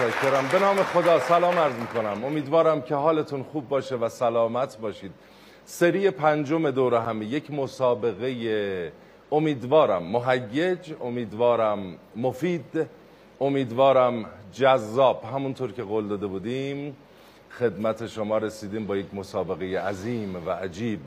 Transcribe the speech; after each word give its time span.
متشکرم. 0.00 0.48
به 0.52 0.58
نام 0.58 0.76
خدا 0.76 1.20
سلام 1.20 1.58
عرض 1.58 1.74
می‌کنم. 1.74 2.24
امیدوارم 2.24 2.82
که 2.82 2.94
حالتون 2.94 3.42
خوب 3.42 3.68
باشه 3.68 3.96
و 3.96 4.08
سلامت 4.08 4.78
باشید. 4.78 5.12
سری 5.64 6.10
پنجم 6.10 6.70
دور 6.70 6.94
همه 6.94 7.24
یک 7.24 7.50
مسابقه 7.50 8.92
امیدوارم 9.32 10.02
مهیج 10.02 10.92
امیدوارم 11.04 11.96
مفید 12.16 12.86
امیدوارم 13.40 14.24
جذاب. 14.52 15.24
همونطور 15.24 15.72
که 15.72 15.82
قول 15.82 16.08
داده 16.08 16.26
بودیم 16.26 16.96
خدمت 17.58 18.06
شما 18.06 18.38
رسیدیم 18.38 18.86
با 18.86 18.96
یک 18.96 19.14
مسابقه 19.14 19.78
عظیم 19.78 20.42
و 20.46 20.50
عجیب. 20.50 21.00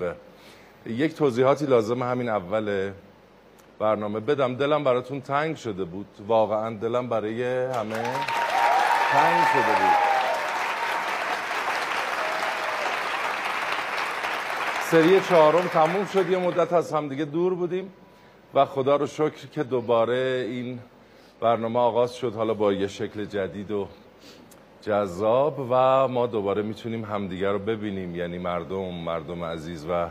یک 0.85 1.15
توضیحاتی 1.15 1.65
لازم 1.65 2.03
همین 2.03 2.29
اول 2.29 2.91
برنامه 3.79 4.19
بدم. 4.19 4.55
دلم 4.55 4.83
براتون 4.83 5.21
تنگ 5.21 5.55
شده 5.55 5.83
بود. 5.83 6.07
واقعا 6.27 6.75
دلم 6.77 7.09
برای 7.09 7.65
همه 7.65 8.48
تنگ 9.11 9.43
شده 9.53 9.75
بود. 9.79 10.09
سری 14.81 15.21
چهارم 15.21 15.67
تموم 15.67 16.05
شد. 16.05 16.29
یه 16.29 16.37
مدت 16.37 16.73
از 16.73 16.93
همدیگه 16.93 17.25
دور 17.25 17.53
بودیم 17.53 17.93
و 18.53 18.65
خدا 18.65 18.95
رو 18.95 19.07
شکر 19.07 19.47
که 19.51 19.63
دوباره 19.63 20.45
این 20.49 20.79
برنامه 21.41 21.79
آغاز 21.79 22.15
شد 22.15 22.35
حالا 22.35 22.53
با 22.53 22.73
یه 22.73 22.87
شکل 22.87 23.25
جدید 23.25 23.71
و 23.71 23.87
جذاب 24.81 25.59
و 25.59 26.07
ما 26.07 26.27
دوباره 26.27 26.61
می‌تونیم 26.61 27.05
همدیگه 27.05 27.51
رو 27.51 27.59
ببینیم 27.59 28.15
یعنی 28.15 28.37
مردم 28.37 28.93
مردم 28.93 29.43
عزیز 29.43 29.85
و 29.89 30.07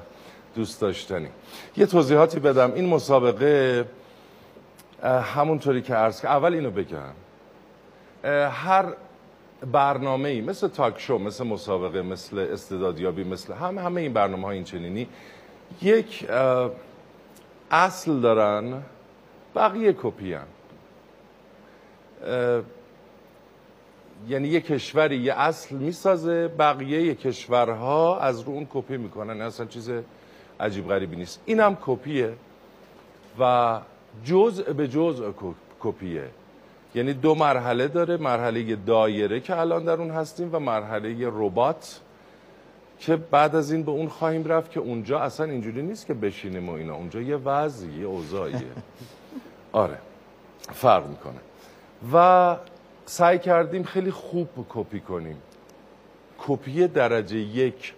دوست 0.54 0.80
داشتنی. 0.80 1.28
یه 1.76 1.86
توضیحاتی 1.86 2.40
بدم. 2.40 2.72
این 2.74 2.88
مسابقه 2.88 3.84
همونطوری 5.34 5.82
که 5.82 5.94
عرض 5.94 6.20
که 6.20 6.28
اول 6.28 6.54
اینو 6.54 6.70
بگم. 6.70 7.27
هر 8.24 8.94
برنامه 9.72 10.28
ای 10.28 10.40
مثل 10.40 10.68
تاک 10.68 11.00
شو 11.00 11.18
مثل 11.18 11.46
مسابقه 11.46 12.02
مثل 12.02 12.38
استعدادیابی 12.38 13.24
مثل 13.24 13.52
هم 13.52 13.78
همه 13.78 14.00
این 14.00 14.12
برنامه 14.12 14.46
های 14.46 14.54
این 14.54 14.64
چنینی 14.64 15.08
یک 15.82 16.26
اصل 17.70 18.20
دارن 18.20 18.82
بقیه 19.54 19.92
کپی 19.92 20.36
یعنی 24.28 24.48
یه 24.48 24.60
کشوری 24.60 25.16
یه 25.16 25.32
اصل 25.32 25.76
می‌سازه 25.76 26.48
بقیه 26.48 27.02
یه 27.02 27.14
کشورها 27.14 28.18
از 28.20 28.40
رو 28.40 28.52
اون 28.52 28.66
کپی 28.70 28.96
می‌کنن. 28.96 29.40
اصلا 29.40 29.66
چیز 29.66 29.90
عجیب 30.60 30.88
غریبی 30.88 31.16
نیست. 31.16 31.42
اینم 31.46 31.76
کپیه 31.86 32.34
و 33.40 33.80
جزء 34.24 34.72
به 34.72 34.88
جزء 34.88 35.32
کپیه. 35.80 36.28
یعنی 36.94 37.12
دو 37.12 37.34
مرحله 37.34 37.88
داره. 37.88 38.16
مرحله 38.16 38.76
دایره 38.76 39.40
که 39.40 39.56
الان 39.56 39.84
در 39.84 39.92
اون 39.92 40.10
هستیم 40.10 40.50
و 40.52 40.58
مرحله 40.58 41.28
ربات 41.32 42.00
که 42.98 43.16
بعد 43.16 43.56
از 43.56 43.72
این 43.72 43.82
به 43.82 43.90
اون 43.90 44.08
خواهیم 44.08 44.44
رفت 44.44 44.70
که 44.70 44.80
اونجا 44.80 45.20
اصلا 45.20 45.46
اینجوری 45.46 45.82
نیست 45.82 46.06
که 46.06 46.14
بشینیم 46.14 46.68
و 46.68 46.72
اینا. 46.72 46.94
اونجا 46.94 47.20
یه 47.20 47.36
وضعی 47.36 48.00
یه 48.00 48.06
اوضاعیه. 48.06 48.60
آره. 49.72 49.98
فرق 50.72 51.06
می‌کنه. 51.06 51.40
و 52.12 52.56
سعی 53.06 53.38
کردیم 53.38 53.82
خیلی 53.82 54.10
خوب 54.10 54.48
کپی 54.68 55.00
کنیم. 55.00 55.36
کپی 56.38 56.88
درجه 56.88 57.36
یک 57.36 57.94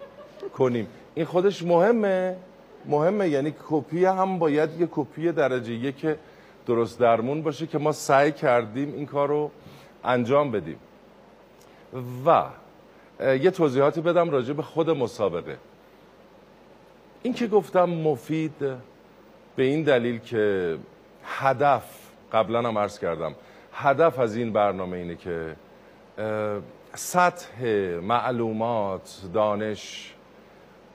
کنیم. 0.57 0.87
این 1.15 1.25
خودش 1.25 1.63
مهمه. 1.63 2.35
مهمه 2.85 3.29
یعنی 3.29 3.53
کپی 3.69 4.05
هم 4.05 4.39
باید 4.39 4.81
یه 4.81 4.87
کپی 4.91 5.31
درجه 5.31 5.73
یک 5.73 6.05
درست 6.65 6.99
درمون 6.99 7.41
باشه 7.41 7.67
که 7.67 7.77
ما 7.77 7.91
سعی 7.91 8.31
کردیم 8.31 8.93
این 8.93 9.05
کار 9.05 9.27
رو 9.27 9.51
انجام 10.03 10.51
بدیم. 10.51 10.77
و 12.25 12.43
یه 13.19 13.51
توضیحاتی 13.51 14.01
بدم 14.01 14.29
راجع 14.29 14.53
به 14.53 14.61
خود 14.61 14.89
مسابقه. 14.89 15.57
این 17.23 17.33
که 17.33 17.47
گفتم 17.47 17.85
مفید 17.85 18.59
به 19.55 19.63
این 19.63 19.83
دلیل 19.83 20.19
که 20.19 20.77
هدف 21.23 21.83
قبلا 22.33 22.59
هم 22.59 22.77
عرض 22.77 22.99
کردم 22.99 23.35
هدف 23.73 24.19
از 24.19 24.35
این 24.35 24.53
برنامه 24.53 24.97
اینه 24.97 25.15
که 25.15 25.55
سطح 26.93 27.65
معلومات 28.01 29.21
دانش 29.33 30.13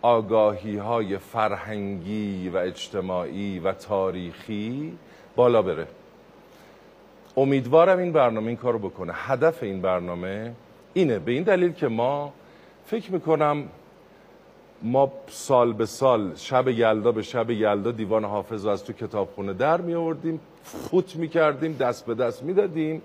آگاهی 0.03 0.77
های 0.77 1.19
فرهنگی 1.19 2.48
و 2.48 2.56
اجتماعی 2.56 3.59
و 3.59 3.72
تاریخی 3.72 4.98
بالا 5.36 5.62
بره. 5.62 5.86
امیدوارم 7.36 7.98
این 7.98 8.12
برنامه 8.12 8.47
این 8.47 8.56
کارو 8.56 8.78
بکنه. 8.78 9.12
هدف 9.16 9.62
این 9.62 9.80
برنامه 9.80 10.52
اینه. 10.94 11.19
به 11.19 11.32
این 11.32 11.42
دلیل 11.42 11.72
که 11.72 11.88
ما 11.88 12.32
فکر 12.86 13.12
می‌کنم 13.12 13.64
ما 14.82 15.12
سال 15.28 15.72
به 15.72 15.86
سال 15.86 16.32
شب 16.36 16.69
یلدا 16.69 17.12
به 17.12 17.22
شب 17.22 17.50
یلدا 17.50 17.91
دیوان 17.91 18.24
حافظ 18.24 18.64
رو 18.64 18.70
از 18.70 18.84
تو 18.84 18.92
کتابخونه 18.92 19.52
در 19.52 19.80
می 19.80 19.94
آوردیم 19.94 20.41
فوت 20.62 21.16
می 21.16 21.28
کردیم 21.28 21.76
دست 21.80 22.06
به 22.06 22.14
دست 22.14 22.42
می 22.42 22.54
دادیم 22.54 23.03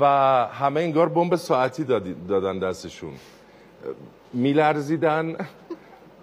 و 0.00 0.04
همه 0.52 0.80
انگار 0.80 1.08
بمب 1.08 1.36
ساعتی 1.36 1.84
دادن 2.28 2.58
دستشون. 2.58 3.12
میلرزیدن 4.32 5.36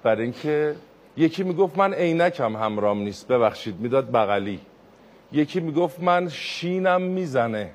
برای 0.04 0.24
اینکه 0.24 0.76
یکی 1.18 1.44
می‌گفت 1.44 1.78
من 1.78 1.94
عینکم 1.94 2.56
همرام 2.56 3.00
نیست. 3.00 3.28
ببخشید 3.28 3.80
می‌داد 3.80 4.12
بغلی. 4.12 4.60
یکی 5.32 5.60
می‌گفت 5.60 6.00
من 6.00 6.30
شینم 6.30 7.02
می‌زنه. 7.02 7.72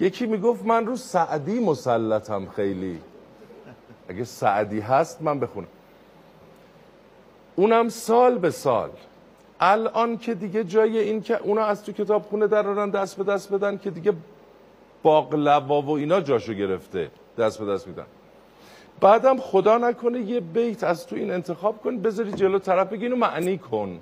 یکی 0.00 0.26
می‌گفت 0.26 0.64
من 0.64 0.86
رو 0.86 0.96
سعدی 0.96 1.60
مسلطم 1.60 2.46
خیلی. 2.46 2.98
اگه 4.08 4.24
سعدی 4.24 4.80
هست 4.80 5.22
من 5.22 5.40
بخونم. 5.40 5.68
اونم 7.56 7.88
سال 7.88 8.38
به 8.38 8.50
سال. 8.50 8.90
الان 9.60 10.18
که 10.18 10.34
دیگه 10.34 10.64
جای 10.64 10.98
این 10.98 11.22
که 11.22 11.36
اونا 11.42 11.64
از 11.64 11.84
تو 11.84 11.92
کتابخونه 11.92 12.46
درارن 12.46 12.90
دست 12.90 13.16
به 13.16 13.24
دست 13.24 13.52
بدن 13.52 13.78
که 13.78 13.90
دیگه 13.90 14.12
باقلوا 15.02 15.82
و 15.82 15.90
اینا 15.90 16.20
جاشو 16.20 16.52
گرفته. 16.52 17.10
دست 17.38 17.58
به 17.58 17.72
دست 17.72 17.86
میدن. 17.86 18.06
بعدم 19.00 19.38
خدا 19.38 19.78
نکنه 19.78 20.20
یه 20.20 20.40
بیت 20.40 20.84
از 20.84 21.06
تو 21.06 21.16
این 21.16 21.30
انتخاب 21.30 21.82
کن 21.82 21.98
بذاری 21.98 22.32
جلو 22.32 22.58
طرف 22.58 22.88
بگی 22.88 23.08
معنی 23.08 23.58
کن. 23.58 24.00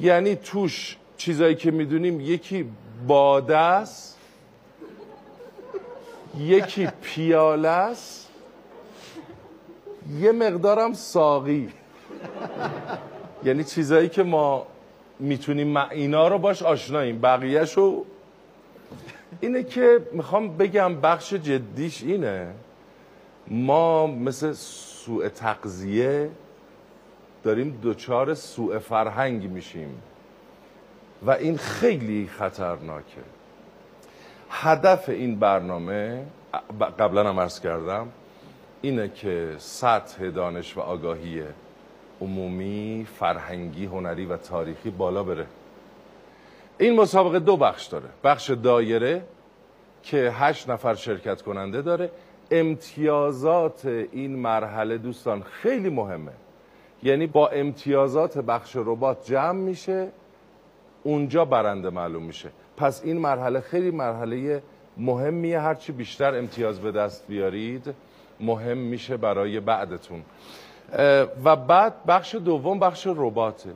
یعنی 0.00 0.36
توش 0.36 0.96
چیزایی 1.16 1.54
که 1.54 1.70
می‌دونیم 1.70 2.20
یکی 2.20 2.70
باده 3.06 3.56
است 3.56 4.18
یکی 6.38 6.88
پیاله 7.02 7.68
است 7.68 8.28
یه 10.20 10.32
مقدارم 10.32 10.92
ساقی. 10.92 11.68
یعنی 13.44 13.64
چیزایی 13.64 14.08
که 14.08 14.22
ما 14.22 14.66
می‌تونیم 15.18 15.76
اینا 15.76 16.28
رو 16.28 16.38
باش 16.38 16.62
آشناییم. 16.62 17.20
بقیهشو 17.20 18.04
اینه 19.40 19.62
که 19.64 20.00
می‌خوام 20.12 20.56
بگم 20.56 21.00
بخش 21.00 21.34
جدیش 21.34 22.02
اینه. 22.02 22.46
ما 23.48 24.06
مثل 24.06 24.52
سوء 24.52 25.28
تقضیه 25.28 26.30
داریم 27.46 27.80
دچار 27.82 28.34
سوء 28.34 28.78
فرهنگ 28.78 29.50
میشیم. 29.50 30.02
و 31.22 31.30
این 31.30 31.56
خیلی 31.56 32.26
خطرناکه. 32.26 33.22
هدف 34.50 35.08
این 35.08 35.38
برنامه 35.38 36.26
قبلا 36.98 37.28
هم 37.28 37.40
عرض 37.40 37.60
کردم 37.60 38.08
اینه 38.82 39.08
که 39.08 39.54
سطح 39.58 40.30
دانش 40.30 40.76
و 40.76 40.80
آگاهی 40.80 41.42
عمومی 42.20 43.06
فرهنگی 43.18 43.86
هنری 43.86 44.26
و 44.26 44.36
تاریخی 44.36 44.90
بالا 44.90 45.22
بره. 45.22 45.46
این 46.78 47.00
مسابقه 47.00 47.38
دو 47.38 47.56
بخش 47.56 47.86
داره. 47.86 48.08
بخش 48.24 48.50
دایره 48.50 49.22
که 50.02 50.32
هشت 50.34 50.70
نفر 50.70 50.94
شرکت 50.94 51.42
کننده 51.42 51.82
داره. 51.82 52.10
امتیازات 52.50 53.86
این 53.86 54.36
مرحله 54.36 54.98
دوستان 54.98 55.42
خیلی 55.42 55.88
مهمه. 55.88 56.32
یعنی 57.02 57.26
با 57.26 57.48
امتیازات 57.48 58.38
بخش 58.38 58.76
ربات 58.76 59.24
جمع 59.24 59.60
میشه 59.60 60.08
اونجا 61.02 61.44
برنده 61.44 61.90
معلوم 61.90 62.22
میشه. 62.22 62.50
پس 62.76 63.04
این 63.04 63.18
مرحله 63.18 63.60
خیلی 63.60 63.90
مرحله 63.90 64.62
مهمیه 64.96 65.60
هرچی 65.60 65.92
بیشتر 65.92 66.34
امتیاز 66.34 66.80
به 66.80 66.92
دست 66.92 67.26
بیارید 67.28 67.94
مهم 68.40 68.78
میشه 68.78 69.16
برای 69.16 69.60
بعدتون. 69.60 70.22
و 71.44 71.56
بعد 71.56 72.04
بخش 72.08 72.34
دوم 72.34 72.78
بخش 72.78 73.06
رباته 73.06 73.70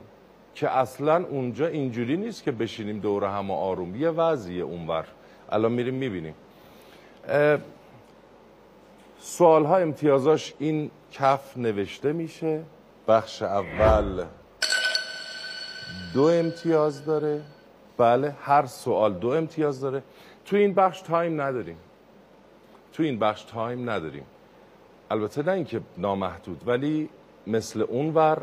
که 0.55 0.69
اصلا 0.69 1.25
اونجا 1.25 1.67
اینجوری 1.67 2.17
نیست 2.17 2.43
که 2.43 2.51
بشینیم 2.51 2.99
دور 2.99 3.23
هم 3.23 3.51
و 3.51 3.53
آروم. 3.53 3.95
یه 3.95 4.09
وضعیه 4.09 4.63
اونور. 4.63 5.05
الان 5.49 5.71
میریم 5.71 5.93
می‌بینیم. 5.93 6.33
سوال 9.19 9.65
ها 9.65 9.77
امتیازاش 9.77 10.53
این 10.59 10.91
کف 11.11 11.57
نوشته 11.57 12.13
میشه. 12.13 12.63
بخش 13.07 13.41
اول 13.41 14.25
دو 16.13 16.23
امتیاز 16.23 17.05
داره. 17.05 17.41
بله 17.97 18.35
هر 18.41 18.65
سوال 18.65 19.13
دو 19.13 19.29
امتیاز 19.29 19.81
داره. 19.81 20.03
تو 20.45 20.55
این 20.55 20.73
بخش 20.73 21.01
time 21.01 21.41
نداریم. 21.41 21.77
تو 22.93 23.03
این 23.03 23.19
بخش 23.19 23.43
time 23.43 23.89
نداریم. 23.89 24.25
البته 25.11 25.43
نه 25.43 25.51
اینکه 25.51 25.81
نامحدود 25.97 26.63
ولی 26.67 27.09
مثل 27.47 27.81
اونور 27.81 28.41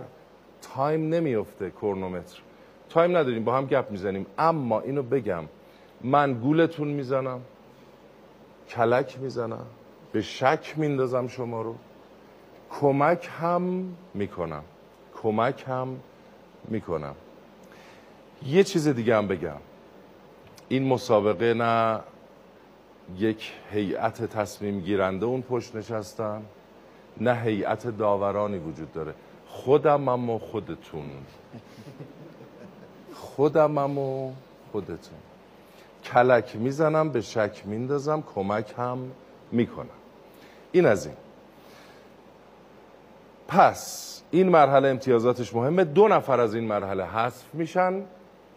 time 0.63 1.09
نمیفته 1.15 1.71
کرونومتر 1.71 2.39
time 2.91 3.17
نداریم 3.17 3.45
با 3.45 3.57
هم 3.57 3.67
گپ 3.67 3.91
می‌زنیم. 3.91 4.27
اما 4.39 4.81
اینو 4.81 5.03
بگم 5.03 5.45
من 6.01 6.35
گولتون 6.35 6.89
می‌زنم 6.89 7.41
کلک 8.69 9.19
می‌زنم 9.19 9.67
به 10.13 10.23
شک 10.23 10.75
میندازم 10.77 11.29
شما 11.29 11.63
رو. 11.63 11.75
کمک 12.71 13.29
هم 13.41 13.97
می‌کنم. 14.15 14.63
کمک 15.23 15.65
هم 15.69 16.01
می‌کنم. 16.65 17.15
یه 18.47 18.65
چیز 18.65 18.89
دیگه 18.89 19.17
هم 19.17 19.29
بگم. 19.29 19.57
این 20.69 20.89
مسابقه 20.89 21.55
نه 21.55 22.01
یک 23.17 23.53
هیئت 23.73 24.23
تصمیم 24.23 24.81
گیرنده 24.81 25.27
اون 25.27 25.43
پشت 25.43 25.77
نشستن 25.77 26.43
نه 27.21 27.35
هیئت 27.35 27.87
داورانی 27.87 28.59
وجود 28.59 28.93
داره. 28.93 29.15
خودم 29.47 30.31
و 30.31 30.39
خودتون. 30.39 31.11
خودم 33.15 33.99
و 33.99 34.33
خودتون. 34.73 35.19
کلک 36.05 36.57
می‌زنم 36.57 37.09
به 37.09 37.21
شک 37.21 37.63
میندازم 37.65 38.25
کمک 38.35 38.75
هم 38.79 39.11
می‌کنم. 39.53 39.87
این 40.73 40.87
از 40.87 41.07
این. 41.07 41.17
پس 43.49 44.23
این 44.31 44.49
مرحله 44.49 44.89
امتیازاتش 44.89 45.55
مهمه. 45.55 45.85
دو 45.85 46.09
نفر 46.09 46.41
از 46.41 46.55
این 46.55 46.65
مرحله 46.65 47.05
حذف 47.05 47.55
میشن. 47.55 48.03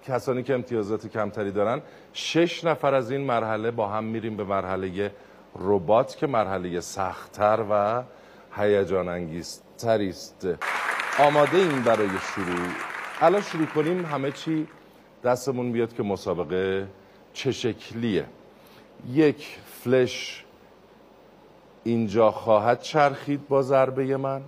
کسانی 0.07 0.43
که 0.43 0.53
امتیازات 0.53 1.07
کمتری 1.07 1.51
دارن 1.51 1.81
شش 2.13 2.63
نفر 2.63 2.93
از 2.93 3.11
این 3.11 3.21
مرحله 3.21 3.71
با 3.71 3.87
هم 3.87 4.03
میریم 4.03 4.37
به 4.37 4.43
مرحله 4.43 5.11
ربات 5.59 6.17
که 6.17 6.27
مرحله 6.27 6.79
سختتر 6.79 7.65
و 7.69 8.03
هیجان 8.55 9.07
انگیزتری 9.07 10.09
است. 10.09 10.47
آماده 11.19 11.57
این 11.57 11.81
برای 11.81 12.09
شروع. 12.33 12.67
الان 13.21 13.41
شروع 13.41 13.65
کنیم. 13.65 14.05
همه 14.05 14.31
چی 14.31 14.67
دستمون 15.23 15.71
بیاد 15.71 15.93
که 15.93 16.03
مسابقه 16.03 16.87
چه 17.33 17.51
شکلیه. 17.51 18.25
یک 19.11 19.57
فلش 19.65 20.45
اینجا 21.83 22.31
خواهد 22.31 22.81
چرخید 22.81 23.47
با 23.47 23.61
ضربه 23.61 24.17
من. 24.17 24.41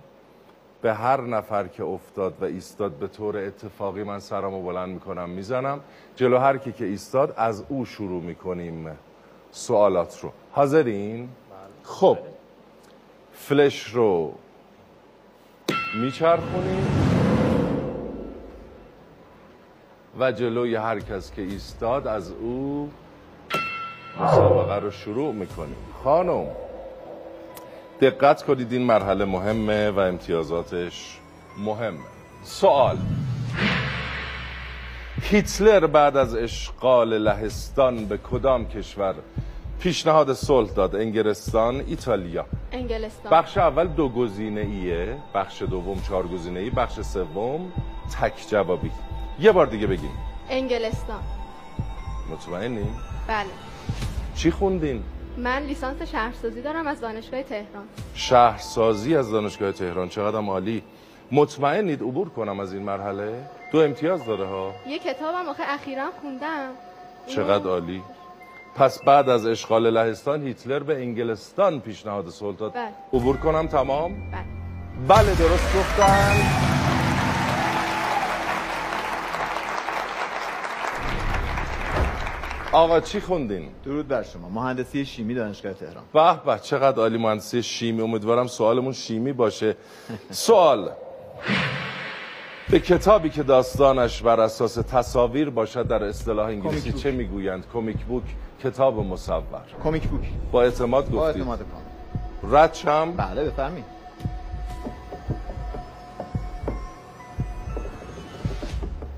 به 0.84 0.94
هر 0.94 1.20
نفر 1.20 1.66
که 1.66 1.84
افتاد 1.84 2.34
و 2.40 2.44
ایستاد 2.44 2.92
به 2.92 3.08
طور 3.08 3.36
اتفاقی 3.36 4.02
من 4.02 4.18
سرمو 4.18 4.62
بلند 4.62 4.88
می‌کنم 4.88 5.30
می‌زنم 5.30 5.80
جلو 6.16 6.38
هر 6.38 6.58
کی 6.58 6.72
که 6.72 6.84
ایستاد 6.84 7.34
از 7.36 7.64
او 7.68 7.84
شروع 7.84 8.22
می‌کنیم 8.22 8.98
سوالات 9.50 10.20
رو. 10.22 10.32
حاضرین؟ 10.52 11.28
خب 11.82 12.18
فلش 13.32 13.94
رو 13.94 14.32
میچرخونیم 16.02 16.86
و 20.18 20.32
جلوی 20.32 20.74
هر 20.74 21.00
کس 21.00 21.32
که 21.32 21.42
ایستاد 21.42 22.06
از 22.06 22.30
او 22.30 22.90
مسابقه 24.20 24.78
رو 24.78 24.90
شروع 24.90 25.34
می‌کنیم. 25.34 25.76
خانم. 26.04 26.46
دقت 28.10 28.42
کنید 28.42 28.72
این 28.72 28.82
مرحله 28.82 29.24
مهمه 29.24 29.90
و 29.90 29.98
امتیازاتش 29.98 31.18
مهمه. 31.58 31.98
سوال. 32.42 32.98
هیتلر 35.22 35.86
بعد 35.86 36.16
از 36.16 36.34
اشغال 36.34 37.18
لهستان 37.18 38.04
به 38.04 38.16
کدام 38.18 38.68
کشور 38.68 39.14
پیشنهاد 39.80 40.32
صلح 40.32 40.70
داد؟ 40.70 40.96
انگلستان 40.96 41.84
ایتالیا. 41.86 42.46
انگلستان. 42.72 43.32
بخش 43.32 43.58
اول 43.58 43.86
دو 43.86 44.08
گزینه 44.08 44.60
ایه. 44.60 45.16
بخش 45.34 45.62
دوم 45.62 46.02
چهار 46.02 46.26
گزینه 46.26 46.60
ای. 46.60 46.70
بخش 46.70 47.00
سوم 47.00 47.72
تک 48.20 48.48
جوابی. 48.50 48.90
یه 49.40 49.52
بار 49.52 49.66
دیگه 49.66 49.86
بگیم. 49.86 50.12
انگلستان. 50.50 51.22
مطمئنین 52.32 52.88
بله. 53.28 53.46
چی 54.34 54.50
خوندین؟ 54.50 55.02
من 55.36 55.62
لیسانس 55.62 56.02
شهرسازی 56.02 56.62
دارم 56.62 56.86
از 56.86 57.00
دانشگاه 57.00 57.42
تهران. 57.42 57.88
شهرسازی 58.14 59.16
از 59.16 59.30
دانشگاه 59.30 59.72
تهران؟ 59.72 60.08
چقدر 60.08 60.38
عالی. 60.38 60.82
مطمئنید 61.32 62.02
عبور 62.02 62.28
کنم 62.28 62.60
از 62.60 62.72
این 62.72 62.82
مرحله؟ 62.82 63.48
دو 63.72 63.78
امتیاز 63.78 64.26
داره 64.26 64.46
ها؟ 64.46 64.74
یه 64.86 64.98
کتابم 64.98 65.48
آخه 65.48 65.62
اخیرا 65.66 66.10
خوندم. 66.20 66.70
چقدر 67.26 67.66
عالی. 67.66 68.02
پس 68.76 69.02
بعد 69.04 69.28
از 69.28 69.46
اشغال 69.46 69.90
لهستان 69.90 70.42
هیتلر 70.42 70.78
به 70.78 71.02
انگلستان 71.02 71.80
پیشنهاد 71.80 72.28
صلح 72.28 72.56
داد 72.56 72.72
بله. 72.72 72.88
عبور 73.12 73.36
کنم 73.36 73.66
تمام؟ 73.66 74.12
بله. 74.30 74.44
بله 75.08 75.34
درست 75.34 75.76
گفتن 75.76 76.73
آقا 82.74 83.00
چی 83.00 83.20
خوندین؟ 83.20 83.68
درود 83.84 84.08
بر 84.08 84.22
شما. 84.22 84.48
مهندسی 84.48 85.04
شیمی 85.04 85.34
دانشگاه 85.34 85.72
تهران. 85.72 86.04
به 86.12 86.52
به 86.52 86.58
چقدر 86.58 86.98
عالی 86.98 87.18
مهندسی 87.18 87.62
شیمی. 87.62 88.02
امیدوارم 88.02 88.46
سوالمون 88.46 88.92
شیمی 88.92 89.32
باشه. 89.32 89.76
سوال. 90.30 90.90
به 92.70 92.80
کتابی 92.80 93.30
که 93.30 93.42
داستانش 93.42 94.22
بر 94.22 94.40
اساس 94.40 94.74
تصاویر 94.74 95.50
باشد 95.50 95.88
در 95.88 96.04
اصطلاح 96.04 96.46
انگلیسی. 96.46 96.92
چه 96.92 97.10
می‌گویند؟ 97.10 97.64
کمیک 97.74 98.04
بوک 98.04 98.22
کتاب 98.64 98.98
مصور. 98.98 99.42
کمیک 99.84 100.08
بوک. 100.08 100.24
با 100.52 100.62
اعتماد 100.62 101.10
با 101.10 101.20
گفتید. 101.20 101.42
اعتماد 101.42 101.58
کامل. 102.42 102.56
رد 102.56 102.74
شم 102.74 103.12
بله 103.12 103.44
بفرمایید. 103.44 103.84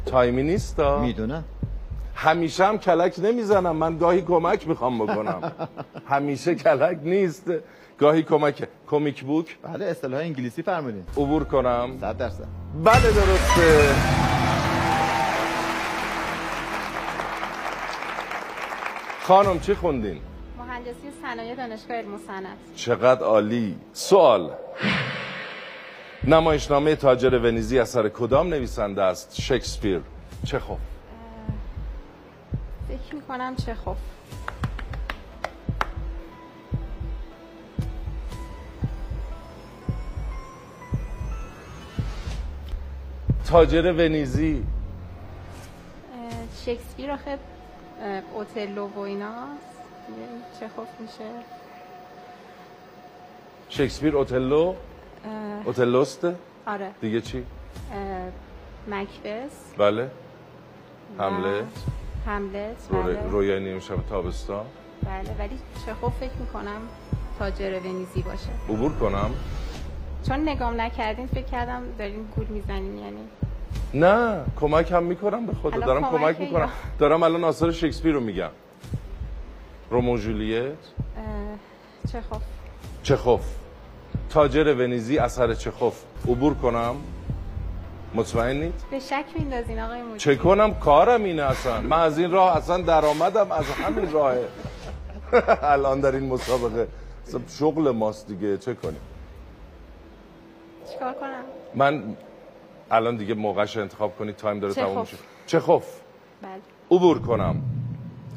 تایمی 0.06 0.42
نیست؟ 0.42 0.80
می‌دونم. 0.80 1.44
همیشه 2.16 2.64
هم 2.64 2.78
کلک 2.78 3.14
نمی‌زنم. 3.18 3.76
من 3.76 3.98
گاهی 3.98 4.22
کمک 4.22 4.68
می‌خوام 4.68 5.06
بکنم. 5.06 5.52
همیشه 6.12 6.54
کلک 6.54 6.98
نیست. 7.02 7.50
گاهی 7.98 8.22
کمک. 8.22 8.68
کمیک 8.86 9.24
بوک. 9.24 9.58
بله 9.62 9.84
اصطلاح 9.84 10.20
انگلیسی 10.20 10.62
فرمودین. 10.62 11.04
عبور 11.16 11.44
کنم. 11.44 11.90
100 12.00 12.16
درصد. 12.16 12.44
بله 12.84 13.00
درسته. 13.00 13.94
خانم 19.22 19.60
چی 19.60 19.74
خوندین؟ 19.74 20.18
مهندسی 20.58 20.92
صنایع 21.22 21.54
دانشگاه 21.54 21.96
علم 21.96 22.08
چقدر 22.76 23.24
عالی. 23.24 23.76
سوال. 23.92 24.50
نمایشنامه 26.24 26.96
تاجر 26.96 27.38
ونیزی 27.38 27.78
اثر 27.78 28.08
کدام 28.08 28.48
نویسنده 28.48 29.02
است؟ 29.02 29.40
شکسپیر. 29.40 30.00
چخوف 30.46 30.78
فکر 32.88 33.14
می‌کنم 33.14 33.56
چه 33.56 33.74
خوب. 33.74 33.96
تاجر 43.46 43.92
ونیزی. 43.92 44.66
شکسپیر 46.64 47.10
آخه 47.10 47.38
اوتلو 48.34 48.86
و 48.86 48.98
ایناست. 48.98 49.76
چه 50.60 50.68
خوب 50.68 50.86
میشه. 50.98 51.24
شکسپیر 53.68 54.16
اوتلو؟ 54.16 54.74
اه، 55.24 55.66
اوتلوسته 55.66 56.36
آره. 56.66 56.90
دیگه 57.00 57.20
چی؟ 57.20 57.44
مکبس 58.88 59.74
بله. 59.78 60.10
حمله. 61.18 61.64
هملت 62.26 62.88
بله. 62.92 63.30
رویای 63.30 63.60
نیمه 63.60 63.80
شب 63.80 63.96
تابستان. 64.10 64.64
بله 65.02 65.34
ولی 65.38 65.58
چه 65.86 65.94
خوب 65.94 66.12
فکر 66.12 66.32
می‌کنم 66.40 66.80
تاجر 67.38 67.80
ونیزی 67.84 68.22
باشه. 68.22 68.48
عبور 68.68 68.92
کنم؟ 68.92 69.30
چون 70.28 70.48
نگام 70.48 70.80
نکردین 70.80 71.26
فکر 71.26 71.44
کردم 71.44 71.82
دارین 71.98 72.28
گول 72.36 72.46
می‌زنین 72.46 72.98
یعنی. 72.98 73.20
نه 73.94 74.44
کمک 74.60 74.92
هم 74.92 75.02
می‌کنم 75.02 75.46
به 75.46 75.54
خدا. 75.54 75.80
دارم 75.80 76.02
کمکه 76.02 76.18
کمک 76.18 76.40
می‌کنم. 76.40 76.60
یا؟ 76.60 76.68
دارم 76.98 77.22
الان 77.22 77.44
آثار 77.44 77.72
شکسپیر 77.72 78.12
رو 78.14 78.20
میگم. 78.20 78.50
رومو 79.90 80.18
جولیت. 80.18 80.62
اه، 80.66 82.12
چه 82.12 82.20
خوب 82.20 82.40
چخوف. 83.02 83.44
تاجر 84.30 84.74
ونیزی 84.74 85.18
اثر 85.18 85.54
چخوف. 85.54 86.02
عبور 86.28 86.54
کنم؟ 86.54 86.94
مطمئنید 88.16 88.74
به 88.90 88.98
شک 89.00 89.24
میندازین 89.38 89.80
آقای 89.80 90.02
مدیر 90.02 90.16
چه 90.16 90.36
کنم 90.36 90.74
کارم 90.74 91.24
اینه 91.24 91.42
اصلا. 91.42 91.80
من 91.80 92.00
از 92.00 92.18
این 92.18 92.30
راه 92.30 92.56
اصلا 92.56 92.78
درآمدم 92.82 93.52
از 93.52 93.64
همین 93.64 94.12
راهه 94.12 94.44
الان 95.72 96.00
در 96.00 96.14
این 96.14 96.28
مسابقه. 96.28 96.88
شغل 97.58 97.90
ماست 97.90 98.26
دیگه 98.26 98.58
چه 98.58 98.74
کنیم 98.74 99.00
چیکار 100.92 101.12
کنم؟ 101.12 101.42
من 101.74 102.16
الان 102.90 103.16
دیگه 103.16 103.34
موقعش 103.34 103.76
انتخاب 103.76 104.18
کنید 104.18 104.36
تایم 104.36 104.60
داره. 104.60 104.74
تموم 104.74 105.00
میشه. 105.00 105.16
چخوف 105.46 105.84
بله. 106.42 106.50
عبور 106.90 107.18
کنم. 107.18 107.62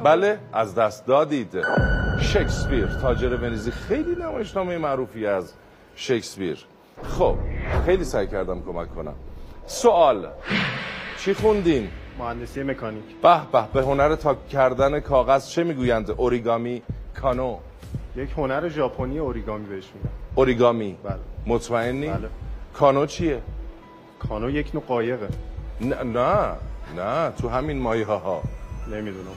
بله 0.04 0.40
از 0.54 0.76
دست 0.76 1.06
دادید. 1.06 1.58
شکسپیر. 2.22 2.86
تاجر 3.02 3.36
ونیزی 3.36 3.72
خیلی 3.72 4.16
نمایشنامه 4.16 4.78
معروفی 4.78 5.26
از 5.26 5.54
شکسپیر. 5.96 6.66
خب 7.04 7.36
خیلی 7.86 8.04
سعی 8.04 8.28
کردم 8.28 8.62
کمک 8.64 8.96
کنم. 8.96 9.16
سوال 9.70 10.28
چی 11.18 11.34
خوندین؟ 11.34 11.90
مهندسی 12.20 12.64
مکانیک 12.64 13.04
به 13.22 13.40
به 13.52 13.64
به 13.74 13.82
هنر 13.82 14.16
تا 14.16 14.36
کردن 14.36 15.00
کاغذ 15.00 15.48
چه 15.48 15.64
می‌گویند؟ 15.64 16.12
اوریگامی 16.12 16.82
کانو 17.22 17.58
یک 18.16 18.30
هنر 18.38 18.70
ژاپنی 18.70 19.20
اوریگامی 19.20 19.66
بهش 19.66 19.84
میگن 19.96 20.10
اوریگامی 20.36 20.98
بله 21.04 21.20
مطمئنی؟ 21.46 22.08
بله. 22.08 22.30
کانو 22.74 23.06
چیه؟ 23.06 23.42
کانو 24.20 24.50
یک 24.50 24.76
نوع 24.76 24.84
قایقه 24.88 25.28
نه 25.82 26.04
نه 26.04 26.56
نه 26.98 27.32
تو 27.32 27.50
همین 27.50 27.80
مایه 27.80 28.06
ها 28.06 28.42
نمی‌دونم 28.92 29.36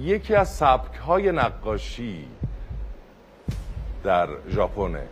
یکی 0.00 0.34
از 0.34 0.54
سبک 0.54 0.94
های 0.96 1.32
نقاشی 1.32 2.24
در 4.04 4.28
ژاپنه 4.50 5.02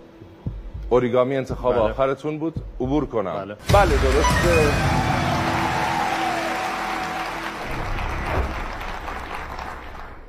اوریگامی 0.91 1.37
انتخاب 1.37 1.75
بله. 1.75 1.83
آخرتون 1.83 2.39
بود. 2.39 2.55
عبور 2.81 3.07
کنم. 3.07 3.35
بله. 3.35 3.57
بله 3.73 3.97
درسته 3.97 4.73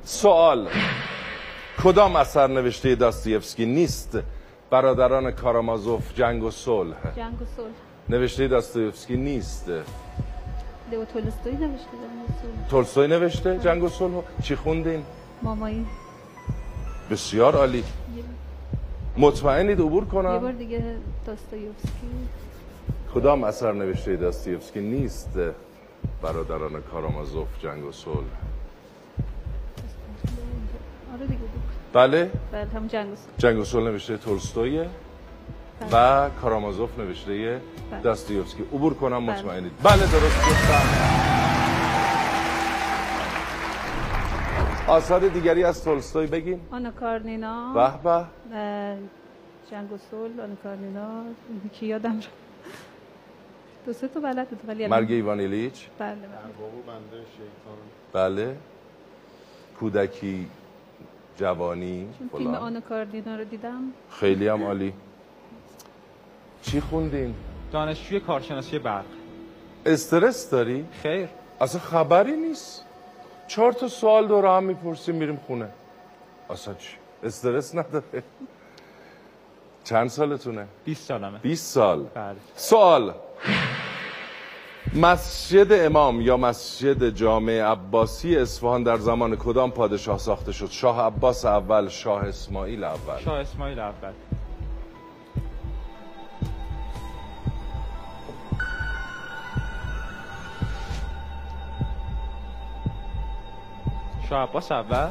سوال. 0.04 0.68
کدام 1.82 2.16
اثر 2.16 2.46
نوشته 2.46 2.94
داستیفسکی 2.94 3.66
نیست 3.66 4.18
برادران 4.70 5.30
کارامازوف 5.30 6.14
جنگ 6.14 6.42
و 6.42 6.50
صلح؟ 6.50 6.96
جنگ 7.16 7.42
و 7.42 7.44
صلح. 7.56 7.74
نوشته 8.08 8.48
داستیفسکی 8.48 9.16
نیست. 9.16 9.68
لئو 10.90 11.04
تولستوی 11.04 11.52
نوشته 11.52 11.90
جنگ 11.90 12.22
و 12.22 12.32
صلح. 12.42 12.68
تولستوی 12.70 13.06
نوشته 13.06 13.58
جنگ 13.58 13.82
و 13.82 13.88
صلح؟ 13.88 14.22
چی 14.42 14.56
خوندین؟ 14.56 15.02
مامایی. 15.42 15.86
بسیار 17.10 17.56
عالی. 17.56 17.84
مطمئنید 19.18 19.80
عبور 19.80 20.02
یه 20.02 20.10
بار 20.10 20.22
کنم 20.22 20.52
دیگه 20.52 20.94
داستایوفسکی. 21.26 21.90
کدام 23.14 23.44
اثر 23.44 23.72
نوشته 23.72 24.16
داستیفسکی 24.16 24.80
نیست 24.80 25.28
برادران 26.22 26.82
کارامازوف 26.92 27.48
جنگ 27.62 27.84
و 27.84 27.92
صلح؟ 27.92 28.14
آره 31.14 31.26
بله. 31.92 32.30
بله 32.52 32.66
همون 32.74 32.88
جنگ 32.88 33.12
و 33.12 33.16
صلح. 33.16 33.34
جنگ 33.38 33.58
و 33.58 33.64
صلح 33.64 33.84
نوشته 33.84 34.16
تولستوی 34.16 34.84
و 35.92 36.30
کارامازوف 36.42 36.98
نوشته 36.98 37.60
بله. 37.90 38.00
داستیفسکی 38.02 38.62
عبور 38.62 38.94
کنم 38.94 39.26
بله. 39.26 39.38
مطمئنید. 39.38 39.72
بله 39.82 39.98
درست 39.98 40.38
گفتم. 40.38 41.37
آثار 44.88 45.28
دیگری 45.28 45.64
از 45.64 45.84
تولستوی 45.84 46.26
بگین. 46.26 46.60
آنا 46.70 46.90
کارنینا. 46.90 47.72
به 47.72 48.24
به. 48.50 48.96
جنگ 49.70 49.92
و 49.92 49.98
صلح 50.10 50.42
آنا 50.42 50.54
کارنینا. 50.62 51.24
کی 51.72 51.86
یادم 51.86 52.18
رفت. 52.18 52.28
دو 53.86 53.92
سه 53.92 54.08
تا 54.08 54.20
بلد 54.20 54.48
بود 54.48 54.68
ولی 54.68 54.86
مرگ 54.86 55.12
ایوان 55.12 55.40
ایلیچ. 55.40 55.86
بله 55.98 56.14
بله. 56.14 56.20
بنده 56.86 57.24
شیطان. 57.36 57.78
بله. 58.12 58.56
کودکی 59.80 60.46
جوانی 61.36 62.08
چون 62.18 62.30
فیلم 62.38 62.54
آنا 62.54 62.80
کارنینا 62.80 63.36
رو 63.36 63.44
دیدم. 63.44 63.82
خیلی 64.10 64.48
هم 64.48 64.62
عالی. 64.64 64.92
چی 66.62 66.80
خوندین؟ 66.80 67.34
دانشجوی 67.72 68.20
کارشناسی 68.20 68.78
برق. 68.78 69.04
استرس 69.86 70.50
داری؟ 70.50 70.86
خیر. 71.02 71.28
اصلا 71.60 71.80
خبری 71.80 72.36
نیست. 72.36 72.84
چهار 73.48 73.72
تا 73.72 73.88
سوال 73.88 74.28
دور 74.28 74.46
هم 74.46 74.64
می‌پرسیم 74.64 75.14
میریم 75.14 75.40
خونه. 75.46 75.68
اصلا 76.50 76.74
چی؟ 76.74 76.96
استرس 77.22 77.74
نداره. 77.74 78.22
چند 79.84 80.08
سالتونه؟ 80.08 80.66
20 80.84 81.08
سالمه. 81.08 81.38
20 81.38 81.74
سال. 81.74 82.04
بله. 82.14 82.36
سوال. 82.54 83.14
مسجد 84.94 85.72
امام 85.72 86.20
یا 86.20 86.36
مسجد 86.36 87.08
جامع 87.08 87.60
عباسی 87.60 88.36
اصفهان 88.36 88.82
در 88.82 88.96
زمان 88.96 89.36
کدام 89.36 89.70
پادشاه 89.70 90.18
ساخته 90.18 90.52
شد؟ 90.52 90.70
شاه 90.70 91.00
عباس 91.00 91.44
اول 91.44 91.88
شاه 91.88 92.24
اسماعیل 92.24 92.84
اول. 92.84 93.18
شاه 93.24 93.38
اسماعیل 93.38 93.78
اول. 93.78 94.12
شاه 104.28 104.42
عباس 104.48 104.72
اول 104.72 105.08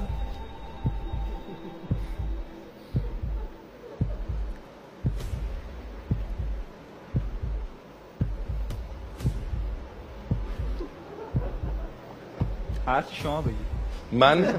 هرچی 12.87 13.15
شما 13.15 13.41
بگید. 13.41 13.55
من 14.11 14.55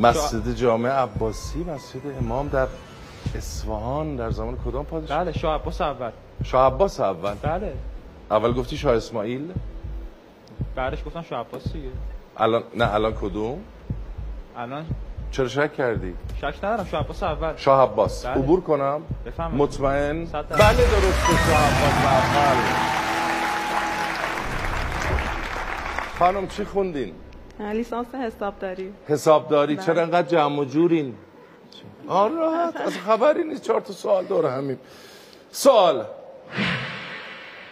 مسجد 0.00 0.54
جامع 0.54 0.88
عباسی 0.88 1.64
مسجد 1.64 2.06
امام 2.18 2.48
در 2.48 2.66
اصفهان 3.34 4.16
در 4.16 4.30
زمان 4.30 4.56
کدام 4.64 4.84
پادشاه؟ 4.84 5.24
بله 5.24 5.32
شاه 5.32 5.54
عباس 5.60 5.80
اول. 5.80 6.10
شاه 6.44 6.66
عباس 6.66 7.00
اول. 7.00 7.34
بله. 7.34 7.74
اول 8.30 8.52
گفتی 8.52 8.76
شاه 8.76 8.96
اسماعیل؟ 8.96 9.52
بعدش 10.76 11.04
گفتم 11.06 11.22
شاه 11.22 11.40
عباس 11.40 11.72
دیگه. 11.72 11.88
الان 12.36 12.62
نه 12.74 12.94
الان 12.94 13.14
کدوم؟ 13.14 13.58
الان 14.56 14.86
چرا 15.30 15.48
شک 15.48 15.74
کردی؟ 15.74 16.14
شک 16.40 16.54
ندارم 16.64 16.84
شاه 16.84 17.00
عباس 17.00 17.22
اول. 17.22 17.56
شاه 17.56 17.82
عباس. 17.92 18.26
بله. 18.26 18.34
عبور 18.34 18.60
کنم. 18.60 19.02
بفرمایید. 19.26 19.62
مطمئن. 19.62 20.24
بله 20.24 20.76
درسته 20.76 21.36
شاه 21.46 21.66
عباس. 21.66 22.04
اول 22.06 22.56
خانم 26.18 26.46
چی 26.48 26.64
خوندین؟ 26.64 27.14
لیسانس 27.60 28.14
حسابداری. 28.14 28.92
حسابداری؟ 29.08 29.74
بله. 29.76 29.84
چرا 29.86 30.02
انقدر 30.02 30.28
جمع 30.28 30.60
و 30.60 30.64
جورین؟ 30.64 31.14
آه 32.08 32.28
راحت. 32.30 32.76
از 32.86 32.98
خبری 32.98 33.44
نیست. 33.44 33.62
چهار 33.62 33.80
تا 33.80 33.92
سوال 33.92 34.24
دور 34.24 34.46
همین 34.46 34.78
سوال. 35.50 36.04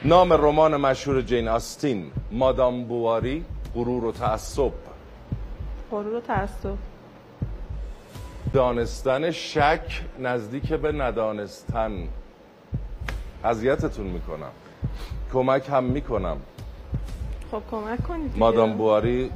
نام 0.04 0.32
رمان 0.32 0.76
مشهور 0.76 1.20
جین 1.20 1.48
آستین 1.48 2.10
مادام 2.32 2.84
بواری 2.84 3.44
غرور 3.74 4.04
و 4.04 4.12
تعصب. 4.12 4.72
غرور 5.90 6.14
و 6.14 6.20
تعصب. 6.20 6.74
دانستن 8.52 9.30
شک 9.30 10.02
نزدیک 10.18 10.72
به 10.72 10.92
ندانستن. 10.92 12.08
اذیتتون 13.44 14.06
می‌کنم. 14.06 14.50
کمک 15.32 15.68
هم 15.68 15.84
می‌کنم. 15.84 16.36
خب 17.50 17.62
کمک 17.70 18.06
کنید. 18.08 18.38
مادام 18.38 18.72
بواری 18.72 19.30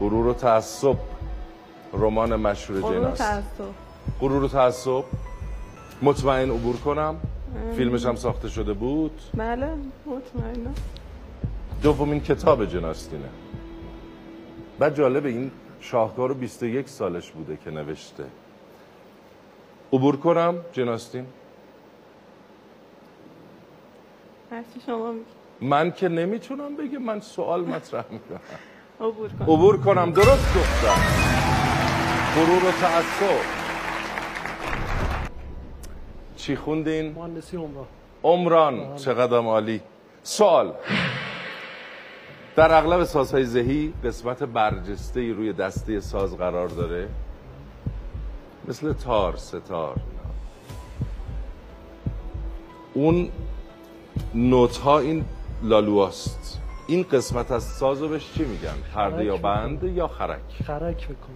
غرور 0.00 0.26
و 0.26 0.34
تعصب. 0.34 0.96
رمان 1.92 2.36
مشهور 2.36 2.92
جین 2.92 3.04
آستین. 3.04 3.42
غرور 4.20 4.44
و 4.44 4.48
تعصب. 4.48 5.04
مطمئن 6.02 6.50
عبور 6.50 6.76
کنم. 6.76 7.16
فیلمش 7.76 8.06
هم 8.06 8.14
ساخته 8.16 8.48
شده 8.48 8.72
بود؟ 8.72 9.20
بله 9.34 9.66
مطمئنم. 10.06 10.74
دومین 11.82 12.20
کتاب 12.20 12.64
جناستینه. 12.64 13.28
بعد 14.78 14.96
جالب 14.96 15.26
این 15.26 15.50
شاهکار 15.80 16.28
رو 16.28 16.34
21 16.34 16.88
سالش 16.88 17.30
بوده 17.30 17.58
که 17.64 17.70
نوشته. 17.70 18.24
عبور 19.92 20.16
کنم 20.16 20.54
جناستین؟ 20.72 21.26
هرچی 24.50 24.80
شما. 24.86 25.14
من 25.60 25.90
که 25.90 26.08
نمی‌تونم 26.08 26.76
بگم 26.76 26.98
من 26.98 27.20
سوال 27.20 27.64
مطرح 27.64 28.04
می‌کنم. 28.10 28.40
عبور 29.00 29.28
کن 29.28 29.44
عبور 29.44 29.80
کنم 29.80 30.10
درست 30.10 30.56
گفتم. 30.56 31.00
غرور 32.36 32.64
و 32.68 32.70
تعصب. 32.80 33.59
چی 36.40 36.56
خوندین؟ 36.56 37.12
مهندسی 37.12 37.56
عمران. 37.56 37.86
عمران. 38.22 38.96
چقدر 38.96 39.36
عالی. 39.36 39.80
سوال. 40.22 40.72
در 42.56 42.78
اغلب 42.78 43.04
سازهای 43.04 43.44
ذهی 43.44 43.92
قسمت 44.04 44.42
برجسته 44.42 45.20
ای 45.20 45.32
روی 45.32 45.52
دسته 45.52 46.00
ساز 46.00 46.36
قرار 46.36 46.68
داره. 46.68 47.08
مثل 48.68 48.92
تار 48.92 49.36
ستار. 49.36 49.96
اون 52.94 53.28
نوت 54.34 54.76
ها 54.76 54.98
این 54.98 55.24
لالواست 55.62 56.60
این 56.86 57.02
قسمت 57.02 57.50
از 57.50 57.64
سازو 57.64 58.08
بهش 58.08 58.32
چی 58.34 58.44
میگن؟ 58.44 58.74
پرده 58.94 59.24
یا 59.24 59.36
بند 59.36 59.84
یا 59.84 60.08
خرک؟ 60.08 60.40
خرک 60.66 61.08
بکن 61.08 61.34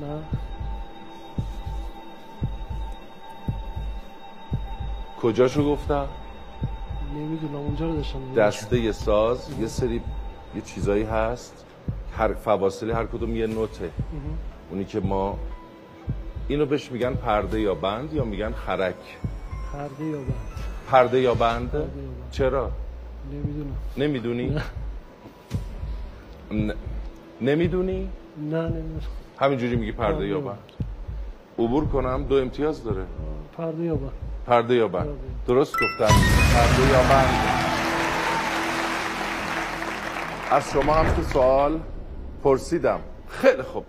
نه. 0.00 0.51
کجاشو 5.22 5.64
گفتم؟ 5.64 6.08
نمی‌دونم 7.16 7.56
اونجا 7.56 7.86
رو 7.86 7.96
داشتم. 7.96 8.18
دسته 8.36 8.92
ساز 8.92 9.50
یه 9.60 9.66
سری 9.66 10.00
یه 10.54 10.60
چیزایی 10.60 11.02
هست. 11.02 11.64
هر 12.16 12.34
فواصلی 12.34 12.90
هر 12.90 13.06
کدوم 13.06 13.36
یه 13.36 13.46
نوته. 13.46 13.90
اونی 14.70 14.84
که 14.84 15.00
ما 15.00 15.38
اینو 16.48 16.66
بهش 16.66 16.92
میگن 16.92 17.14
پرده 17.14 17.60
یا 17.60 17.74
بند 17.74 18.12
یا 18.12 18.24
میگن 18.24 18.52
خرک. 18.52 18.94
پرده 19.72 20.04
یا 20.04 20.18
بند. 20.18 20.34
پرده 20.90 21.20
یا 21.20 21.34
بند؟ 21.34 21.70
پرده 21.70 21.80
یا 21.80 21.84
بند. 21.84 22.30
چرا؟ 22.30 22.70
نمی‌دونم. 23.32 23.76
نمی‌دونی؟ 23.96 24.56
نمی‌دونی؟ 27.40 28.08
نه 28.50 28.62
نمی‌دونم. 28.62 29.00
همینجوری 29.38 29.76
میگی 29.76 29.92
پرده 29.92 30.26
یا 30.26 30.40
بند. 30.40 30.58
عبور 31.58 31.86
کنم 31.86 32.24
دو 32.28 32.34
امتیاز 32.34 32.84
داره. 32.84 33.04
پرده 33.56 33.82
یا 33.82 33.94
بند. 33.94 34.12
پرده 34.46 34.74
یا 34.74 34.88
بند. 34.88 35.18
درست 35.46 35.74
گفتم. 35.74 36.14
پرده 36.54 36.92
یا 36.92 37.02
بند. 37.02 37.58
از 40.50 40.70
شما 40.70 40.94
هم 40.94 41.16
که 41.16 41.22
سوال 41.22 41.80
پرسیدم. 42.44 43.00
خیلی 43.28 43.62
خوب. 43.62 43.84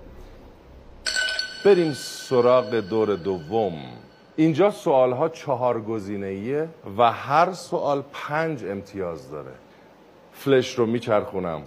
بریم 1.66 1.94
سراغ 1.94 2.76
دور 2.76 3.16
دوم. 3.16 3.74
اینجا 4.36 4.72
سوال 4.72 5.12
ها 5.12 5.30
چهار 5.30 5.82
گزینه‌ایه 5.82 6.68
و 6.98 7.12
هر 7.12 7.54
سوال 7.54 8.04
پنج 8.14 8.66
امتیاز 8.66 9.32
داره. 9.32 9.52
فلش 10.34 10.76
رو 10.80 10.86
میچرخونم. 10.86 11.62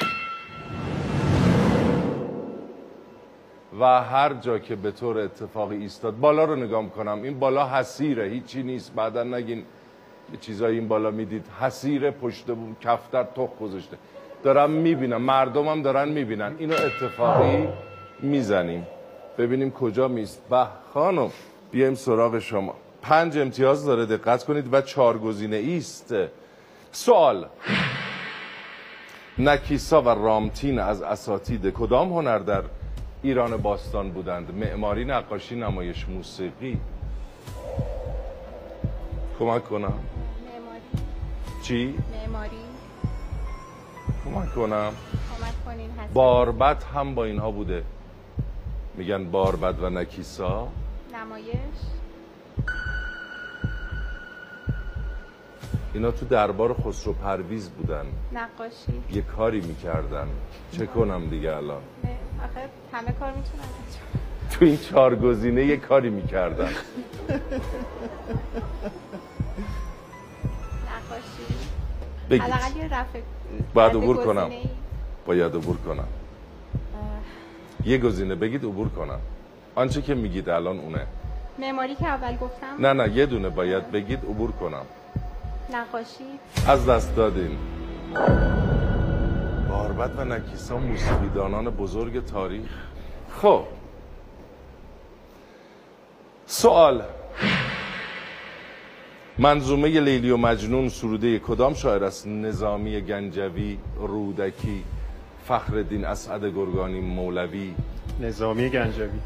و 3.81 4.03
هر 4.03 4.35
جا 4.35 4.59
که 4.59 4.77
به 4.77 4.91
طور 4.91 5.19
اتفاقی 5.19 5.77
ایستاد 5.77 6.19
بالا 6.21 6.45
رو 6.45 6.57
نگاه 6.57 6.83
می‌کنم. 6.83 7.23
این 7.23 7.39
بالا 7.39 7.69
حسیره 7.69 8.29
هیچی 8.29 8.63
نیست. 8.63 8.95
بعدا 8.95 9.23
نگین 9.23 9.59
یه 10.33 10.39
چیزایی 10.41 10.79
این 10.79 10.89
بالا 10.89 11.11
می‌دید. 11.11 11.47
حسیره 11.61 12.11
پشت 12.11 12.47
بوم 12.47 12.77
کفتر 12.81 13.23
تخ 13.23 13.49
گذاشته. 13.61 13.97
دارم 14.43 14.71
می‌بینم. 14.71 15.23
مردمم 15.23 15.83
دارن 15.83 16.09
می‌بینن. 16.09 16.55
اینو 16.59 16.75
اتفاقی 16.75 17.69
می‌زنیم. 18.21 18.87
ببینیم 19.39 19.71
کجا 19.71 20.09
میست 20.09 20.43
به 20.51 20.67
خانم 20.95 21.31
بیایم 21.71 21.95
سراغ 21.95 22.39
شما. 22.39 22.75
پنج 23.03 23.39
امتیاز 23.39 23.85
داره. 23.85 24.07
دقت 24.07 24.45
کنید. 24.45 24.75
و 24.75 24.81
چهار 24.81 25.19
گزینه 25.19 25.57
ایست. 25.57 26.15
سوال. 26.93 27.47
نکیسا 29.39 30.03
و 30.03 30.09
رامتین 30.09 30.79
از 30.79 31.03
اساتید 31.03 31.73
کدام 31.73 32.13
هنر 32.13 32.39
در 32.39 32.63
ایران 33.27 33.57
باستان 33.57 34.11
بودند. 34.11 34.55
معماری 34.55 35.05
نقاشی 35.05 35.57
نمایش 35.57 36.09
موسیقی. 36.09 36.81
کمک 39.39 39.65
کنم. 39.65 39.83
معماری. 39.83 40.81
چی؟ 41.63 41.95
معماری. 42.13 42.57
کمک 44.25 44.55
کنم. 44.55 44.93
کمک 45.39 45.65
کنین 45.65 45.91
هست 45.91 46.13
باربد 46.13 46.83
هم 46.83 47.15
با 47.15 47.25
اینها 47.25 47.51
بوده. 47.51 47.85
میگن 48.95 49.31
باربد 49.31 49.83
و 49.83 49.91
نکیسا. 49.91 50.69
نمایش. 51.15 51.79
اینا 55.95 56.11
تو 56.11 56.27
دربار 56.27 56.75
خسرو 56.75 57.13
پرویز 57.13 57.71
بودن. 57.71 58.07
نقاشی. 58.33 59.03
یه 59.13 59.23
کاری 59.23 59.61
می‌کردن. 59.61 60.29
چه 60.73 60.87
کنم 60.87 61.29
دیگه 61.29 61.57
الان؟ 61.57 61.83
نه، 62.05 62.17
آخه 62.45 62.69
همه 62.93 63.13
کار 63.13 63.33
می‌تونن 63.33 63.65
تو 64.51 64.65
این 64.65 64.77
چهار 64.77 65.17
گزینه 65.17 65.65
یه 65.65 65.77
کاری 65.77 66.11
می‌کردن 66.11 66.71
نقاشی. 70.97 72.45
حداقل 72.45 72.77
یه 72.77 72.85
رفع 72.85 73.21
باید 73.75 73.97
عبور 73.97 74.17
کنم. 74.17 74.51
باید 75.27 75.55
عبور 75.55 75.77
کنم. 75.77 76.07
یه 77.85 77.99
گزینه 77.99 78.35
بگید 78.35 78.65
عبور 78.65 78.89
کنم. 78.89 79.19
آنچه 79.75 80.03
که 80.03 80.15
میگید 80.15 80.49
الان 80.49 80.79
اونه. 80.79 81.07
معماری 81.59 81.95
که 81.95 82.07
اول 82.07 82.37
گفتم. 82.37 82.67
نه 82.79 82.93
نه 82.93 83.17
یه 83.17 83.27
دونه 83.27 83.49
باید 83.49 83.91
بگید 83.91 84.19
عبور 84.19 84.53
کنم. 84.53 84.85
نقاشی. 85.73 86.25
از 86.69 86.89
دست 86.89 87.17
دادین. 87.17 87.59
باربد 89.77 90.19
و 90.19 90.25
نکیسا 90.25 90.79
موسیقیدانان 90.79 91.71
بزرگ 91.71 92.25
تاریخ. 92.25 92.71
خب. 93.43 93.63
سوال. 96.47 97.03
منظومه 99.39 99.89
لیلی 100.01 100.31
و 100.31 100.37
مجنون 100.37 100.89
سروده 100.89 101.39
کدام 101.39 101.75
شاعر 101.75 102.05
است؟ 102.05 102.27
نظامی 102.27 103.01
گنجوی 103.01 103.79
رودکی 103.97 104.83
فخردین 105.49 106.05
اسعد 106.05 106.45
گرگانی 106.45 107.01
مولوی. 107.01 107.75
نظامی 108.21 108.69
گنجوی. 108.69 109.19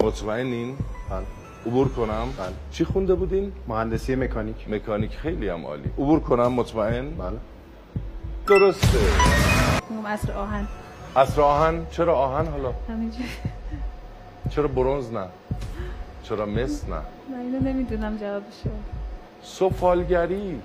مطمئنین؟ 0.00 0.76
بله. 1.10 1.26
عبور 1.66 1.88
کنم. 1.88 2.28
بله. 2.38 2.52
چی 2.70 2.84
خونده 2.84 3.14
بودین؟ 3.14 3.52
مهندسی 3.68 4.14
مکانیک. 4.14 4.68
مکانیک 4.68 5.10
خیلی 5.10 5.48
هم 5.48 5.66
عالی. 5.66 5.88
عبور 5.98 6.20
کنم 6.20 6.52
مطمئن؟ 6.52 7.10
بله. 7.10 7.38
درسته. 8.46 9.51
عصر 10.06 10.32
آهن. 10.32 10.66
اصر 11.16 11.40
آهن؟ 11.40 11.86
چرا 11.90 12.14
آهن 12.14 12.46
حالا؟ 12.46 12.72
همینجوری. 12.88 13.28
چرا 14.50 14.68
برونز 14.68 15.12
نه؟ 15.12 15.26
چرا 16.22 16.46
مس 16.46 16.84
نه؟ 16.88 16.90
من 17.30 17.40
اینو 17.40 17.60
نمی‌دونم 17.60 18.16
جوابشو. 18.16 18.70
سفالگری. 19.42 20.60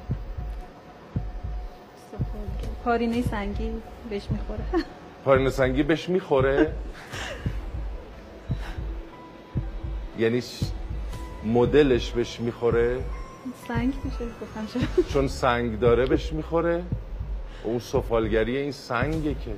پارینه 2.86 3.22
سنگی 3.22 3.72
بهش 4.10 4.28
می‌خوره. 4.32 4.64
پارین 5.26 5.50
سنگی 5.50 5.84
بهش 5.84 6.10
می‌خوره؟ 6.10 6.74
یعنی 10.20 10.44
مدلش 11.46 12.12
بهش 12.12 12.40
می‌خوره؟ 12.40 13.04
سنگ 13.68 13.94
میشه 14.04 14.26
گفتم 14.42 14.90
چون 15.10 15.28
سنگ 15.28 15.80
داره 15.80 16.06
بهش 16.06 16.34
می‌خوره؟ 16.34 16.84
اون 17.64 17.80
سفالگری 17.80 18.58
این 18.58 18.72
سنگه 18.72 19.34
که 19.34 19.52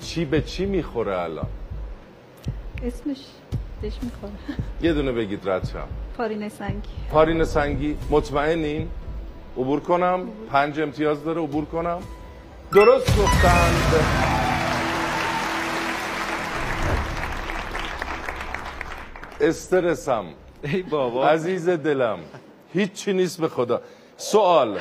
چی 0.00 0.24
به 0.24 0.42
چی 0.42 0.66
می‌خوره 0.66 1.18
الان؟ 1.18 1.46
اسمش 2.82 3.18
بهش 3.82 3.94
می‌خوره. 4.02 4.32
یه 4.82 4.92
دونه 4.92 5.12
بگید 5.12 5.48
رد 5.48 5.68
شم 5.72 5.88
پارینه 6.16 6.48
سنگی. 6.48 6.88
پارین 7.10 7.44
سنگی. 7.44 7.96
مطمئنین؟ 8.10 8.88
عبور 9.56 9.80
کنم. 9.80 10.20
پنج 10.50 10.80
امتیاز 10.80 11.24
داره 11.24 11.40
عبور 11.40 11.64
کنم. 11.64 12.02
درست 12.72 13.18
گفتند 13.18 13.94
استرسم. 19.40 20.24
ای 20.62 20.82
بابا. 20.82 21.28
عزیز 21.28 21.68
دلم. 21.68 22.18
هیچی 22.72 23.12
نیست 23.12 23.40
به 23.40 23.48
خدا. 23.48 23.80
سوال. 24.16 24.78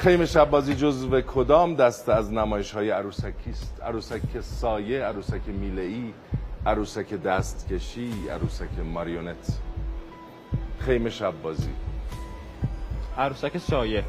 خیمه 0.00 0.26
شبازی 0.26 0.74
جزو 0.74 1.20
کدام 1.20 1.74
دسته 1.74 2.12
از 2.12 2.32
نمایش 2.32 2.72
های 2.72 2.90
عروسکی 2.90 3.50
است؟ 3.50 3.82
عروسک 3.82 4.40
سایه 4.40 5.04
عروسک 5.04 5.48
میله 5.48 5.82
ای 5.82 6.12
عروسک 6.66 7.14
دستکشی 7.14 8.12
عروسک 8.30 8.78
ماریونت. 8.94 9.58
خیمه 10.78 11.10
شبازی. 11.10 11.70
عروسک 13.18 13.58
سایه. 13.58 14.04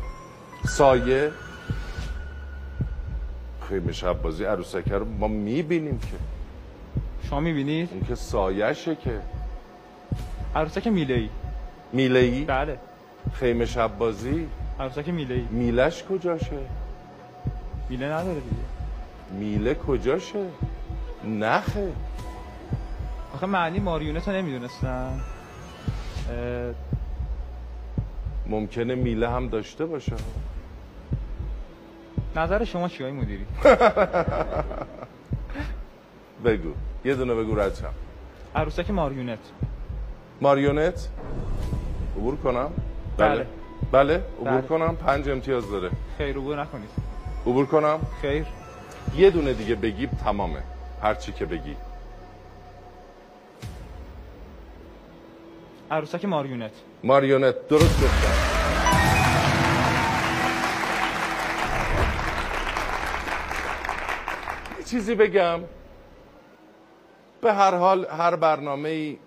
سایه. 0.65 1.31
خیمه 3.69 3.91
شبازی 3.91 4.43
عروسک 4.43 4.91
رو 4.91 5.05
ما 5.05 5.27
می‌بینیم 5.27 5.99
که. 5.99 6.17
شما 7.29 7.39
می‌بینید؟ 7.39 7.89
اون 7.91 8.01
که 8.03 8.15
سایشه 8.15 8.95
که. 8.95 9.19
عروسک 10.55 10.87
میله 10.87 11.13
ای 11.13 11.29
میله 11.93 12.19
ای 12.19 12.45
بله. 12.45 12.77
خیمه 13.33 13.65
شبازی. 13.65 14.47
عروسک 14.81 15.09
میله 15.09 15.35
ای 15.35 15.41
میلش 15.51 16.03
کجاشه؟ 16.03 16.57
میله 17.89 18.05
نداره 18.05 18.39
دیگه. 18.39 18.63
میله 19.39 19.75
کجاشه؟ 19.75 20.45
نخه. 21.25 21.91
آخه 23.35 23.45
معنی 23.45 23.79
ماریونت 23.79 24.27
رو 24.27 24.35
نمی‌دونستم 24.35 25.19
ممکنه 28.45 28.95
میله 28.95 29.29
هم 29.29 29.47
داشته 29.47 29.85
باشه. 29.85 30.15
نظر 32.35 32.63
شما 32.63 32.87
چی 32.87 33.03
های 33.03 33.11
مدیری؟ 33.11 33.45
بگو. 36.45 36.71
یه 37.05 37.15
دونه 37.15 37.35
بگو 37.35 37.55
رد 37.55 37.85
عروسک 38.55 38.91
ماریونت. 38.91 39.39
ماریونت؟ 40.41 41.07
عبور 42.17 42.35
کنم. 42.35 42.69
بله. 43.17 43.47
بله 43.91 44.23
عبور 44.39 44.51
بله. 44.51 44.61
کنم 44.61 44.95
پنج 44.95 45.29
امتیاز 45.29 45.71
داره. 45.71 45.89
خیر 46.17 46.37
عبور 46.37 46.61
نکنید. 46.61 46.89
عبور 47.47 47.65
کنم؟ 47.65 47.99
خیر. 48.21 48.45
یه 49.15 49.29
دونه 49.29 49.53
دیگه 49.53 49.75
بگی 49.75 50.07
تمامه. 50.07 50.63
هر 51.01 51.15
چی 51.15 51.31
که 51.31 51.45
بگی. 51.45 51.75
عروسک 55.91 56.25
ماریونت. 56.25 56.71
ماریونت 57.03 57.67
درست 57.67 58.03
گفتم 58.03 58.61
چیزی 64.85 65.15
بگم. 65.15 65.59
به 67.41 67.53
هر 67.53 67.75
حال 67.75 68.05
هر 68.05 68.35
برنامه 68.35 68.89
ای 68.89 69.17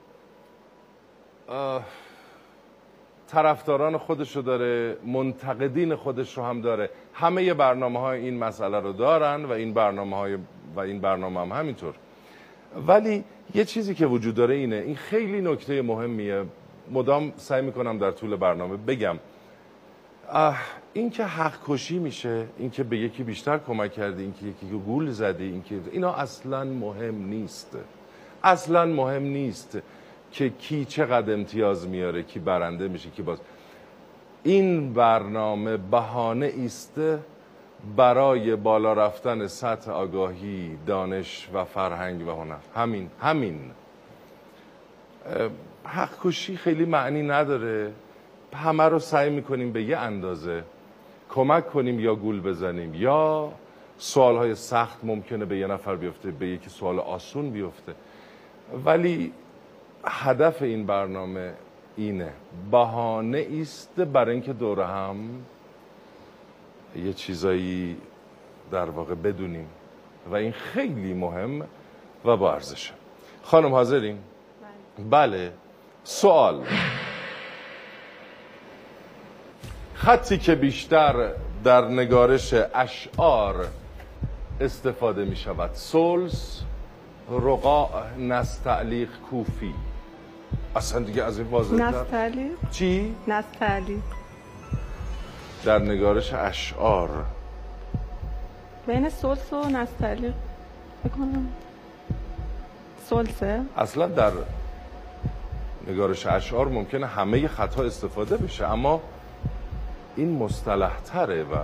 طرفداران 3.28 3.98
خودش 3.98 4.36
رو 4.36 4.42
داره 4.42 4.96
منتقدین 5.06 5.96
خودش 5.96 6.36
رو 6.36 6.44
هم 6.44 6.60
داره. 6.60 6.90
همه 7.14 7.54
برنامه 7.54 8.00
های 8.00 8.20
این 8.20 8.38
مسئله 8.38 8.80
رو 8.80 8.92
دارن 8.92 9.44
و 9.44 9.50
این 9.50 9.74
برنامه 9.74 10.16
های 10.16 10.38
و 10.76 10.80
این 10.80 11.00
برنامه 11.00 11.40
هم 11.40 11.52
همینطور. 11.52 11.94
ولی 12.86 13.24
یه 13.54 13.64
چیزی 13.64 13.94
که 13.94 14.06
وجود 14.06 14.34
داره 14.34 14.54
اینه 14.54 14.76
این 14.76 14.96
خیلی 14.96 15.40
نکته 15.40 15.82
مهمیه. 15.82 16.44
مدام 16.90 17.32
سعی 17.36 17.62
می‌کنم 17.62 17.98
در 17.98 18.10
طول 18.10 18.36
برنامه 18.36 18.76
بگم. 18.76 19.18
این 20.92 21.10
که 21.10 21.24
حق 21.24 21.54
کشی 21.68 21.98
میشه 21.98 22.46
این 22.58 22.70
که 22.70 22.82
به 22.82 22.98
یکی 22.98 23.22
بیشتر 23.22 23.58
کمک 23.58 23.92
کردی 23.92 24.22
این 24.22 24.34
که 24.40 24.46
یکی 24.46 24.66
گول 24.86 25.10
زدی 25.10 25.44
این 25.44 25.62
که 25.62 25.80
اینا 25.92 26.12
اصلا 26.12 26.64
مهم 26.64 27.26
نیست. 27.26 27.78
اصلا 28.44 28.84
مهم 28.86 29.22
نیست. 29.22 29.78
که 30.34 30.50
کی 30.50 30.84
چقدر 30.84 31.32
امتیاز 31.32 31.88
میاره 31.88 32.22
کی 32.22 32.38
برنده 32.38 32.88
میشه 32.88 33.10
کی 33.10 33.22
باز. 33.22 33.38
این 34.42 34.92
برنامه 34.92 35.76
بهانه 35.76 36.52
است 36.64 37.00
برای 37.96 38.56
بالا 38.56 38.92
رفتن 38.92 39.46
سطح 39.46 39.90
آگاهی 39.90 40.78
دانش 40.86 41.48
و 41.54 41.64
فرهنگ 41.64 42.28
و 42.28 42.30
هنر. 42.30 42.56
همین 42.74 43.10
همین. 43.20 43.60
حق 45.84 46.10
کشی 46.24 46.56
خیلی 46.56 46.84
معنی 46.84 47.22
نداره. 47.22 47.92
همه 48.54 48.84
رو 48.84 48.98
سعی 48.98 49.30
می‌کنیم 49.30 49.72
به 49.72 49.82
یه 49.82 49.98
اندازه 49.98 50.64
کمک 51.30 51.70
کنیم 51.70 52.00
یا 52.00 52.14
گول 52.14 52.40
بزنیم. 52.40 52.94
یا 52.94 53.52
سوال 53.98 54.36
های 54.36 54.54
سخت 54.54 55.04
ممکنه 55.04 55.44
به 55.44 55.58
یه 55.58 55.66
نفر 55.66 55.96
بیفته 55.96 56.30
به 56.30 56.46
یکی 56.46 56.70
سوال 56.70 56.98
آسون 56.98 57.50
بیفته. 57.50 57.94
ولی 58.84 59.32
هدف 60.06 60.62
این 60.62 60.86
برنامه 60.86 61.52
اینه. 61.96 62.32
بهانه 62.70 63.46
است 63.60 64.00
برای 64.00 64.32
اینکه 64.32 64.52
دور 64.52 64.80
هم 64.80 65.16
یه 66.96 67.12
چیزایی 67.12 67.96
در 68.70 68.90
واقع 68.90 69.14
بدونیم. 69.14 69.68
و 70.30 70.34
این 70.34 70.52
خیلی 70.52 71.14
مهم 71.14 71.66
و 72.24 72.36
با 72.36 72.52
ارزشه. 72.52 72.92
خانم 73.42 73.72
حاضرین؟ 73.72 74.18
بله. 75.10 75.52
سوال. 76.04 76.64
خطی 79.94 80.38
که 80.38 80.54
بیشتر 80.54 81.30
در 81.64 81.88
نگارش 81.88 82.54
اشعار 82.74 83.66
استفاده 84.60 85.24
می 85.24 85.36
شود 85.36 85.70
سولز 85.74 86.60
رقا 87.30 87.90
نستعلیق 88.18 89.08
کوفی. 89.30 89.74
اصلا 90.76 91.00
دیگه 91.00 91.22
از 91.24 91.38
این 91.38 91.48
واضح 91.48 91.74
نستعلیق 91.74 92.52
چی؟ 92.70 93.14
نستعلیق 93.28 94.02
در 95.64 95.78
نگارش 95.78 96.32
اشعار. 96.32 97.10
بین 98.86 99.08
سلس 99.08 99.52
و 99.52 99.68
نستعلیق 99.68 100.34
بکنم 101.04 101.48
سلسه. 103.10 103.62
اصلا 103.76 104.06
در 104.06 104.32
نگارش 105.86 106.26
اشعار 106.26 106.68
ممکنه 106.68 107.06
همه 107.06 107.48
خطا 107.48 107.82
استفاده 107.82 108.36
بشه 108.36 108.66
اما 108.72 109.00
این 110.16 110.38
مصطلح 110.38 111.00
تره 111.00 111.42
و 111.42 111.56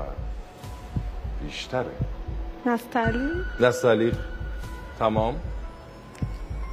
بیشتره. 1.43 1.91
نستعلیق 2.67 3.47
نستعلیق 3.61 4.17
تمام. 4.99 5.41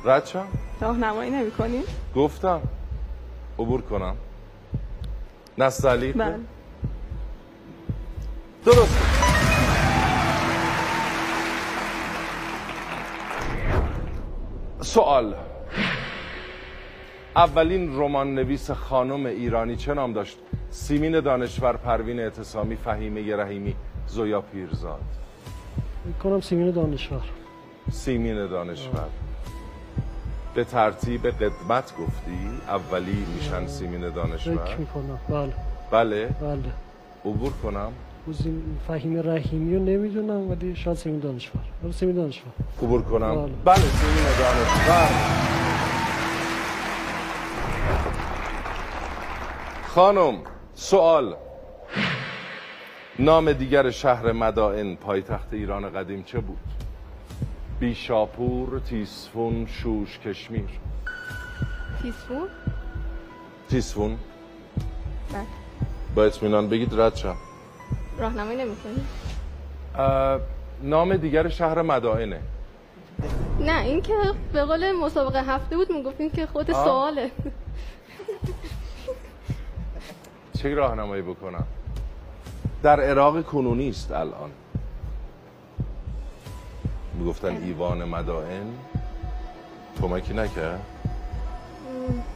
رد 0.07 0.25
شم 0.25 0.47
راهنمایی 0.81 1.31
نمی 1.31 1.51
کنی؟ 1.51 1.83
گفتم. 2.15 2.61
عبور 3.59 3.81
کنم. 3.81 4.15
نستعلیق 5.57 6.17
بله. 6.17 6.35
درست. 8.65 8.97
سوال. 14.81 15.35
اولین 17.35 17.99
رمان 17.99 18.35
نویس 18.35 18.71
خانم 18.71 19.25
ایرانی 19.25 19.75
چه 19.75 19.93
نام 19.93 20.13
داشت؟ 20.13 20.37
سیمین 20.69 21.19
دانشور 21.19 21.77
پروین 21.77 22.19
اعتصامی 22.19 22.75
فهیمه 22.75 23.35
رحیمی 23.35 23.75
زویا 24.07 24.41
پیرزاد. 24.41 24.99
کنم 26.23 26.41
سیمین 26.41 26.71
دانشور. 26.71 27.21
سیمین 27.91 28.47
دانشور. 28.47 29.26
به 30.57 30.63
ترتیب 30.63 31.27
قدمت 31.27 31.93
گفتی؟ 31.97 32.49
اولی 32.67 33.25
میشن 33.35 33.67
سیمین 33.67 34.01
فکر 34.01 34.09
دانشور 34.09 34.75
می‌کنم. 34.77 35.19
بله. 35.29 35.53
بله. 35.91 36.25
بله. 36.41 36.71
عبور 37.25 37.51
کنم. 37.63 37.91
وزین 38.29 38.63
فهیم 38.87 39.29
رحیمی 39.29 39.75
رو 39.75 39.83
نمی‌دونم 39.83 40.49
ولی 40.51 40.75
شاید 40.75 40.97
سیمین 40.97 41.19
دانشور. 41.19 41.61
ولی 41.83 41.93
سیمین 41.93 42.15
دانشور. 42.15 42.51
عبور 42.83 43.01
کنم. 43.01 43.35
بله. 43.35 43.51
بله 43.65 43.75
سیمین 43.75 44.23
دانشور. 44.39 45.07
خانم 49.87 50.37
سوال. 50.75 51.35
نام 53.19 53.53
دیگر 53.53 53.89
شهر 53.89 54.31
مدائن 54.31 54.95
پایتخت 54.95 55.53
ایران 55.53 55.89
قدیم 55.89 56.23
چه 56.23 56.39
بود؟ 56.39 56.57
بیشاپور 57.79 58.79
تیسفون 58.79 59.65
شوش 59.65 60.19
کشمیر. 60.19 60.69
تیسفون 62.01 62.47
تیسفون 63.69 64.17
بله. 65.33 65.41
با 66.15 66.23
اطمینان 66.23 66.69
بگید 66.69 66.99
رد 67.01 67.15
شم. 67.15 67.35
راهنمایی 68.19 68.57
نمی‌کنی؟ 68.57 69.01
نام 70.83 71.17
دیگر 71.17 71.49
شهر 71.49 71.81
مدائنه. 71.81 72.39
نه 73.59 73.81
این 73.81 74.01
که 74.01 74.13
به 74.53 74.65
قول 74.65 74.91
مسابقه 74.91 75.43
هفته 75.43 75.77
بود 75.77 75.91
می‌گفتین 75.91 76.29
که 76.29 76.45
خود 76.45 76.71
آه. 76.71 76.85
سواله. 76.85 77.31
چه 80.59 80.73
راهنمایی 80.73 81.21
بکنم؟ 81.21 81.65
در 82.83 83.01
عراق 83.01 83.43
کنونی 83.45 83.89
است 83.89 84.11
الان. 84.11 84.49
می‌گفتن 87.17 87.57
ایوان 87.63 88.03
مدائن. 88.03 88.65
کمکی 90.01 90.33
نکرد؟ 90.33 90.81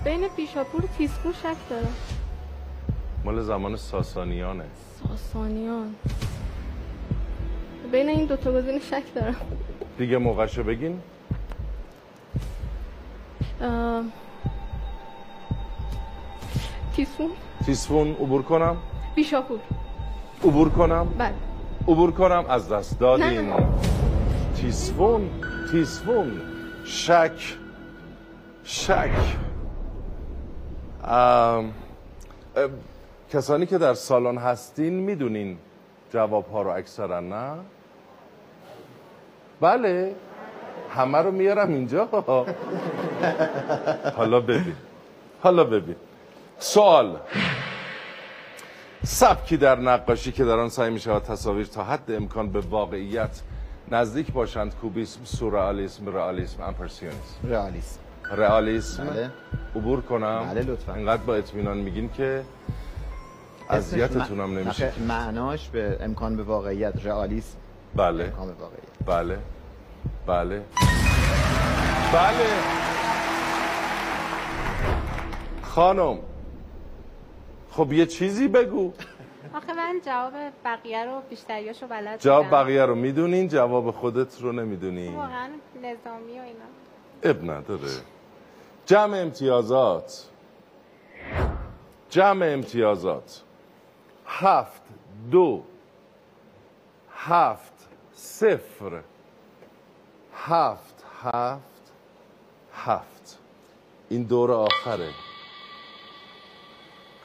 بین 0.03 0.27
بیشاپور 0.35 0.85
و 0.85 0.87
تیسفون 0.97 1.31
شک 1.31 1.55
دارم 1.69 1.93
مال 3.25 3.41
زمان 3.41 3.75
ساسانیانه. 3.75 4.63
ساسانیان. 5.03 5.95
بین 7.91 8.09
این 8.09 8.25
دوتا 8.25 8.51
گزینه 8.51 8.79
شک 8.79 9.03
دارم 9.15 9.35
دیگه 9.97 10.17
موقعشو 10.17 10.63
بگین. 10.63 10.99
اه، 13.61 14.03
تیسفون 16.95 17.29
تیسفون 17.65 18.07
عبور 18.11 18.41
کنم؟ 18.41 18.77
بیشاپور 19.15 19.59
عبور 20.43 20.69
کنم؟ 20.69 21.07
بله. 21.17 21.33
عبور 21.87 22.11
کنم؟ 22.11 22.45
از 22.49 22.69
دست 22.69 22.99
دادین. 22.99 23.49
نه. 23.49 23.67
تیسفون 24.62 25.30
تیسفون 25.71 26.41
شک 26.86 27.58
شک. 28.63 29.10
ام، 31.04 31.74
کسانی 33.34 33.65
که 33.65 33.78
در 33.78 33.93
سالن 33.93 34.38
هستین 34.38 34.93
می‌دونین 34.93 35.58
جواب 36.13 36.52
ها 36.52 36.62
رو 36.62 36.69
اکثرا 36.69 37.19
نه؟ 37.19 37.52
بله. 39.62 40.15
همه 40.95 41.17
رو 41.17 41.32
میارم 41.32 41.69
اینجا. 41.74 42.06
حالا 44.17 44.39
ببین. 44.39 44.76
حالا 45.43 45.63
ببین. 45.63 45.95
سوال. 46.60 47.17
سبکی 49.04 49.58
در 49.58 49.76
نقاشی 49.80 50.32
که 50.32 50.45
در 50.45 50.60
آن 50.60 50.69
سعی 50.69 50.89
می 50.89 51.00
شود 51.00 51.24
تصاویر 51.24 51.65
تا 51.65 51.84
حد 51.84 52.12
امکان 52.12 52.52
به 52.52 52.60
واقعیت 52.60 53.41
نزدیک 53.91 54.32
باشند 54.32 54.75
کوبیسم 54.75 55.19
سورئالیسم 55.23 56.08
رئالیسم 56.08 56.63
امپرسیونیسم. 56.63 57.49
رئالیسم. 57.49 57.99
رئالیسم. 58.32 59.06
بله. 59.06 59.30
عبور 59.75 60.01
کنم. 60.01 60.49
بله، 60.51 60.62
لطفاً. 60.62 60.93
اینقدر 60.93 61.21
با 61.23 61.36
اطمینان 61.36 61.77
میگین 61.77 62.10
که 62.12 62.43
اذیتتونم 63.69 64.58
نمیشه. 64.60 64.88
آخه 64.88 65.01
معناش 65.01 65.69
به 65.69 65.97
امکان 66.01 66.38
به 66.38 66.43
واقعیت 66.43 67.06
رئالیسم. 67.06 67.58
بله. 67.95 68.23
امکان 68.23 68.47
به 68.47 68.54
واقعیت. 68.54 68.84
بله. 69.06 69.38
بله. 70.27 70.62
بله. 72.13 72.47
خانم 75.63 76.17
خب 77.71 77.93
یه 77.93 78.06
چیزی 78.06 78.47
بگو. 78.47 78.93
آخه 79.53 79.73
من 79.73 80.01
جواب 80.05 80.33
بقیه 80.65 81.05
رو 81.05 81.21
بیشتریاشو 81.29 81.87
بلد 81.87 82.19
جواب. 82.19 82.49
بقیه 82.51 82.85
رو 82.85 82.95
می‌دونین 82.95 83.47
جواب 83.47 83.91
خودت 83.91 84.41
رو 84.41 84.51
نمی‌دونین. 84.51 85.15
واقعا 85.15 85.49
نظامی 85.75 86.39
و 86.39 86.41
اینا. 86.41 86.65
اب 87.23 87.51
نداره. 87.51 87.91
جمع 88.85 89.17
امتیازات. 89.17 90.29
جمع 92.09 92.45
امتیازات. 92.45 93.41
هفت 94.25 94.81
دو 95.31 95.63
هفت 97.15 97.87
صفر. 98.13 99.01
هفت 100.35 101.05
هفت 101.23 101.91
هفت. 102.73 103.39
این 104.09 104.23
دور 104.23 104.51
آخره. 104.51 105.09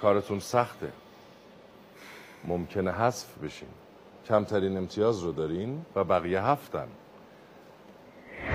کارتون 0.02 0.40
سخته. 0.40 0.92
ممکنه 2.46 2.92
حذف 2.92 3.38
بشین. 3.38 3.68
کمترین 4.28 4.76
امتیاز 4.76 5.22
رو 5.22 5.32
دارین 5.32 5.84
و 5.94 6.04
بقیه 6.04 6.42
هفتن. 6.42 6.88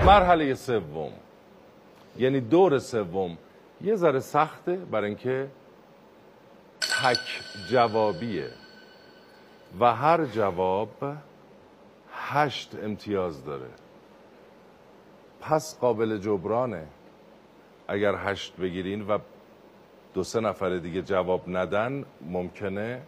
مرحله 0.06 0.54
سوم. 0.54 1.12
یعنی 2.16 2.40
دور 2.40 2.78
سوم. 2.78 3.38
یه 3.80 3.96
ذره 3.96 4.20
سخته 4.20 4.76
برای 4.76 5.06
اینکه 5.06 5.48
تک 6.80 7.42
جوابیه. 7.70 8.48
و 9.80 9.94
هر 9.94 10.24
جواب 10.24 11.04
هشت 12.12 12.74
امتیاز 12.82 13.44
داره. 13.44 13.70
پس 15.40 15.78
قابل 15.78 16.18
جبرانه. 16.18 16.86
اگر 17.88 18.14
هشت 18.14 18.56
بگیرین 18.56 19.06
و 19.06 19.18
دو 20.14 20.22
سه 20.22 20.40
نفر 20.40 20.78
دیگه 20.78 21.02
جواب 21.02 21.42
ندن 21.46 22.04
ممکنه 22.20 23.02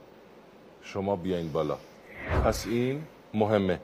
شما 0.85 1.17
بیاین 1.17 1.53
بالا. 1.53 1.77
پس 2.45 2.67
این 2.67 3.03
مهمه. 3.35 3.81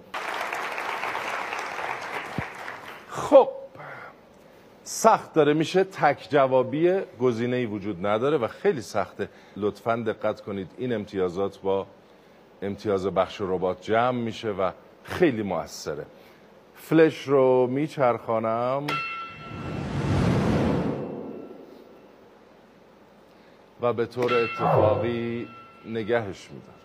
خب 3.08 3.48
سخت 4.84 5.32
داره 5.32 5.54
میشه 5.54 5.84
تک 5.84 6.26
جوابی 6.30 7.00
گزینه 7.20 7.56
ای 7.56 7.66
وجود 7.66 8.06
نداره 8.06 8.36
و 8.36 8.48
خیلی 8.48 8.80
سخته. 8.80 9.28
لطفا 9.56 9.96
دقت 9.96 10.40
کنید 10.40 10.70
این 10.78 10.92
امتیازات 10.92 11.60
با 11.60 11.86
امتیاز 12.62 13.06
بخش 13.06 13.40
ربات 13.40 13.82
جمع 13.82 14.10
میشه 14.10 14.50
و 14.50 14.70
خیلی 15.04 15.42
موثره. 15.42 16.06
فلش 16.74 17.28
رو 17.28 17.66
میچرخانم. 17.66 18.86
و 23.82 23.92
به 23.92 24.06
طور 24.06 24.34
اتفاقی 24.34 25.48
نگهش 25.86 26.48
میدارم 26.50 26.79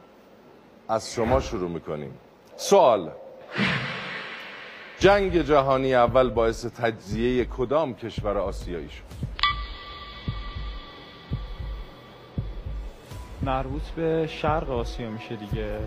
از 0.89 1.13
شما 1.13 1.39
شروع 1.39 1.69
می‌کنیم. 1.69 2.13
سوال. 2.58 3.12
جنگ 5.00 5.41
جهانی 5.41 5.95
اول 5.95 6.30
باعث 6.30 6.65
تجزیه 6.65 7.45
کدام 7.45 7.95
کشور 7.95 8.38
آسیایی 8.38 8.89
شد؟ 8.89 9.04
مربوط 13.41 13.82
به 13.82 14.28
شرق 14.28 14.71
آسیا 14.71 15.10
میشه 15.10 15.36
دیگه. 15.36 15.80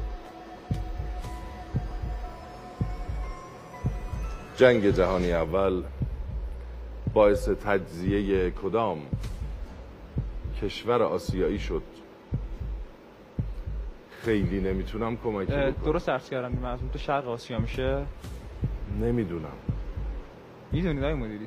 جنگ 4.57 4.91
جهانی 4.91 5.33
اول 5.33 5.83
باعث 7.15 7.49
تجزیه 7.49 8.51
کدام 8.51 9.03
کشور 10.63 11.03
آسیایی 11.03 11.59
شد؟ 11.59 11.83
خیلی 14.29 14.61
نمی‌تونم 14.61 15.17
کمکی 15.17 15.53
بکنم. 15.53 15.71
درست 15.71 16.09
عرض 16.09 16.29
کردم 16.31 16.65
این 16.65 16.89
به 16.93 16.99
شرق 16.99 17.29
آسیا 17.29 17.59
میشه؟ 17.59 18.05
نمی‌دونم. 19.01 19.57
می‌دونید 20.73 21.05
آقای 21.05 21.15
مدیری؟ 21.15 21.47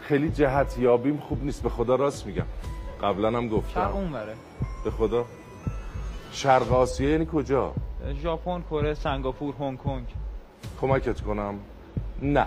خیلی 0.00 0.30
جهت 0.30 0.78
یابیم 0.78 1.16
خوب 1.18 1.44
نیست. 1.44 1.62
به 1.62 1.68
خدا 1.68 1.94
راست 1.94 2.26
میگم. 2.26 2.44
قبلا 3.02 3.28
هم 3.28 3.42
شرق 3.42 3.50
گفتم 3.50 3.80
اونوره 3.80 4.34
به 4.84 4.90
خدا. 4.90 5.24
شرق 6.32 6.72
آسیا 6.72 7.10
یعنی 7.10 7.26
کجا؟ 7.32 7.74
ژاپن 8.22 8.62
کره 8.70 8.94
سنگاپور 8.94 9.54
هنگ 9.60 9.78
کنگ. 9.78 10.06
کمکت 10.80 11.20
کنم. 11.20 11.54
نه. 12.22 12.46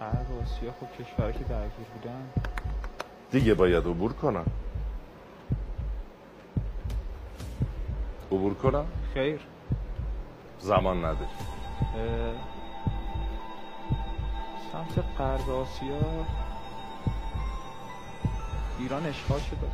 غرب 0.00 0.26
آسیا 0.42 0.70
خب 0.80 1.04
کشورها 1.04 1.32
که 1.32 1.44
درگیر 1.44 1.86
بودن. 1.94 2.22
دیگه 3.30 3.54
باید 3.54 3.86
عبور 3.86 4.12
کنم. 4.12 4.46
عبور 8.32 8.54
کنم؟ 8.54 8.86
خیر. 9.14 9.40
زمان 10.58 11.04
نداری 11.04 11.26
سمت 14.72 15.04
غرب 15.18 15.50
آسیا. 15.50 16.26
ایران 18.78 19.06
اشغال 19.06 19.40
شده. 19.40 19.66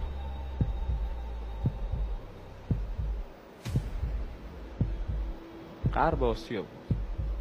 غرب 5.95 6.25
آسیا 6.25 6.63
بود. 6.63 6.97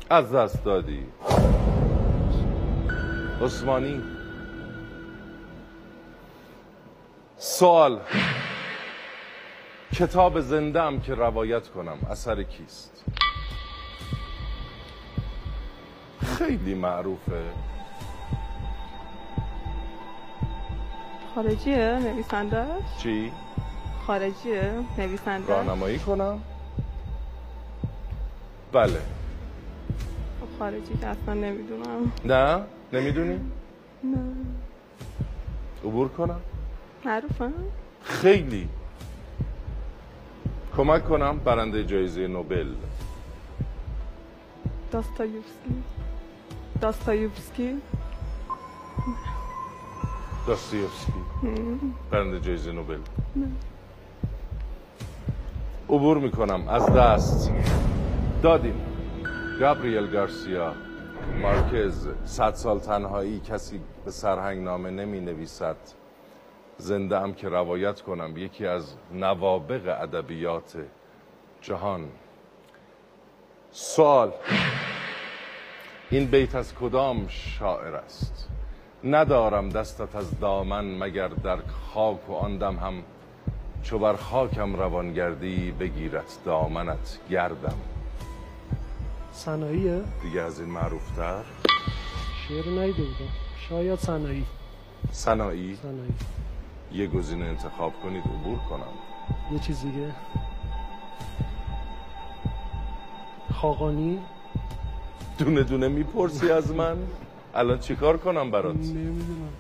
از 0.10 0.32
دست 0.32 0.64
دادی. 0.64 1.06
عثمانی. 3.42 4.15
سوال 7.56 8.00
کتاب 9.94 10.40
زنده 10.40 10.82
ام 10.82 11.02
که 11.02 11.16
روایت 11.16 11.68
کنم 11.68 11.98
اثر 12.10 12.44
کیست 12.44 13.06
خیلی 16.38 16.74
معروفه 16.74 17.44
خارجیه 21.36 21.78
نویسندهش 21.78 22.84
چی؟ 23.04 23.32
خارجیه 24.08 24.72
نویسنده 24.98 25.48
راهنمایی 25.48 26.00
کنم؟ 26.00 26.42
بله 28.72 29.00
خب 30.42 30.60
خارجی 30.60 30.98
که 31.02 31.08
اصلا 31.08 31.34
نمی‌دونم 31.34 32.12
نه؟ 32.26 32.64
نمی‌دونی؟ 32.94 33.40
نه 34.04 34.20
عبور 35.86 36.10
کنم؟ 36.10 36.42
معروفه. 37.06 37.52
خیلی. 38.04 38.70
کمک 40.78 41.08
کنم 41.08 41.38
برنده 41.38 41.84
جایزه 41.84 42.28
نوبل. 42.28 42.68
داستایوفسکی. 44.92 45.84
داستایوفسکی. 46.82 47.82
داستایوفسکی. 50.48 51.14
برنده 52.12 52.40
جایزه 52.40 52.72
نوبل. 52.72 53.00
عبور 55.90 56.18
می‌کنم 56.18 56.68
از 56.68 56.86
دست. 56.86 57.52
دادیم. 58.44 58.82
گابریل 59.60 60.12
گارسیا 60.12 60.74
مارکز 61.42 62.08
صد 62.26 62.54
سال 62.54 62.80
تنهایی 62.80 63.40
کسی 63.40 63.80
به 64.06 64.12
سرهنگ 64.12 64.64
نامه 64.64 64.90
نمی 64.90 65.20
نویسد 65.20 65.76
زنده 66.78 67.18
ام 67.18 67.34
که 67.34 67.50
روایت 67.50 68.02
کنم 68.02 68.38
یکی 68.38 68.66
از 68.66 68.94
نوابق 69.14 69.98
ادبیات 70.02 70.78
جهان. 71.62 72.08
سوال 73.72 74.32
این 76.10 76.26
بیت 76.26 76.56
از 76.56 76.76
کدام 76.76 77.28
شاعر 77.28 77.96
است؟ 77.96 78.50
ندارم 79.04 79.70
دستت 79.70 80.16
از 80.16 80.40
دامن 80.40 80.98
مگر 80.98 81.28
در 81.28 81.58
خاک 81.94 82.30
و 82.30 82.34
آن 82.34 82.58
دم 82.58 82.76
هم 82.76 83.04
چو 83.84 84.00
بر 84.00 84.16
خاکم 84.16 84.76
روان 84.76 85.14
گردی 85.14 85.72
بگیرد 85.72 86.32
دامنت 86.46 87.20
گردم. 87.30 87.78
صناییه 89.32 90.02
دیگه 90.22 90.42
از 90.42 90.60
این 90.60 90.70
معروفتر. 90.70 91.44
شعر 92.48 92.92
بودم. 92.92 93.30
شاید 93.70 94.00
صنایی 94.00 94.46
سنایی 95.12 95.76
صنایی 95.76 96.14
یه 96.96 97.08
گزینه 97.08 97.46
انتخاب 97.46 97.94
کنید 98.04 98.24
عبور 98.24 98.58
کنم. 98.70 98.94
یه 99.54 99.60
چیز 99.60 99.82
دیگه. 99.82 100.12
خاقانی؟ 103.54 104.20
دونه 105.38 105.64
دونه 105.64 105.88
می‌پرسی 105.88 106.52
از 106.52 106.72
من؟ 106.72 106.98
الان 107.56 107.80
چیکار 107.80 108.18
کنم 108.18 108.52
برات؟ 108.52 108.76
نمی‌دونم. 108.76 109.54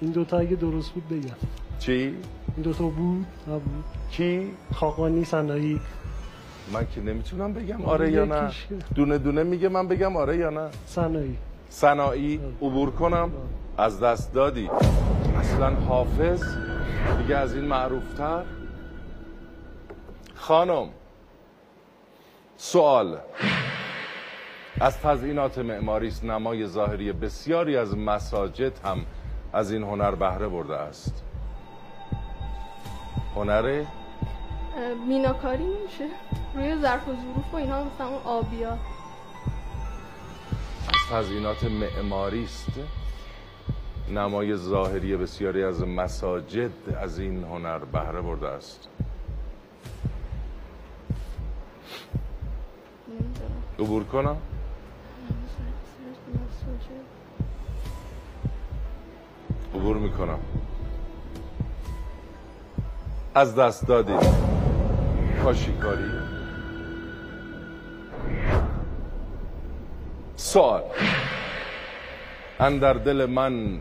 این 0.00 0.10
دوتا 0.10 0.38
اگه 0.38 0.56
درست 0.56 0.90
بود 0.90 1.08
بگم. 1.08 1.36
چی؟ 1.78 1.92
این 1.92 2.62
دوتا 2.62 2.84
بود؟ 2.84 3.26
نبود. 3.48 3.84
کی؟ 4.10 4.50
خاقانی 4.74 5.24
سنایی 5.24 5.80
من 6.72 6.86
که 6.94 7.00
نمی‌تونم 7.00 7.52
بگم 7.52 7.84
آره 7.84 8.12
یا 8.12 8.24
نه. 8.24 8.50
دونه 8.94 9.18
دونه 9.18 9.42
میگه 9.42 9.68
من 9.68 9.88
بگم 9.88 10.16
آره 10.16 10.36
یا 10.36 10.50
نه. 10.50 10.68
سنایی 10.86 11.36
صناعی 11.70 12.40
عبور 12.62 12.90
کنم. 12.90 13.30
از 13.78 14.00
دست 14.00 14.32
دادی. 14.32 14.70
اصلا 15.38 15.74
حافظ 15.74 16.56
دیگه 17.18 17.36
از 17.36 17.54
این 17.54 17.64
معروفتر؟ 17.64 18.42
خانم 20.34 20.88
سوال. 22.56 23.18
از 24.80 25.00
تزئینات 25.00 25.58
معماری 25.58 26.08
است 26.08 26.24
نمای 26.24 26.66
ظاهری 26.66 27.12
بسیاری 27.12 27.76
از 27.76 27.96
مساجد 27.96 28.78
هم 28.84 29.06
از 29.52 29.72
این 29.72 29.82
هنر 29.82 30.10
بهره 30.10 30.48
برده 30.48 30.76
است. 30.76 31.24
هنره؟ 33.36 33.86
اه، 34.76 34.94
میناکاری 34.94 35.64
میشه. 35.64 36.08
روی 36.54 36.80
ظرف 36.82 37.08
و 37.08 37.12
ظروف 37.12 37.52
و 37.54 37.56
اینا 37.56 37.84
مثلا 37.84 38.08
اون 38.08 38.22
آبیا. 38.24 38.70
از 40.88 41.10
تزئینات 41.10 41.64
معماری 41.64 42.44
است 42.44 42.72
نمای 44.10 44.56
ظاهری 44.56 45.16
بسیاری 45.16 45.64
از 45.64 45.82
مساجد 45.82 46.70
از 47.00 47.18
این 47.18 47.44
هنر 47.44 47.78
بهره 47.78 48.20
برده 48.20 48.48
است. 48.48 48.88
عبور 53.78 54.04
کنم؟ 54.04 54.36
عبور 59.74 59.96
می‌کنم. 59.96 60.38
از 63.34 63.54
دست 63.54 63.86
دادی 63.86 64.12
کاشیکاری. 65.42 66.10
سوال. 70.36 70.82
اندر 72.60 72.92
دل 72.92 73.26
من 73.26 73.80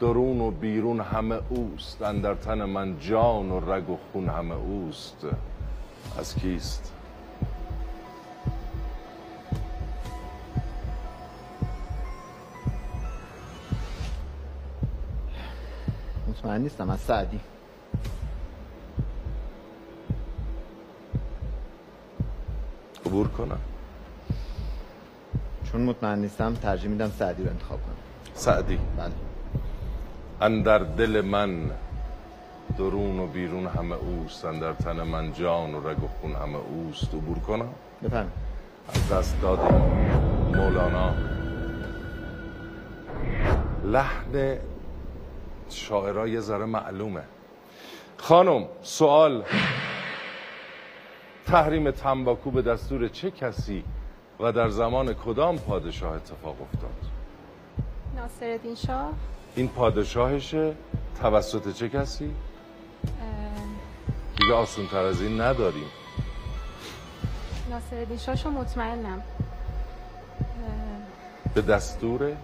درون 0.00 0.40
و 0.40 0.50
بیرون 0.50 1.00
همه 1.00 1.40
اوست. 1.48 2.02
اندر 2.02 2.34
تن 2.34 2.64
من 2.64 2.98
جان 3.00 3.50
و 3.50 3.72
رگ 3.72 3.90
و 3.90 3.98
خون 4.12 4.28
همه 4.28 4.54
اوست. 4.54 5.26
از 6.18 6.34
کیست؟ 6.34 6.92
مطمئن 16.28 16.60
نیستم 16.60 16.90
از 16.90 17.00
سعدی. 17.00 17.40
عبور 23.06 23.28
کنم. 23.28 23.58
چون 25.72 25.80
مطمئن 25.80 26.18
نیستم 26.18 26.54
ترجیح 26.54 26.90
میدم 26.90 27.10
سعدی 27.10 27.42
رو 27.42 27.50
انتخاب 27.50 27.82
کنم. 27.82 27.96
سعدی. 28.34 28.78
بله. 28.96 29.33
اندر 30.40 30.78
دل 30.78 31.20
من 31.20 31.70
درون 32.78 33.20
و 33.20 33.26
بیرون 33.26 33.66
همه 33.66 33.94
اوست 33.94 34.44
اندر 34.44 34.72
تن 34.72 35.02
من 35.02 35.32
جان 35.32 35.74
و 35.74 35.88
رگ 35.88 36.04
و 36.04 36.08
خون 36.08 36.32
همه 36.34 36.58
اوست. 36.58 37.14
عبور 37.14 37.38
کنم؟ 37.38 37.68
بفرمایید. 38.02 38.32
از 38.88 39.08
دست 39.12 39.40
دادیم 39.42 39.82
مولانا. 40.54 41.14
لحن 43.84 44.58
شاعرها 45.70 46.28
یه 46.28 46.40
ذره 46.40 46.64
معلومه. 46.64 47.22
خانم 48.18 48.64
سوال 48.82 49.44
تحریم 51.46 51.90
تنباکو 51.90 52.50
به 52.50 52.62
دستور 52.62 53.08
چه 53.08 53.30
کسی 53.30 53.84
و 54.40 54.52
در 54.52 54.68
زمان 54.68 55.14
کدام 55.14 55.58
پادشاه 55.58 56.12
اتفاق 56.12 56.56
افتاد؟ 56.62 57.10
ناصرالدین 58.16 58.74
شاه. 58.74 59.12
این 59.56 59.68
پادشاهشه؟ 59.68 60.74
توسط 61.20 61.72
چه 61.74 61.88
کسی؟ 61.88 62.24
اه، 62.24 63.10
دیگه 64.38 64.54
آسون 64.54 64.86
تر 64.86 65.04
از 65.04 65.22
این 65.22 65.40
نداریم. 65.40 65.88
ناصرالدین 67.70 68.16
شاه 68.16 68.36
شو 68.36 68.50
مطمئنم. 68.50 69.22
اه، 70.38 71.54
به 71.54 71.62
دستور؟ 71.62 72.36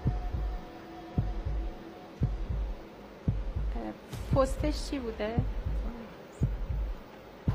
پستش 4.34 4.90
چی 4.90 4.98
بوده؟ 4.98 5.34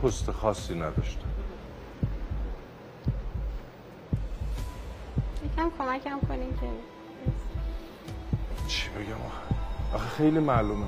پست 0.04 0.32
خاصی 0.32 0.76
نداشته 0.76 1.22
یکم 5.46 5.72
کمکم 5.78 6.20
کنین 6.28 6.50
که 6.50 6.68
چی 8.68 8.90
بگم؟ 8.90 9.16
آخه 9.94 10.08
خیلی 10.10 10.40
معلومه. 10.40 10.86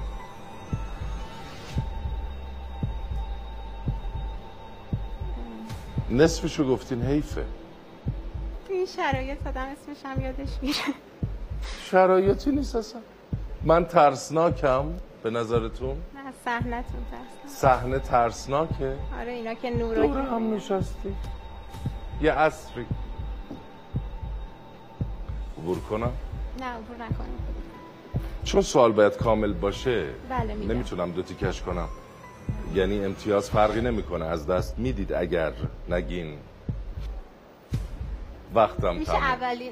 نصفشو 6.10 6.68
گفتین 6.68 7.02
حیفه. 7.04 7.46
تو 8.68 8.74
این 8.74 8.86
شرایط 8.86 9.48
آدم 9.48 9.62
اسمش 9.62 10.06
هم 10.06 10.22
یادش 10.22 10.50
میره 10.62 10.76
شرایطی 11.92 12.52
نیست 12.52 12.76
اصلا. 12.76 13.02
من 13.64 13.86
ترسناکم 13.86 14.86
به 15.24 15.30
نظرتون؟ 15.30 15.98
نه 16.16 16.28
از 16.28 16.34
صحنتون 16.46 17.06
ترسم 17.12 17.48
صحنه 17.48 18.00
ترسناکه؟ 18.00 18.96
آره 19.20 19.32
اینا 19.32 19.54
که 19.54 19.70
نورایی 19.70 20.12
دوره 20.12 20.24
هم 20.24 20.54
نشستی. 20.54 21.16
یه 22.22 22.32
عصری. 22.32 22.86
عبور 25.58 25.80
کنم؟ 25.80 26.12
نه 26.60 26.66
عبور 26.66 26.96
نکنیم 26.96 27.38
چون 28.48 28.62
سوال 28.62 28.92
باید 28.92 29.18
کامل 29.18 29.54
باشه 29.54 30.06
بله 30.30 30.54
میگم. 30.54 30.72
نمی‌تونم 30.72 31.12
دو 31.12 31.22
تیکش 31.22 31.62
کنم. 31.62 31.88
یعنی 32.76 33.06
امتیاز 33.06 33.50
فرقی 33.50 33.82
نمی‌کنه 33.82 34.26
از 34.26 34.48
دست 34.48 34.80
می‌دید 34.80 35.14
اگر 35.14 35.54
نگین. 35.90 36.38
وقتم 38.56 38.96
میشه 38.96 39.12
تموم. 39.12 39.24
اولین 39.24 39.72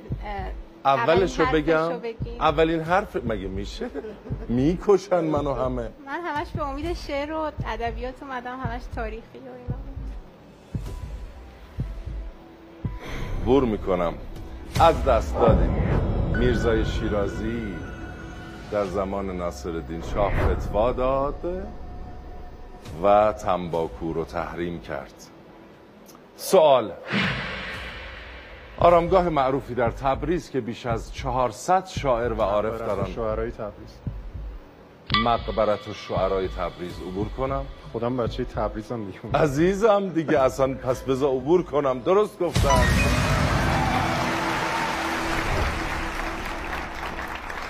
اولشو 0.85 1.43
اولین 1.43 1.63
بگم؟ 1.65 1.91
اولین 2.39 2.79
حرف 2.79 3.15
مگه 3.15 3.47
میشه؟ 3.47 3.89
می‌کشن 4.49 5.23
منو 5.23 5.53
همه. 5.65 5.89
من 6.05 6.19
همش 6.25 6.47
به 6.55 6.67
امید 6.67 6.93
شعر 6.93 7.31
و 7.33 7.51
ادبیات 7.67 8.23
اومدم 8.23 8.59
همش 8.59 8.81
تاریخی 8.95 9.21
و 9.33 9.41
اینا. 9.41 9.77
بور 13.45 13.65
می‌کنم. 13.65 14.13
از 14.79 15.05
دست 15.05 15.39
دادیم 15.39 15.75
میرزای 16.37 16.85
شیرازی. 16.85 17.73
در 18.75 18.85
زمان 18.85 19.37
ناصرالدین 19.37 20.01
شاه 20.13 20.31
فتوا 20.31 20.91
داد 20.91 21.67
و 23.03 23.33
تنباکو 23.33 24.13
رو 24.13 24.25
تحریم 24.25 24.79
کرد. 24.79 25.13
سوال 26.35 26.91
آرامگاه 28.77 29.29
معروفی 29.29 29.75
در 29.75 29.91
تبریز 29.91 30.49
که 30.49 30.61
بیش 30.61 30.85
از 30.85 31.13
400 31.13 31.85
شاعر 31.85 32.33
و 32.33 32.41
عارف 32.41 32.79
در 32.81 32.89
آن 32.89 33.05
شعرهای 33.05 33.51
تبریز. 33.51 33.99
مقبرت 35.23 35.87
و 35.87 35.93
شعرهای 35.93 36.47
تبریز 36.47 36.99
عبور 37.11 37.27
کنم. 37.29 37.65
خودم 37.91 38.17
بچه 38.17 38.45
تبریزم 38.45 39.05
دیگه 39.05 39.19
عزیزم 39.33 40.09
دیگه 40.09 40.39
اصلا 40.39 40.73
پس 40.73 41.01
بذار 41.01 41.29
عبور 41.29 41.63
کنم. 41.63 41.99
درست 41.99 42.39
گفتم. 42.39 43.34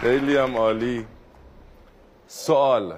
خیلی 0.05 0.37
هم 0.37 0.57
عالی. 0.57 1.05
سوال. 2.27 2.93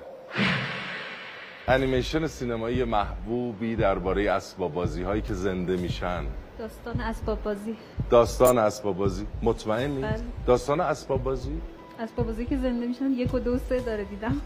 انیمیشن 1.68 2.28
سینمایی 2.28 2.84
محبوبی 2.84 3.76
درباره 3.76 4.32
اسباب 4.32 4.74
بازی 4.74 5.04
هایی 5.04 5.22
که 5.22 5.34
زنده 5.34 5.78
میشن. 5.78 6.24
داستان 6.60 7.02
اسباب 7.02 7.44
بازی 7.44 7.76
داستان 8.10 8.58
اسباب 8.58 8.98
بازی 8.98 9.28
مطمئنی؟ 9.42 10.02
بله. 10.02 10.20
داستان 10.46 10.80
اسباب 10.80 11.24
بازی 11.24 11.62
اسباب 12.00 12.26
بازی 12.26 12.46
که 12.46 12.58
زنده 12.58 12.86
میشن 12.88 13.12
یک 13.12 13.34
و 13.34 13.40
دو 13.40 13.58
سه 13.58 13.80
داره 13.80 14.04
دیدم. 14.04 14.42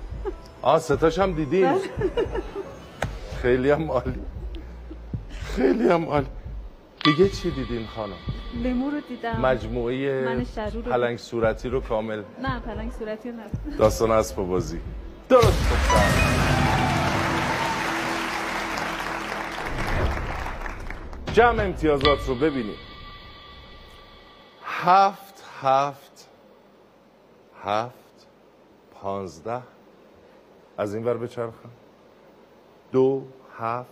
آه 0.61 0.79
ستاش 0.79 1.19
هم 1.19 1.33
دیدین 1.33 1.75
خیلی 3.41 3.71
هم 3.71 3.91
عالی. 3.91 4.21
خیلی 5.29 5.89
هم 5.89 6.05
عالی. 6.05 6.27
دیگه 7.03 7.29
چی 7.29 7.51
دیدین 7.51 7.87
خانم؟ 7.87 8.15
لمو 8.63 8.89
رو 8.89 8.99
دیدم. 9.01 9.41
مجموعه 9.41 10.25
پلنگ 10.85 11.17
صورتی 11.17 11.69
رو 11.69 11.81
کامل 11.81 12.23
نه 12.41 12.59
پلنگ 12.59 12.91
صورتی 12.91 13.31
رو 13.31 13.35
نه 13.37 13.77
داستان 13.77 14.11
اسب 14.11 14.35
بازی. 14.35 14.79
درست 15.29 15.71
گفتم. 15.71 16.31
جمع 21.33 21.63
امتیازات 21.63 22.27
رو 22.27 22.35
ببینیم. 22.35 22.77
هفت 24.65 25.43
هفت 25.61 26.27
هفت 27.63 28.27
پانزده. 29.01 29.61
از 30.77 30.95
این 30.95 31.03
ور 31.05 31.17
بچرخم 31.17 31.69
دو 32.91 33.23
هفت 33.57 33.87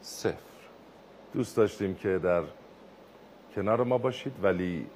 صفر. 0.00 0.51
دوست 1.32 1.56
داشتیم 1.56 1.94
که 1.94 2.18
در 2.18 2.42
کنار 3.54 3.84
ما 3.84 3.98
باشید 3.98 4.32
ولی 4.42 4.86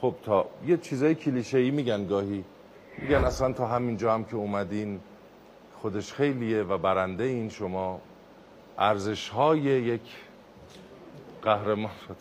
خب 0.00 0.14
تا 0.22 0.46
یه 0.66 0.76
چیزای 0.76 1.14
کلیشه‌ای 1.14 1.70
میگن 1.70 2.06
گاهی. 2.06 2.44
میگن 2.98 3.24
اصلا 3.24 3.52
تا 3.52 3.66
همینجا 3.66 4.14
هم 4.14 4.24
که 4.24 4.36
اومدین 4.36 5.00
خودش 5.74 6.12
خیلیه 6.12 6.62
و 6.62 6.78
برنده 6.78 7.24
این 7.24 7.48
شما. 7.48 8.00
ارزش 8.78 9.28
های 9.28 9.60
یک 9.60 10.00
قهرمان 11.42 11.92
شده 12.06 12.16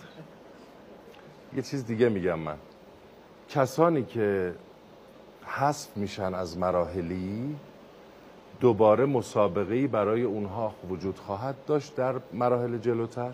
یه 1.55 1.61
چیز 1.61 1.86
دیگه 1.86 2.09
میگم 2.09 2.39
من. 2.39 2.57
کسانی 3.49 4.03
که 4.03 4.53
حذف 5.45 5.97
میشن 5.97 6.34
از 6.34 6.57
مراحلی 6.57 7.55
دوباره 8.62 9.05
مسابقه 9.05 9.88
برای 9.88 10.24
اونها 10.24 10.74
وجود 10.89 11.20
خواهد 11.20 11.55
داشت 11.68 11.95
در 11.95 12.16
مراحل 12.34 12.78
جلوتر 12.78 13.34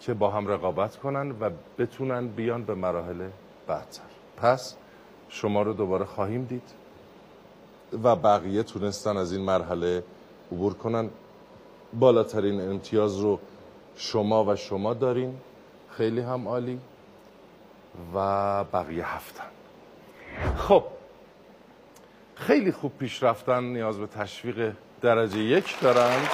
که 0.00 0.14
با 0.14 0.30
هم 0.30 0.48
رقابت 0.48 0.96
کنن 0.96 1.30
و 1.30 1.50
بتونن 1.78 2.28
بیان 2.28 2.64
به 2.64 2.74
مراحل 2.74 3.28
بعدتر. 3.66 4.02
پس 4.36 4.76
شما 5.28 5.62
رو 5.62 5.72
دوباره 5.72 6.04
خواهیم 6.04 6.44
دید 6.44 6.70
و 8.02 8.16
بقیه 8.16 8.62
تونستن 8.62 9.16
از 9.16 9.32
این 9.32 9.44
مرحله 9.44 10.04
عبور 10.52 10.74
کنن. 10.74 11.10
بالاترین 11.92 12.60
امتیاز 12.60 13.18
رو 13.18 13.38
شما 13.96 14.44
و 14.44 14.56
شما 14.56 14.94
دارین. 14.94 15.34
خیلی 15.90 16.20
هم 16.20 16.48
عالی. 16.48 16.80
و 18.14 18.64
بقیه 18.64 19.14
هفتن. 19.14 19.44
خب 20.56 20.84
خیلی 22.46 22.72
خوب 22.72 22.98
پیش 22.98 23.22
رفتن 23.22 23.64
نیاز 23.64 23.98
به 23.98 24.06
تشویق 24.06 24.72
درجه 25.02 25.38
یک 25.38 25.80
دارند 25.80 26.28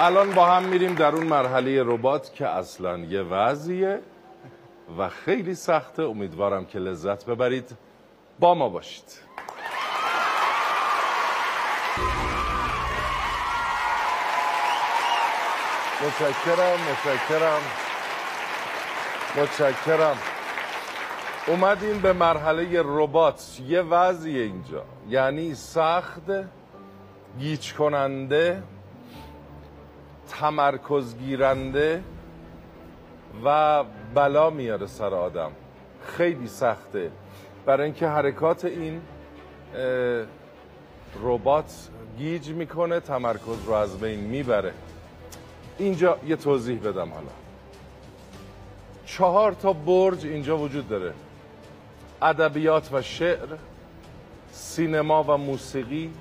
الان 0.00 0.30
با 0.30 0.46
هم 0.46 0.62
میریم 0.62 0.94
در 0.94 1.14
اون 1.14 1.26
مرحله 1.26 1.82
ربات 1.82 2.34
که 2.34 2.46
اصلا 2.46 2.98
یه 2.98 3.22
وضعیه 3.22 4.00
و 4.98 5.08
خیلی 5.08 5.54
سخته. 5.54 6.02
امیدوارم 6.02 6.64
که 6.64 6.78
لذت 6.78 7.26
ببرید. 7.26 7.76
با 8.38 8.54
ما 8.54 8.68
باشید. 8.68 9.04
متشکرم 16.02 16.78
متشکرم. 16.90 17.89
متشکرم. 19.36 20.16
اومدیم 21.46 22.00
به 22.00 22.12
مرحله 22.12 22.82
ربات. 22.84 23.60
یه 23.66 23.80
وضعیه 23.80 24.42
اینجا. 24.42 24.84
یعنی 25.08 25.54
سخت 25.54 26.30
گیج 27.38 27.74
کننده 27.74 28.62
تمرکز 30.28 31.16
گیرنده 31.18 32.02
و 33.44 33.84
بلا 34.14 34.50
میاره 34.50 34.86
سر 34.86 35.14
آدم. 35.14 35.50
خیلی 36.06 36.48
سخته. 36.48 37.10
برای 37.66 37.84
اینکه 37.84 38.08
حرکات 38.08 38.64
این 38.64 39.00
ربات 41.22 41.88
گیج 42.18 42.48
می‌کنه 42.48 43.00
تمرکز 43.00 43.64
رو 43.66 43.72
از 43.72 44.00
بین 44.00 44.20
می‌بره. 44.20 44.72
اینجا 45.78 46.18
یه 46.26 46.36
توضیح 46.36 46.80
بدم 46.80 47.08
حالا. 47.12 47.49
چهار 49.10 49.52
تا 49.52 49.72
برج 49.72 50.26
اینجا 50.26 50.58
وجود 50.58 50.88
داره. 50.88 51.12
ادبیات 52.22 52.92
و 52.92 53.02
شعر 53.02 53.48
سینما 54.52 55.22
و 55.22 55.36
موسیقی 55.36 56.12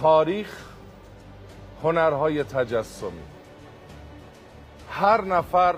تاریخ 0.00 0.64
هنرهای 1.82 2.44
تجسمی. 2.44 3.10
هر 4.90 5.20
نفر 5.20 5.74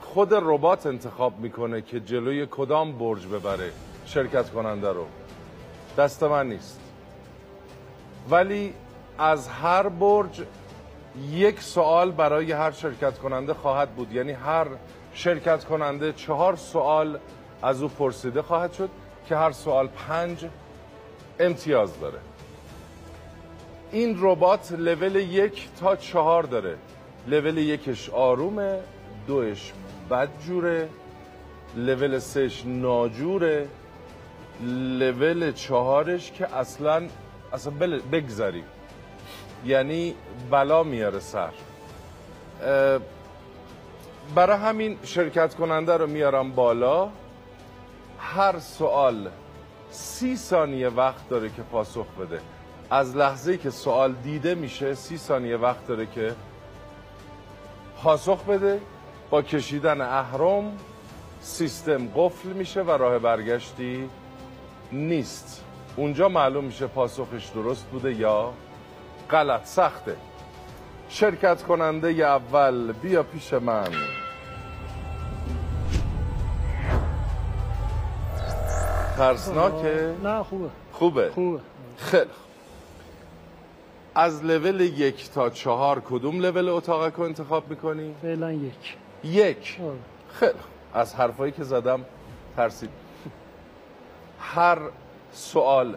خود 0.00 0.34
ربات 0.34 0.86
انتخاب 0.86 1.40
می‌کنه 1.40 1.82
که 1.82 2.00
جلوی 2.00 2.46
کدام 2.50 2.98
برج 2.98 3.26
ببره 3.26 3.72
شرکت 4.06 4.50
کننده 4.50 4.88
رو. 4.92 5.06
دست 5.98 6.22
من 6.22 6.48
نیست. 6.48 6.80
ولی 8.30 8.74
از 9.18 9.48
هر 9.48 9.88
برج 9.88 10.42
یک 11.30 11.60
سوال 11.60 12.10
برای 12.10 12.52
هر 12.52 12.70
شرکت 12.70 13.18
کننده 13.18 13.54
خواهد 13.54 13.90
بود. 13.90 14.12
یعنی 14.12 14.32
هر 14.32 14.66
شرکت 15.14 15.64
کننده 15.64 16.12
چهار 16.12 16.56
سوال 16.56 17.18
از 17.62 17.82
او 17.82 17.88
پرسیده 17.88 18.42
خواهد 18.42 18.72
شد 18.72 18.90
که 19.28 19.36
هر 19.36 19.52
سوال 19.52 19.86
پنج 19.86 20.46
امتیاز 21.40 22.00
داره. 22.00 22.18
این 23.92 24.16
ربات 24.20 24.72
لول 24.72 25.16
یک 25.16 25.68
تا 25.80 25.96
چهار 25.96 26.42
داره. 26.42 26.76
لول 27.26 27.58
یکش 27.58 28.10
آرومه 28.10 28.80
دوش 29.26 29.72
بدجوره 30.10 30.88
لول 31.76 32.18
سهش 32.18 32.62
ناجوره 32.66 33.68
لول 34.98 35.52
چهارش 35.52 36.32
که 36.32 36.56
اصلا 36.56 37.08
اصلا 37.52 37.72
بگذریم. 38.12 38.64
یعنی 39.66 40.14
بلا 40.50 40.82
میاره 40.82 41.20
سر. 41.20 41.50
برای 44.34 44.56
همین 44.58 44.98
شرکت 45.04 45.54
کننده 45.54 45.96
رو 45.96 46.06
میارم 46.06 46.52
بالا. 46.52 47.08
هر 48.18 48.58
سوال 48.58 49.28
سی 49.90 50.36
ثانیه 50.36 50.88
وقت 50.88 51.28
داره 51.28 51.48
که 51.48 51.62
پاسخ 51.62 52.06
بده. 52.06 52.40
از 52.90 53.16
لحظه 53.16 53.56
که 53.56 53.70
سوال 53.70 54.12
دیده 54.12 54.54
میشه 54.54 54.94
سی 54.94 55.18
ثانیه 55.18 55.56
وقت 55.56 55.86
داره 55.86 56.06
که 56.06 56.34
پاسخ 58.02 58.44
بده. 58.44 58.80
با 59.30 59.42
کشیدن 59.42 60.00
اهرم 60.00 60.78
سیستم 61.40 62.08
قفل 62.16 62.48
میشه 62.48 62.82
و 62.82 62.90
راه 62.90 63.18
برگشتی 63.18 64.10
نیست. 64.92 65.64
اونجا 65.96 66.28
معلوم 66.28 66.64
میشه 66.64 66.86
پاسخش 66.86 67.46
درست 67.46 67.84
بوده 67.84 68.14
یا 68.14 68.52
غلط 69.30 69.64
سخته. 69.64 70.16
شرکت 71.08 71.62
کننده 71.62 72.08
اول 72.08 72.92
بیا 72.92 73.22
پیش 73.22 73.52
من. 73.52 73.88
ترسناکه 79.16 80.14
نه 80.22 80.42
خوبه. 80.42 80.68
خوبه؟ 80.92 81.30
خوبه. 81.30 81.60
خیلی 81.98 82.22
خوب. 82.22 82.46
از 84.14 84.44
لول 84.44 84.80
یک 84.80 85.30
تا 85.30 85.50
چهار 85.50 86.00
کدوم 86.00 86.40
لول 86.40 86.68
اتاقک 86.68 87.14
رو 87.14 87.24
انتخاب 87.24 87.70
می‌کنی؟ 87.70 88.14
فعلا 88.22 88.52
یک. 88.52 88.96
یک. 89.24 89.80
خیلی 90.32 90.52
خوب. 90.52 90.60
از 90.94 91.14
حرفایی 91.14 91.52
که 91.52 91.64
زدم 91.64 92.04
ترسید. 92.56 92.90
هر 94.40 94.78
سوال 95.32 95.96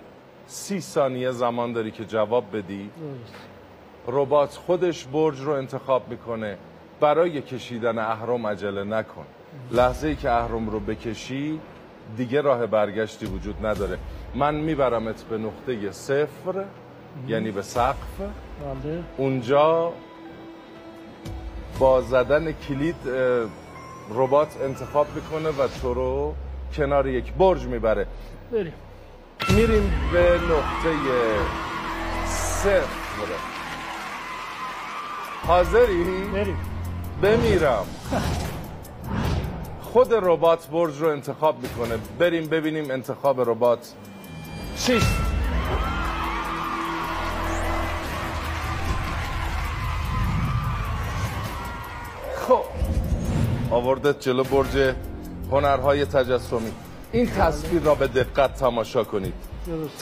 سی 0.52 0.82
ثانیه 0.82 1.32
زمان 1.32 1.74
داری 1.74 1.92
که 1.92 2.06
جواب 2.06 2.58
بدی. 2.58 2.90
ربات 4.08 4.50
خودش 4.50 5.06
برج 5.06 5.40
رو 5.42 5.52
انتخاب 5.52 6.10
می‌کنه. 6.10 6.58
برای 7.00 7.42
کشیدن 7.42 7.98
اهرم 7.98 8.48
عجله 8.48 8.84
نکن. 8.84 9.26
لحظه 9.72 10.08
ای 10.08 10.16
که 10.16 10.32
اهرم 10.32 10.70
رو 10.70 10.80
بکشی 10.80 11.60
دیگه 12.18 12.42
راه 12.42 12.66
برگشتی 12.66 13.26
وجود 13.26 13.66
نداره. 13.66 13.98
من 14.36 14.56
میبرمت 14.56 15.24
به 15.24 15.38
نقطه 15.38 15.92
صفر 15.92 16.66
یعنی 17.28 17.52
به 17.52 17.62
سقف. 17.62 18.20
بله. 18.20 19.04
اونجا 19.18 19.94
با 21.80 22.02
زدن 22.02 22.52
کلید 22.52 22.96
ربات 24.10 24.62
انتخاب 24.62 25.08
می‌کنه 25.16 25.50
و 25.50 25.68
تو 25.82 25.94
رو 25.94 26.34
کنار 26.74 27.08
یک 27.08 27.34
برج 27.34 27.66
می‌بره. 27.66 28.08
بریم. 28.52 28.74
میریم 29.48 29.94
به 30.14 30.40
نقطه 30.50 30.96
صفر 32.28 32.90
حاضری؟ 35.48 36.04
بریم. 36.34 36.58
بمیرم. 37.22 37.86
خود 39.82 40.14
ربات 40.14 40.68
برج 40.68 41.02
رو 41.02 41.08
انتخاب 41.08 41.62
می‌کنه. 41.62 41.98
بریم 42.20 42.48
ببینیم 42.48 42.92
انتخاب 42.92 43.50
ربات 43.50 43.94
چیست 44.78 45.16
خب. 52.48 52.64
آوردت 53.72 54.20
جلو 54.20 54.44
برج 54.44 54.96
هنرهای 55.52 56.06
تجسمی. 56.06 56.72
این 57.12 57.30
تصویر 57.30 57.82
را 57.82 57.96
به 57.96 58.08
دقت 58.08 58.54
تماشا 58.56 59.04
کنید. 59.04 59.34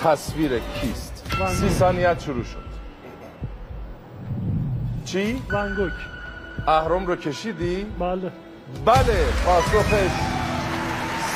تصویر 0.04 0.60
کیست؟ 0.60 1.26
سی 1.48 1.70
ثانیت 1.70 2.20
شروع 2.20 2.44
شد. 2.44 2.68
چی؟ 5.06 5.42
ونگوک 5.50 5.94
اهرم 6.68 7.06
رو 7.06 7.16
کشیدی؟ 7.16 7.86
بله. 8.00 8.32
بله 8.86 9.26
پاسخش 9.46 10.12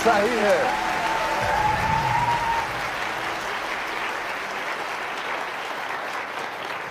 صحیحه. 0.04 0.58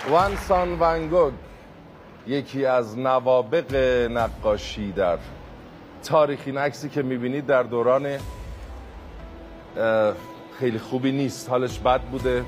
وانسان 0.09 0.77
ونگوگ 0.79 1.33
یکی 2.27 2.65
از 2.65 2.97
نوابق 2.97 3.75
نقاشی 4.11 4.91
در 4.91 5.17
تاریخ 6.03 6.39
این 6.45 6.57
عکسی 6.57 6.89
که 6.89 7.01
می‌بینید 7.01 7.45
در 7.45 7.63
دوران 7.63 8.17
خیلی 10.59 10.79
خوبی 10.79 11.11
نیست. 11.11 11.49
حالش 11.49 11.79
بد 11.79 12.01
بوده. 12.01 12.45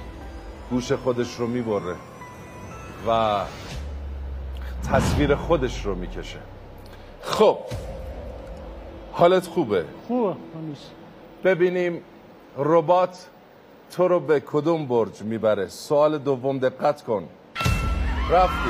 گوش 0.69 0.91
خودش 0.91 1.35
رو 1.35 1.47
می‌بره 1.47 1.95
و 3.07 3.39
تصویر 4.91 5.35
خودش 5.35 5.85
رو 5.85 5.95
می‌کشه. 5.95 6.39
خب 7.21 7.57
حالت 9.11 9.47
خوبه؟ 9.47 9.85
خوبه 10.07 10.35
ببینیم 11.43 12.01
ربات 12.57 13.27
تو 13.91 14.07
رو 14.07 14.19
به 14.19 14.39
کدوم 14.39 14.85
برج 14.85 15.21
می‌بره. 15.21 15.67
سوال 15.67 16.17
دوم 16.17 16.59
دقت 16.59 17.03
کن. 17.03 17.27
رفتی. 18.31 18.69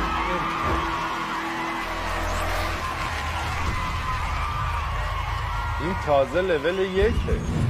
این 5.81 5.95
تازه 6.05 6.41
لول 6.41 6.79
یکه. 6.79 7.62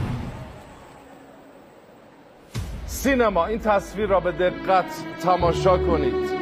سینما 3.03 3.45
این 3.45 3.59
تصویر 3.59 4.05
را 4.05 4.19
به 4.19 4.31
دقت 4.31 4.85
تماشا 5.23 5.77
کنید. 5.77 6.32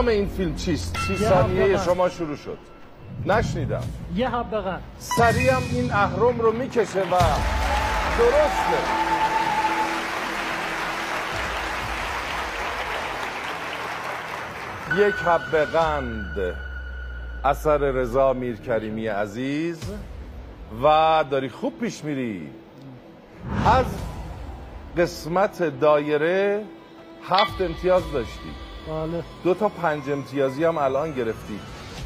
نام 0.00 0.08
این 0.08 0.28
فیلم 0.28 0.54
چیست؟ 0.54 0.96
سی 0.96 1.12
یه 1.12 1.18
ثانیه 1.18 1.84
شما 1.84 2.08
شروع 2.08 2.36
شد. 2.36 2.58
نشنیدم. 3.26 3.82
یه 4.14 4.28
حبه 4.28 4.60
قند 4.60 4.82
سریع 4.98 5.52
هم 5.52 5.62
این 5.72 5.92
اهرم 5.92 6.40
رو 6.40 6.52
می‌کشه 6.52 7.00
و 7.00 7.18
درسته. 8.18 8.80
یک 14.96 15.14
حبه 15.14 15.64
قند 15.64 16.54
اثر 17.44 17.78
رضا 17.78 18.32
میرکریمی 18.32 19.06
عزیز. 19.06 19.80
و 20.82 21.24
داری 21.30 21.48
خوب 21.48 21.78
پیش 21.80 22.04
میری. 22.04 22.48
از 23.66 23.86
قسمت 24.98 25.80
دایره 25.80 26.64
هفت 27.28 27.60
امتیاز 27.60 28.02
داشتی. 28.12 28.69
بله. 28.88 29.22
دو 29.44 29.54
تا 29.54 29.68
پنج 29.68 30.10
امتیازی 30.10 30.64
هم 30.64 30.78
الان 30.78 31.12
گرفتی. 31.12 31.60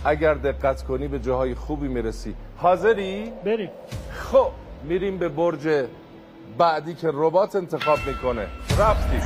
اگر 0.04 0.34
دقت 0.34 0.82
کنی 0.82 1.08
به 1.08 1.18
جاهای 1.18 1.54
خوبی 1.54 1.88
می‌رسی. 1.88 2.34
حاضری؟ 2.56 3.32
بریم. 3.44 3.70
خب 4.12 4.50
میریم 4.84 5.18
به 5.18 5.28
برج 5.28 5.86
بعدی 6.58 6.94
که 6.94 7.10
ربات 7.12 7.56
انتخاب 7.56 7.98
می‌کنه. 8.06 8.46
رفتی. 8.78 9.20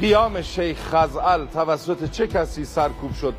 قیام 0.00 0.42
شیخ 0.42 0.78
خزعل 0.78 1.46
توسط 1.46 2.10
چه 2.10 2.26
کسی 2.26 2.64
سرکوب 2.64 3.12
شد؟ 3.12 3.34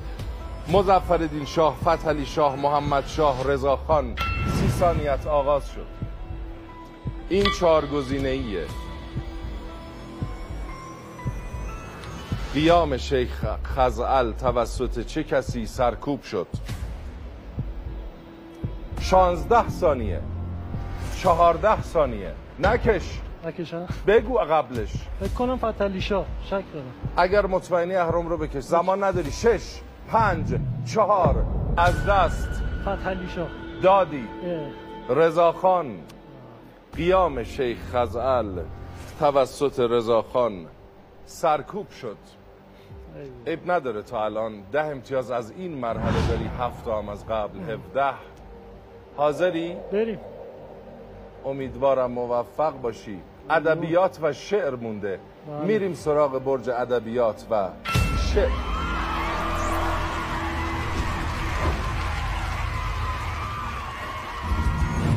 مظفرالدین 0.68 1.46
شاه 1.46 1.76
فتحعلی 1.82 2.26
شاه 2.26 2.56
محمد 2.56 3.08
شاه 3.08 3.44
رضا 3.48 3.76
خان. 3.76 4.16
سی 4.60 4.70
ثانیت 4.70 5.28
آغاز 5.28 5.70
شد. 5.72 5.99
این 7.30 7.46
چهار 7.60 7.86
گزینه 7.86 8.30
ایه 8.30 8.66
قیام 12.54 12.98
شیخ 12.98 13.46
خزعل 13.66 14.32
توسط 14.32 15.06
چه 15.06 15.24
کسی 15.24 15.66
سرکوب 15.66 16.24
شد؟ 16.24 16.48
شانزده 19.02 19.70
ثانیه. 19.70 20.22
چهارده 21.18 21.82
ثانیه. 21.82 22.34
نکش. 22.60 23.20
نکشم 23.46 23.88
بگو 24.08 24.38
قبلش. 24.38 24.92
فکر 25.20 25.30
کنم 25.30 25.58
فتلی 25.58 26.02
شاه. 26.02 26.26
شک 26.46 26.52
دارم. 26.52 26.94
اگر 27.18 27.46
مطمئنی 27.46 27.96
اهرم 27.96 28.28
رو 28.28 28.38
بکش. 28.38 28.64
زمان 28.64 29.04
نداری. 29.04 29.32
شش 29.32 29.80
پنج 30.12 30.60
چهار. 30.94 31.46
از 31.78 32.06
دست. 32.06 32.50
فتلی 32.82 33.30
شاه. 33.36 33.48
دادی. 33.82 34.28
اه، 35.10 35.16
رضاخان 35.16 35.98
قیام 36.98 37.44
شیخ 37.44 37.78
خزعل 37.94 38.60
توسط 39.20 39.80
رضاخان 39.80 40.66
سرکوب 41.26 41.90
شد. 41.90 42.18
عیب 43.48 43.72
نداره 43.72 44.02
تا 44.02 44.26
الان 44.26 44.64
ده 44.72 44.86
امتیاز 44.86 45.32
از 45.32 45.52
این 45.52 45.78
مرحله 45.78 46.28
داری 46.28 46.50
هفت 46.60 46.88
هم 46.88 47.10
از 47.10 47.26
قبل 47.26 47.60
هفده. 47.60 48.14
حاضری؟ 49.18 49.78
بریم. 49.92 50.20
امیدوارم 51.46 52.12
موفق 52.12 52.82
باشی. 52.82 53.22
ادبیات 53.50 54.20
و 54.22 54.34
شعر 54.34 54.76
مونده. 54.76 55.20
بله. 55.48 55.66
میریم 55.66 55.94
سراغ 55.94 56.40
برج 56.40 56.70
ادبیات 56.70 57.46
و 57.52 57.70
شعر. 58.34 58.50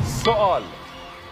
سوال. 0.03 0.63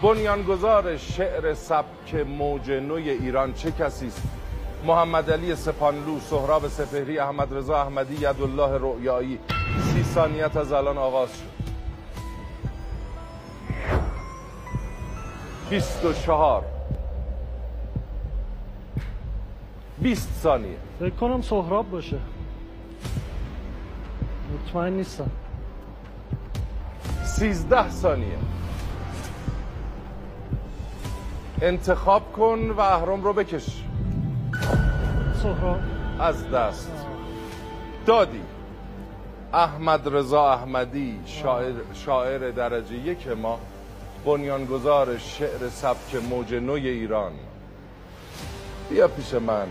بنیانگذار 0.02 0.98
شعر 0.98 1.54
سبک 1.54 2.16
موج 2.16 2.72
نوی 2.72 3.10
ایران 3.10 3.54
چه 3.54 3.72
کسی 3.72 4.08
است؟ 4.08 4.22
محمد 4.86 5.32
علی 5.32 5.56
سپانلو 5.56 6.20
سهراب 6.20 6.68
سپهری 6.68 7.20
احمد 7.20 7.54
رضا 7.54 7.82
احمدی 7.82 8.14
یدالله 8.14 8.78
رؤیایی. 8.78 9.40
سی 9.94 10.04
ثانیت 10.04 10.58
از 10.58 10.72
الان 10.72 10.98
آغاز 10.98 11.30
شد. 11.30 11.62
24 15.70 16.64
20 20.02 20.30
ثانیه. 20.44 20.78
فکر 21.00 21.10
کنم 21.10 21.42
سهراب 21.42 21.92
باشه. 21.92 22.18
مطمئن 24.54 24.94
نیستم. 24.94 25.32
13 27.24 27.90
ثانیه. 27.90 28.38
انتخاب 31.62 32.34
کن 32.34 32.70
و 32.70 32.80
اهرم 32.80 33.24
رو 33.24 33.34
بکش. 33.34 33.66
سهراب 35.44 35.80
از 36.20 36.52
دست. 36.52 36.92
دادی. 38.06 38.42
احمد 39.54 40.16
رضا 40.16 40.54
احمدی 40.54 41.20
شاعر, 41.26 41.74
شاعر 41.94 42.52
درجه 42.52 42.94
یک 42.96 43.28
ما 43.28 43.60
بنیانگذار 44.26 45.18
شعر 45.18 45.70
سبک 45.70 46.16
موج 46.30 46.54
نوی 46.54 46.88
ایران. 46.88 47.32
بیا 48.90 49.08
پیش 49.08 49.34
من. 49.34 49.68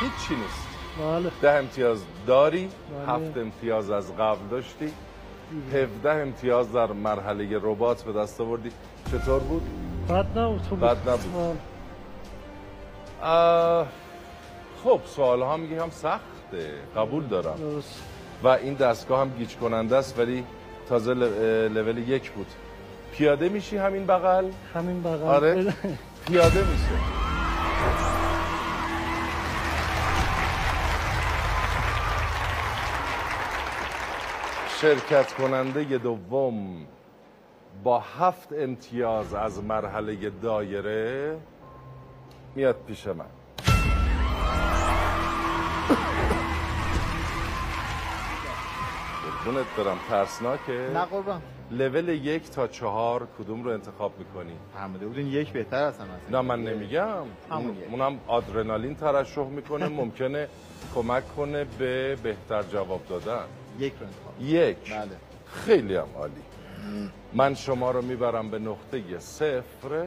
هیچی 0.00 0.34
نیست. 0.34 0.71
بله. 1.00 1.30
ده 1.42 1.50
امتیاز 1.58 2.02
داری 2.26 2.68
بله. 3.06 3.14
هفت 3.14 3.36
امتیاز 3.38 3.90
از 3.90 4.16
قبل 4.16 4.48
داشتی. 4.50 4.92
هفده 5.74 6.10
امتیاز 6.10 6.72
در 6.72 6.86
مرحله 6.92 7.58
ربات 7.62 8.02
به 8.02 8.12
دست 8.12 8.40
آوردی. 8.40 8.70
چطور 9.12 9.40
بود؟ 9.40 9.62
بد 10.08 10.38
نبود 10.38 10.80
بد 10.80 11.08
نبود. 11.08 11.58
آه، 13.22 13.86
خب 14.84 15.00
سوال 15.06 15.42
هم 15.42 15.60
میگه 15.60 15.82
هم 15.82 15.90
سخته. 15.90 16.70
قبول 16.96 17.26
دارم. 17.26 17.56
درست. 17.56 18.02
و 18.44 18.48
این 18.48 18.74
دستگاه 18.74 19.20
هم 19.20 19.30
گیج 19.38 19.56
کننده 19.56 19.96
است 19.96 20.18
ولی 20.18 20.44
تازه 20.88 21.14
لول 21.68 21.98
یک 22.08 22.30
بود. 22.30 22.46
پیاده 23.12 23.48
میشی 23.48 23.76
همین 23.76 24.06
بغل؟ 24.06 24.44
همین 24.74 25.02
بغل. 25.02 25.22
آره. 25.22 25.74
پیاده 26.26 26.58
میشه 26.60 27.31
شرکت 34.82 35.32
کننده 35.34 35.98
دوم 35.98 36.86
با 37.84 38.00
هفت 38.00 38.52
امتیاز 38.52 39.34
از 39.34 39.64
مرحله 39.64 40.30
دایره 40.30 41.36
میاد 42.54 42.76
پیش 42.86 43.06
من. 43.06 43.24
قربونت 49.44 49.66
برم 49.76 49.98
ترسناکه. 50.08 50.72
نه 50.72 51.04
قربان. 51.04 51.42
لول 51.70 52.08
یک 52.08 52.50
تا 52.50 52.66
چهار 52.66 53.28
کدوم 53.38 53.64
رو 53.64 53.70
انتخاب 53.70 54.12
می‌کنی؟ 54.18 54.52
فرموده 54.74 55.06
بودین 55.06 55.26
یک 55.26 55.52
بهتر 55.52 55.88
هستم 55.88 56.06
نه 56.30 56.40
من 56.40 56.64
نمیگم. 56.64 57.24
اونم 57.90 58.18
آدرنالین 58.26 58.94
ترشح 58.94 59.46
می‌کنه 59.46 59.88
ممکنه 59.88 60.48
کمک 60.94 61.36
کنه 61.36 61.66
به 61.78 62.16
بهتر 62.22 62.62
جواب 62.62 63.00
دادن. 63.08 63.44
یک 63.78 63.92
رو 64.00 64.06
یک. 64.40 64.90
بله. 64.90 65.08
خیلی 65.46 65.96
هم 65.96 66.08
عالی. 66.16 66.42
من 67.32 67.54
شما 67.54 67.90
رو 67.90 68.02
می‌برم 68.02 68.50
به 68.50 68.58
نقطه 68.58 69.18
صفر. 69.18 70.06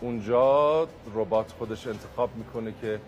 اونجا 0.00 0.88
ربات 1.14 1.52
خودش 1.58 1.86
انتخاب 1.86 2.30
می‌کنه 2.36 2.74
که 2.80 3.00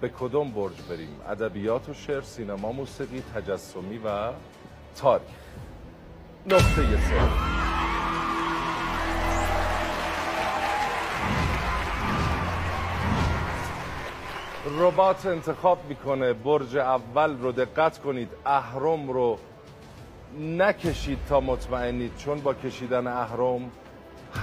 به 0.00 0.08
کدوم 0.08 0.50
برج 0.50 0.82
بریم. 0.90 1.20
ادبیات 1.28 1.88
و 1.88 1.94
شعر 1.94 2.22
سینما 2.22 2.72
موسیقی 2.72 3.22
تجسمی 3.34 3.98
و 3.98 4.30
تاریخ. 4.96 5.28
نقطه 6.46 6.98
صفر. 6.98 7.58
ربات 14.80 15.26
انتخاب 15.26 15.78
می‌کنه. 15.88 16.32
برج 16.32 16.76
اول 16.76 17.38
رو 17.38 17.52
دقت 17.52 17.98
کنید. 17.98 18.28
اهرم 18.46 19.10
رو 19.10 19.38
نکشید 20.40 21.18
تا 21.28 21.40
مطمئنید 21.40 22.16
چون 22.16 22.40
با 22.40 22.54
کشیدن 22.54 23.06
اهرم 23.06 23.70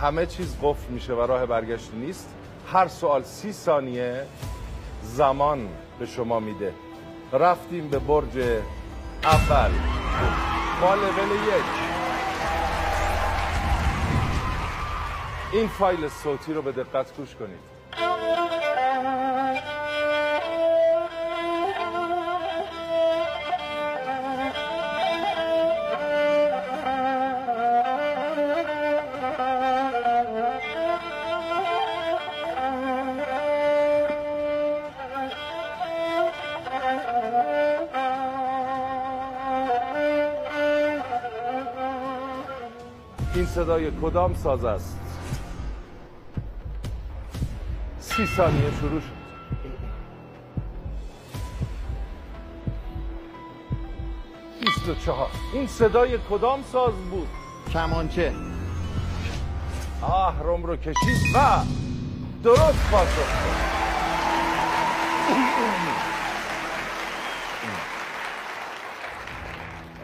همه 0.02 0.26
چیز 0.26 0.58
قفل 0.62 0.94
میشه 0.94 1.14
و 1.14 1.22
راه 1.22 1.46
برگشت 1.46 1.92
نیست. 1.94 2.36
هر 2.74 2.88
سوال 2.88 3.24
سی 3.24 3.54
ثانیه 3.54 4.26
زمان 5.02 5.70
به 6.00 6.06
شما 6.06 6.40
میده. 6.40 6.74
رفتیم 7.34 7.90
به 7.90 8.00
برج 8.00 8.38
اول. 9.24 9.72
با 10.82 10.96
لول 10.96 11.32
یک. 11.32 11.66
این 15.54 15.68
فایل 15.68 16.08
صوتی 16.08 16.54
رو 16.54 16.62
به 16.62 16.72
دقت 16.72 17.18
گوش 17.18 17.36
کنید. 17.36 17.76
صدای 43.66 43.92
کدام 44.02 44.34
ساز 44.34 44.66
است؟ 44.66 45.00
سی 48.00 48.26
ثانیه 48.26 48.72
شروع 48.80 49.02
شد. 49.02 49.08
بیست 54.62 54.90
و 54.90 54.96
چهار. 55.06 55.30
این 55.54 55.68
صدای 55.68 56.18
کدام 56.30 56.64
ساز 56.72 56.94
بود؟ 56.94 57.28
کمانچه. 57.74 58.34
اهرم 60.04 60.64
رو 60.64 60.76
کشید. 60.76 61.36
و 61.36 61.60
درست 62.44 62.92
پاسخ 62.92 63.56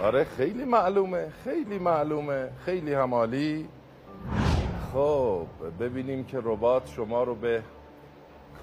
آره 0.04 0.24
خیلی 0.38 0.66
معلومه 0.66 1.28
خیلی 1.44 1.80
معلومه 1.80 2.50
خیلی 2.66 2.94
همالی. 2.94 3.70
خب 4.94 5.48
ببینیم 5.80 6.24
که 6.26 6.40
ربات 6.44 6.90
شما 6.96 7.24
رو 7.24 7.36
به 7.36 7.64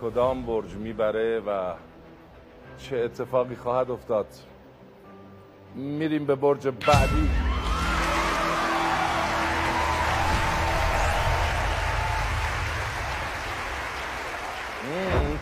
کدام 0.02 0.46
برج 0.46 0.74
می‌بره 0.74 1.40
و 1.40 1.74
چه 2.78 2.96
اتفاقی 2.96 3.54
خواهد 3.56 3.90
افتاد. 3.90 4.26
میریم 5.74 6.24
به 6.24 6.34
برج 6.34 6.68
بعدی. 6.68 7.30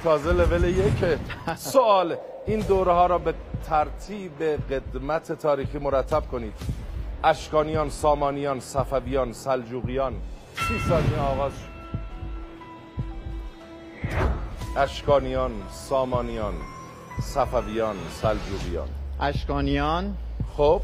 تازه 0.04 0.32
لول 0.32 0.64
یکه. 0.64 1.18
سوال 1.56 2.16
این 2.46 2.60
دوره 2.60 2.92
ها 2.92 3.06
را 3.06 3.18
به 3.18 3.34
ترتیب 3.64 4.42
قدمت 4.42 5.32
تاریخی 5.32 5.78
مرتب 5.78 6.22
کنید. 6.30 6.52
اشکانیان، 7.24 7.90
سامانیان، 7.90 8.60
صفویان، 8.60 9.32
سلجوقیان. 9.32 10.14
سی 10.68 10.78
ثانیه 10.88 11.18
آغاز. 11.18 11.52
اشکانیان، 14.76 15.52
سامانیان، 15.70 16.54
صفویان، 17.22 17.96
سلجوقیان. 18.22 18.88
اشکانیان. 19.20 20.16
خب. 20.56 20.80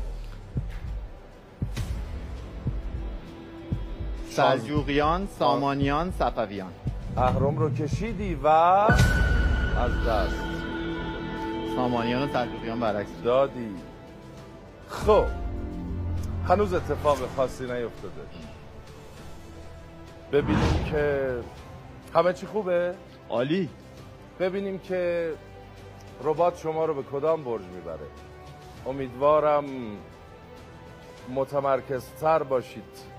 سلجوقیان 4.30 5.28
سامانیان 5.38 6.12
صفویان. 6.18 6.72
اهرم 7.16 7.58
رو 7.58 7.70
کشیدی 7.70 8.34
و 8.34 8.46
از 8.46 10.06
دست. 10.08 10.51
سامانیان 11.76 12.22
و 12.22 12.32
سلجوقیان 12.32 12.80
برعکس. 12.80 13.10
دادی. 13.24 13.76
خب. 14.88 15.24
هنوز 16.48 16.74
اتفاق 16.74 17.18
خاصی 17.36 17.64
نیفتاده. 17.64 18.22
ببینیم 20.32 20.84
که 20.90 21.34
همه 22.14 22.32
چی 22.32 22.46
خوبه؟ 22.46 22.94
عالی. 23.28 23.68
ببینیم 24.40 24.78
که 24.78 25.32
ربات 26.24 26.58
شما 26.58 26.84
رو 26.84 26.94
به 26.94 27.02
کدام 27.02 27.44
برج 27.44 27.62
می‌بره. 27.62 28.06
امیدوارم 28.86 29.64
متمرکزتر 31.34 32.42
باشید. 32.42 33.12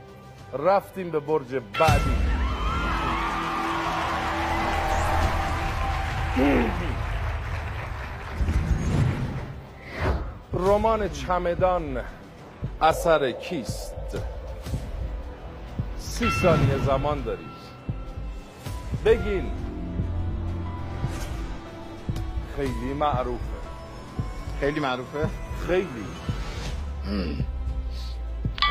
رفتیم 0.54 1.10
به 1.10 1.20
برج 1.20 1.56
بعدی. 1.80 2.33
رمان 10.84 11.10
چمدان 11.10 12.02
اثر 12.82 13.32
کیست؟ 13.32 13.96
سی 15.98 16.30
ثانیه 16.30 16.78
زمان 16.78 17.24
دارید. 17.24 17.48
بگین. 19.06 19.52
خیلی 22.56 22.94
معروفه. 22.94 23.44
خیلی 24.60 24.80
معروفه. 24.80 25.30
خیلی. 25.68 26.06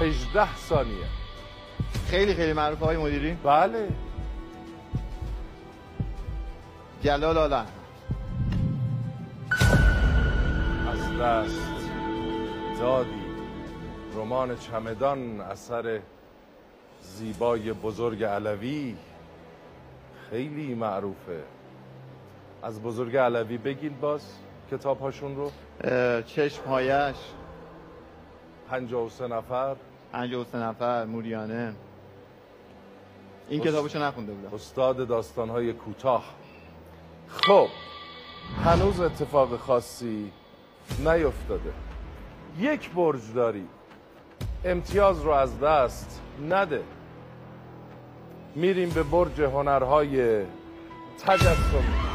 18 0.01 0.57
ثانیه. 0.57 1.07
خیلی 2.11 2.35
خیلی 2.35 2.53
معروفه 2.53 2.85
های 2.85 2.97
مدیری. 2.97 3.35
بله. 3.35 3.89
جلال 7.03 7.39
آل 7.39 7.53
احمد. 7.53 7.69
از 10.93 11.19
دست. 11.21 11.72
دادی 12.83 13.23
رمان 14.17 14.57
چمدان 14.57 15.41
اثر 15.41 16.01
زیبای 17.01 17.73
بزرگ 17.73 18.25
علوی 18.25 18.97
خیلی 20.31 20.75
معروفه. 20.75 21.43
از 22.63 22.83
بزرگ 22.83 23.17
علوی 23.17 23.59
بگید 23.59 24.01
باز 24.01 24.33
کتاب 24.71 25.01
هاشون 25.01 25.37
رو. 25.37 25.51
اه، 25.85 26.23
چشمهایش. 26.23 27.17
53 28.71 29.27
نفر. 29.29 29.77
53 30.13 30.59
نفر 30.59 31.05
موریانه. 31.05 31.75
این 33.49 33.61
بس- 33.61 33.67
کتابشو 33.69 33.99
نخونده 34.03 34.33
بودم. 34.33 34.55
استاد 34.55 35.09
داستانهای 35.09 35.73
کوتاه. 35.73 36.25
خب 37.29 37.69
هنوز 38.65 39.01
اتفاق 39.01 39.57
خاصی 39.57 40.33
نیفتاده. 40.99 41.73
یک 42.61 42.91
برج 42.91 43.21
داری. 43.35 43.67
امتیاز 44.65 45.23
رو 45.23 45.31
از 45.31 45.61
دست 45.61 46.21
نده. 46.49 46.83
میریم 48.55 48.89
به 48.89 49.03
برج 49.03 49.41
هنرهای 49.41 50.45
تجسمی 51.27 52.13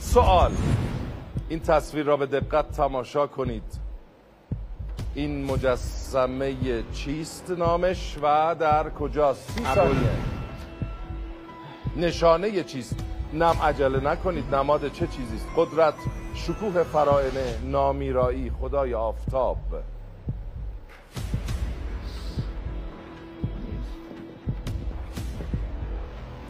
سوال 0.00 0.52
این 1.48 1.60
تصویر 1.60 2.06
را 2.06 2.16
به 2.16 2.26
دقت 2.26 2.70
تماشا 2.70 3.26
کنید. 3.26 3.80
این 5.14 5.44
مجسمه 5.44 6.54
چیست 6.92 7.50
نامش 7.50 8.16
و 8.22 8.54
در 8.54 8.90
کجاست؟ 8.90 9.60
نشانه 11.96 12.64
چیست؟ 12.64 12.96
نم 13.32 13.56
عجله 13.62 14.00
نکنید 14.00 14.54
نماد 14.54 14.92
چه 14.92 15.06
چیزی 15.06 15.36
است 15.36 15.46
قدرت 15.56 15.94
شکوه 16.34 16.82
فرائنه 16.82 17.58
نامیرایی 17.64 18.52
خدای 18.60 18.94
آفتاب. 18.94 19.58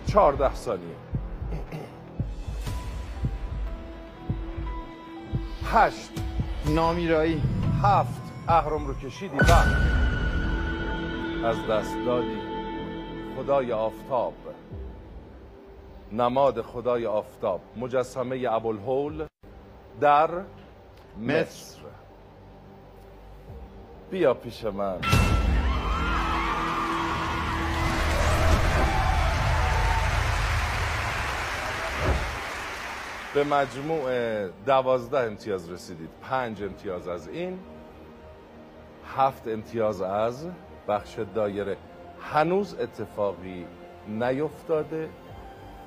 چهارده 0.06 0.54
ثانیه. 0.54 0.94
هشت. 5.72 6.10
نامیرایی. 6.66 7.42
هفت. 7.82 8.20
اهرم 8.48 8.86
رو 8.86 8.94
کشیدی 8.94 9.36
و 9.36 9.52
از 11.46 11.56
دست 11.70 11.96
دادی. 12.06 12.38
خدای 13.36 13.72
آفتاب. 13.72 14.34
نماد 16.12 16.62
خدای 16.62 17.06
آفتاب 17.06 17.60
مجسمه 17.76 18.46
ابوالهول 18.50 19.26
در 20.00 20.30
مصر. 21.20 21.80
بیا 24.10 24.34
پیش 24.34 24.64
من. 24.64 24.98
به 33.34 33.44
مجموع 33.44 34.10
دوازده 34.48 35.18
امتیاز 35.18 35.70
رسیدید. 35.70 36.08
پنج 36.22 36.62
امتیاز 36.62 37.08
از 37.08 37.28
این 37.28 37.58
هفت 39.16 39.48
امتیاز 39.48 40.02
از 40.02 40.48
بخش 40.88 41.18
دایره. 41.34 41.76
هنوز 42.20 42.74
اتفاقی 42.74 43.66
نیفتاده. 44.08 45.08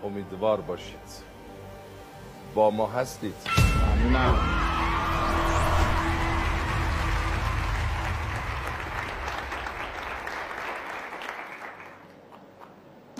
امیدوار 0.03 0.61
باشید. 0.61 1.23
با 2.55 2.71
ما 2.71 2.87
هستید. 2.87 3.35
ممنونم. 4.05 4.37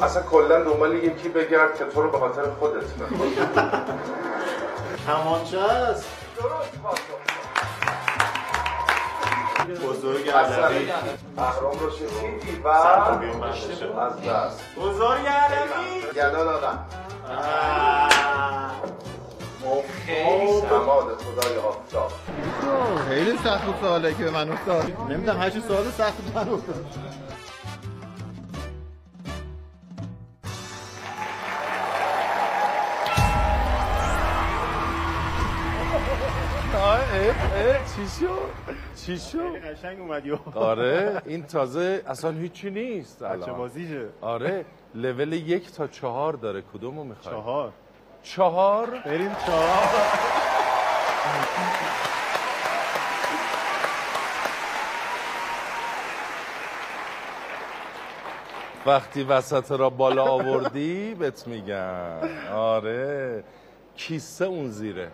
اصلا 0.02 0.22
کلا 0.24 0.64
دنبال 0.64 0.96
یکی 0.96 1.30
بگرد 1.30 1.78
که 1.78 1.86
تو 1.86 2.02
رو 2.02 2.12
به 2.12 2.20
خاطر 2.20 2.42
خودت 2.60 2.84
کمانچه 5.08 5.60
است 5.90 6.06
بزرگ 9.70 10.30
اصلا 10.30 10.68
علمی 10.68 10.92
اهرام 11.38 11.80
رو 11.80 11.90
شکیدی 11.92 12.62
و. 12.64 12.68
از 12.68 14.22
دست. 14.22 14.62
بزرگ 14.78 15.22
گلا 16.16 16.44
دادم 16.44 16.86
نماد 20.72 21.18
خدای 21.18 21.58
آفتاب. 21.58 22.12
خیلی 23.10 23.38
سخت 23.44 23.66
بود 23.66 23.76
سواله 23.82 24.14
که 24.14 24.24
به 24.24 24.32
من 24.32 24.52
افتاد 24.52 24.92
نمی‌دونم 25.10 25.42
هرچی 25.42 25.62
سوال 25.68 25.84
سخت 25.98 26.18
به 26.18 26.40
من 26.40 26.50
افتاد 26.50 26.86
چی 38.04 38.10
شد؟ 38.10 38.28
چی 39.06 39.18
شد؟ 39.18 39.56
قشنگ 39.56 40.00
اومدی. 40.00 40.32
آره 40.56 41.22
این 41.26 41.44
تازه 41.44 42.04
اصلا 42.08 42.32
هیچی 42.32 42.70
نیست 42.70 43.24
بچه. 43.24 43.52
بازیشه 43.52 44.06
آره 44.22 44.66
لول 44.96 45.34
یک 45.34 45.72
تا 45.72 45.88
چهار 45.88 46.34
داره 46.34 46.64
کدومو 46.74 47.04
می‌خوای؟ 47.04 47.36
چهار. 47.36 47.72
چهار؟ 48.24 48.90
بریم 49.06 49.36
چهار. 49.46 49.70
وقتی 58.86 59.24
وسط 59.24 59.72
را 59.72 59.90
بالا 59.90 60.24
آوردی 60.24 61.16
بهت 61.16 61.48
میگم. 61.48 62.30
آره 62.54 63.44
کیسه 63.96 64.46
اون 64.46 64.70
زیره. 64.70 65.12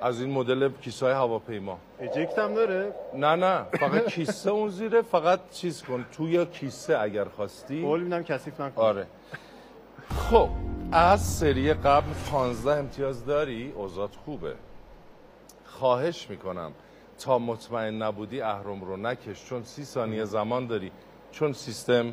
از 0.00 0.20
این 0.20 0.30
مدل 0.30 0.68
کیسه 0.68 1.06
های 1.06 1.14
هواپیما. 1.14 1.78
اجکت 2.00 2.38
هم 2.38 2.54
داره. 2.54 2.92
نه 3.14 3.36
نه. 3.36 3.64
فقط 3.64 4.06
کیسه 4.06 4.50
اون 4.50 4.68
زیره 4.68 5.02
فقط 5.02 5.40
چیز 5.50 5.82
کن 5.82 6.04
توی 6.12 6.46
کیسه 6.46 6.98
اگر 6.98 7.24
خواستی. 7.24 7.82
قول 7.82 8.00
میدم 8.00 8.22
کثیف 8.22 8.60
نکن. 8.60 8.82
آره. 8.82 9.06
خب 10.16 10.48
از 10.92 11.20
سری 11.26 11.74
قبل 11.74 12.12
15 12.30 12.72
امتیاز 12.72 13.26
داری 13.26 13.72
اوضاعت 13.76 14.16
خوبه. 14.24 14.54
خواهش 15.64 16.30
می‌کنم 16.30 16.72
تا 17.18 17.38
مطمئن 17.38 18.02
نبودی 18.02 18.40
اهرم 18.40 18.84
رو 18.84 18.96
نکش 18.96 19.44
چون 19.44 19.62
سی 19.62 19.84
ثانیه 19.84 20.24
زمان 20.24 20.66
داری 20.66 20.92
چون 21.32 21.52
سیستم 21.52 22.12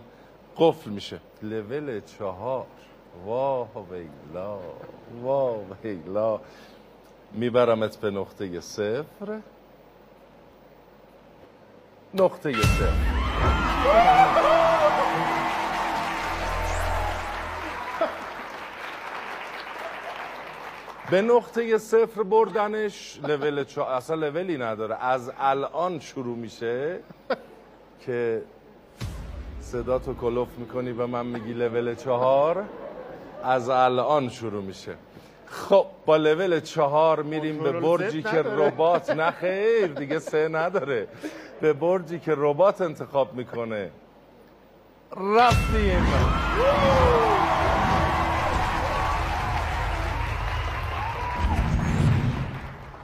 قفل 0.57 0.89
میشه. 0.89 1.19
لول 1.41 2.01
چهار. 2.01 2.65
واه 3.25 3.69
ویلا 3.91 4.59
واه 5.23 5.57
ویلا 5.83 6.39
میبرمت 7.31 7.97
به 7.97 8.11
نقطه 8.11 8.61
صفر. 8.61 9.39
نقطه 12.13 12.53
صفر. 12.53 12.93
به 21.11 21.21
نقطه 21.21 21.77
صفر 21.77 22.23
بردنش 22.23 23.19
لول 23.23 23.63
چه 23.63 23.83
اصلا 23.83 24.15
لولی 24.15 24.57
نداره. 24.57 24.95
از 25.05 25.31
الان 25.39 25.99
شروع 25.99 26.37
میشه 26.37 26.99
که 28.05 28.41
صدا 29.61 29.99
تو 29.99 30.13
کلوف 30.13 30.47
می‌کنی 30.57 30.93
به 30.93 31.05
من 31.05 31.25
میگی 31.25 31.53
لول 31.53 31.95
چهار. 31.95 32.63
از 33.43 33.69
الان 33.69 34.29
شروع 34.29 34.63
میشه. 34.63 34.95
خب 35.49 35.85
با 36.05 36.17
لول 36.17 36.59
چهار 36.59 37.23
میریم 37.23 37.57
به 37.63 37.71
برجی 37.71 38.23
که. 38.23 38.41
ربات 38.41 39.09
نه 39.09 39.31
خیر 39.31 39.87
دیگه 39.87 40.19
سه 40.19 40.47
نداره. 40.47 41.07
به 41.61 41.73
برجی 41.73 42.19
که 42.19 42.33
ربات 42.37 42.81
انتخاب 42.81 43.33
می‌کنه. 43.33 43.91
رفتیم. 45.11 46.07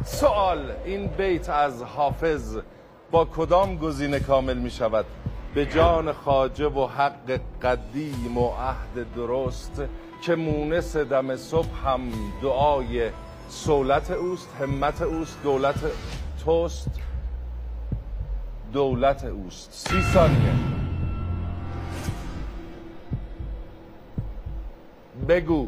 سوال 0.05 0.71
این 0.85 1.07
بیت 1.07 1.49
از 1.49 1.83
حافظ 1.83 2.57
با 3.11 3.25
کدام 3.25 3.77
گزینه 3.77 4.19
کامل 4.19 4.57
می 4.57 4.69
شود 4.69 5.05
به 5.55 5.65
جان 5.65 6.13
خاجه 6.13 6.67
و 6.67 6.87
حق 6.87 7.39
قدیم 7.61 8.37
و 8.37 8.49
عهد 8.49 9.13
درست 9.15 9.81
که 10.25 10.35
مونس 10.35 10.97
دم 10.97 11.35
صبح 11.35 11.87
هم 11.87 12.01
دعای 12.41 13.09
سولت 13.49 14.11
اوست 14.11 14.49
همت 14.61 15.01
اوست 15.01 15.43
دولت 15.43 15.91
توست 16.45 16.89
دولت 18.73 19.25
اوست. 19.25 19.73
سی 19.73 20.01
ثانیه. 20.01 20.53
بگو 25.27 25.67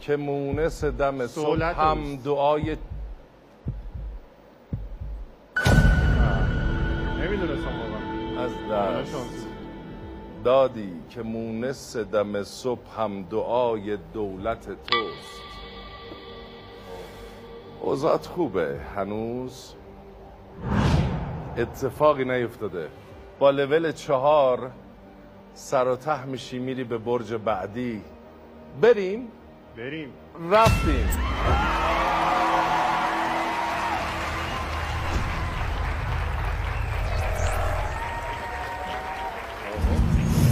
که 0.00 0.16
مونس 0.16 0.84
دم 0.84 1.26
صبح 1.26 1.62
هم. 1.62 2.16
دعای 2.16 2.76
نمی‌دونستم 7.18 7.72
واقعا. 7.80 8.44
از 8.44 8.52
دست 8.70 9.43
شانسی. 10.44 10.68
دادی 10.74 10.92
که 11.10 11.22
مونس 11.22 11.96
دم 11.96 12.42
صبح 12.42 13.00
هم 13.00 13.22
دعای 13.22 13.98
دولت 14.12 14.66
توست. 14.66 15.42
اوضاعت 17.80 18.26
خوبه 18.26 18.80
هنوز؟ 18.96 19.74
اتفاقی 21.56 22.24
نیفتاده. 22.24 22.88
با 23.38 23.50
لول 23.50 23.92
چهار 23.92 24.70
سر 25.54 25.88
و 25.88 25.96
ته 25.96 26.24
میشی 26.24 26.58
میری 26.58 26.84
به 26.84 26.98
برج 26.98 27.34
بعدی. 27.34 28.02
بریم؟ 28.80 29.28
بریم. 29.76 30.12
رفتیم. 30.50 31.93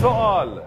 سوال. 0.03 0.61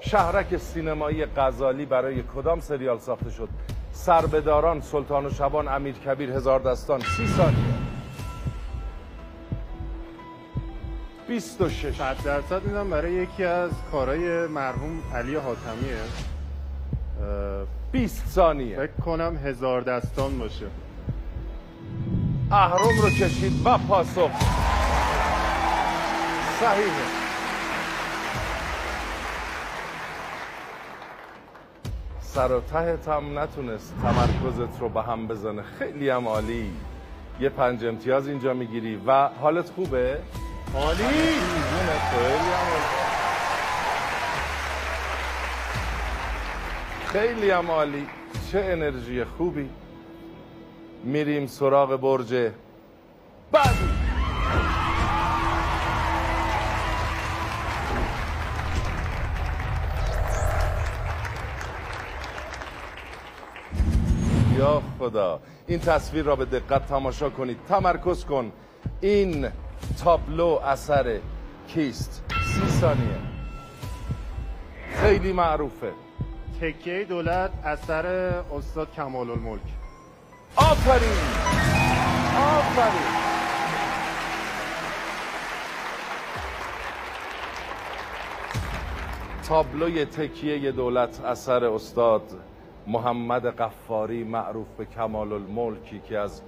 شهرک 0.00 0.56
سینمایی 0.56 1.26
غزالی 1.26 1.86
برای 1.86 2.22
کدام 2.22 2.60
سریال 2.60 2.98
ساخته 2.98 3.30
شد؟ 3.30 3.48
سربداران 3.92 4.80
سلطان 4.80 5.26
و 5.26 5.30
شبان 5.30 5.68
امیر 5.68 5.94
کبیر 5.94 6.30
هزار 6.30 6.60
دستان. 6.60 7.00
سی 7.00 7.26
ثانیه. 7.26 7.56
26 11.28 11.96
صد 11.96 12.16
درصد 12.24 12.62
میدم 12.62 12.90
برای 12.90 13.12
یکی 13.12 13.44
از 13.44 13.70
کارهای 13.92 14.46
مرحوم 14.46 15.02
علی 15.14 15.34
حاتمیه. 15.34 15.96
اه، 17.22 17.66
20 17.92 18.26
ثانیه. 18.26 18.76
فکر 18.76 19.04
کنم 19.04 19.36
هزار 19.36 19.80
دستان 19.80 20.38
باشه. 20.38 20.66
اهرم 22.52 23.00
رو 23.02 23.10
کشید 23.10 23.66
و 23.66 23.78
پاسخ. 23.78 24.30
صحیحه. 26.60 27.19
سر 32.34 32.52
و 32.52 32.60
تهت 32.60 33.08
هم 33.08 33.38
نتونست 33.38 33.94
تمرکزت 34.02 34.80
رو 34.80 34.88
به 34.88 35.02
هم 35.02 35.26
بزنه. 35.28 35.62
خیلی 35.62 36.10
هم 36.10 36.28
عالی. 36.28 36.72
یه 37.40 37.48
پنج 37.48 37.84
امتیاز 37.84 38.28
اینجا 38.28 38.54
می‌گیری 38.54 39.02
و 39.06 39.28
حالت 39.28 39.70
خوبه؟ 39.70 40.18
عالی. 40.74 41.02
دیوونه، 41.02 41.98
خیلی 42.10 42.50
هم 42.50 42.70
عالی. 42.70 43.00
خیلی 47.06 47.50
هم 47.50 47.70
عالی. 47.70 48.06
چه 48.52 48.58
انرژی 48.64 49.24
خوبی. 49.24 49.70
میریم 51.04 51.46
سراغ 51.46 51.96
برج 51.96 52.52
بعدی. 53.52 53.99
خدا 65.10 65.40
این 65.66 65.78
تصویر 65.78 66.24
را 66.24 66.36
به 66.36 66.44
دقت 66.44 66.86
تماشا 66.86 67.30
کنید. 67.30 67.56
تمرکز 67.68 68.24
کن. 68.24 68.52
این 69.00 69.48
تابلو 70.04 70.46
اثر 70.46 71.18
کیست؟ 71.68 72.24
سی 72.54 72.68
ثانیه. 72.80 73.18
خیلی 74.94 75.32
معروفه. 75.32 75.92
تکیه 76.60 77.04
دولت 77.04 77.50
اثر 77.64 78.06
استاد 78.56 78.92
کمال 78.92 79.30
الملک 79.30 79.60
آفرین! 80.56 81.18
آفرین! 82.36 83.30
تابلوی 89.48 90.04
تکیه 90.04 90.72
دولت 90.72 91.24
اثر 91.24 91.64
استاد 91.64 92.22
محمد 92.90 93.46
قفاری 93.46 94.24
معروف 94.24 94.66
به 94.78 94.84
کمال 94.84 95.32
الملکی 95.32 96.00
که 96.00 96.18
از 96.18 96.42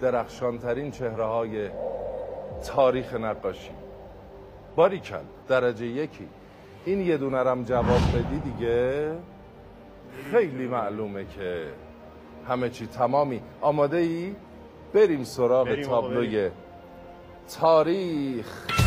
درخشانترین 0.00 0.90
چهره 0.90 1.24
های 1.24 1.70
تاریخ 2.66 3.14
نقاشی. 3.14 3.70
باریکل 4.76 5.24
درجه 5.48 5.86
یکی. 5.86 6.28
این 6.84 7.00
یه 7.00 7.16
دونه 7.16 7.38
رم 7.38 7.62
جواب 7.62 8.00
بدی 8.14 8.40
دیگه؟ 8.40 9.12
خیلی 10.30 10.66
معلومه 10.66 11.24
که 11.24 11.64
همه 12.48 12.70
چی 12.70 12.86
تمامی. 12.86 13.40
آماده 13.60 13.96
ای؟ 13.96 14.34
بریم 14.94 15.24
سراغ 15.24 15.66
بریم 15.68 15.86
تابلوی 15.86 16.50
تاریخ. 17.60 18.85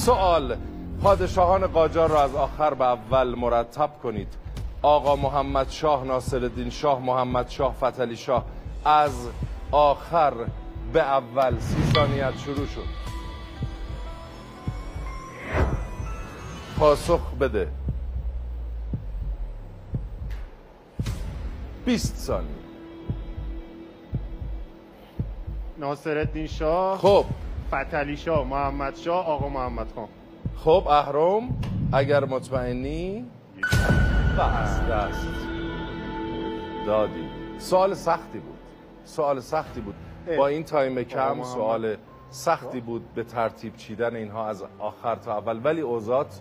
سوال 0.00 0.56
پادشاهان 1.02 1.66
قاجار 1.66 2.10
را 2.10 2.22
از 2.22 2.34
آخر 2.34 2.74
به 2.74 2.84
اول 2.84 3.34
مرتب 3.34 3.90
کنید. 4.02 4.28
آقا 4.82 5.16
محمد 5.16 5.70
شاه 5.70 6.04
ناصر 6.04 6.36
الدین 6.36 6.70
شاه 6.70 7.00
محمد 7.00 7.48
شاه 7.48 7.74
فتلی 7.74 8.16
شاه. 8.16 8.44
از 8.84 9.28
آخر 9.70 10.32
به 10.92 11.02
اول 11.02 11.58
سی 11.58 11.92
ثانیت 11.94 12.38
شروع 12.38 12.66
شد. 12.66 12.84
پاسخ 16.78 17.20
بده. 17.40 17.68
20 21.84 22.16
ثانیه. 22.16 22.50
ناصرالدین 25.78 26.46
شاه. 26.46 26.98
خب. 26.98 27.24
فتلی 27.70 28.16
شاه 28.16 28.46
محمد 28.46 28.96
شاه 28.96 29.26
آقا 29.26 29.48
محمد 29.48 29.86
خان. 29.94 30.08
خب 30.56 30.86
اهرم 30.88 31.42
اگر 31.92 32.24
مطمئنی 32.24 33.24
بس 34.38 34.80
دست. 34.80 35.28
دادی. 36.86 37.28
سوال 37.58 37.94
سختی 37.94 38.38
بود. 38.38 38.58
سوال 39.04 39.40
سختی 39.40 39.80
بود. 39.80 39.94
با 40.38 40.46
این 40.46 40.64
تایم 40.64 41.02
کم. 41.02 41.42
سوال 41.42 41.96
سختی 42.30 42.80
بود 42.80 43.14
به 43.14 43.24
ترتیب 43.24 43.76
چیدن 43.76 44.16
اینها 44.16 44.48
از 44.48 44.64
آخر 44.78 45.14
تا 45.14 45.38
اول. 45.38 45.60
ولی 45.64 45.80
اوزات 45.80 46.40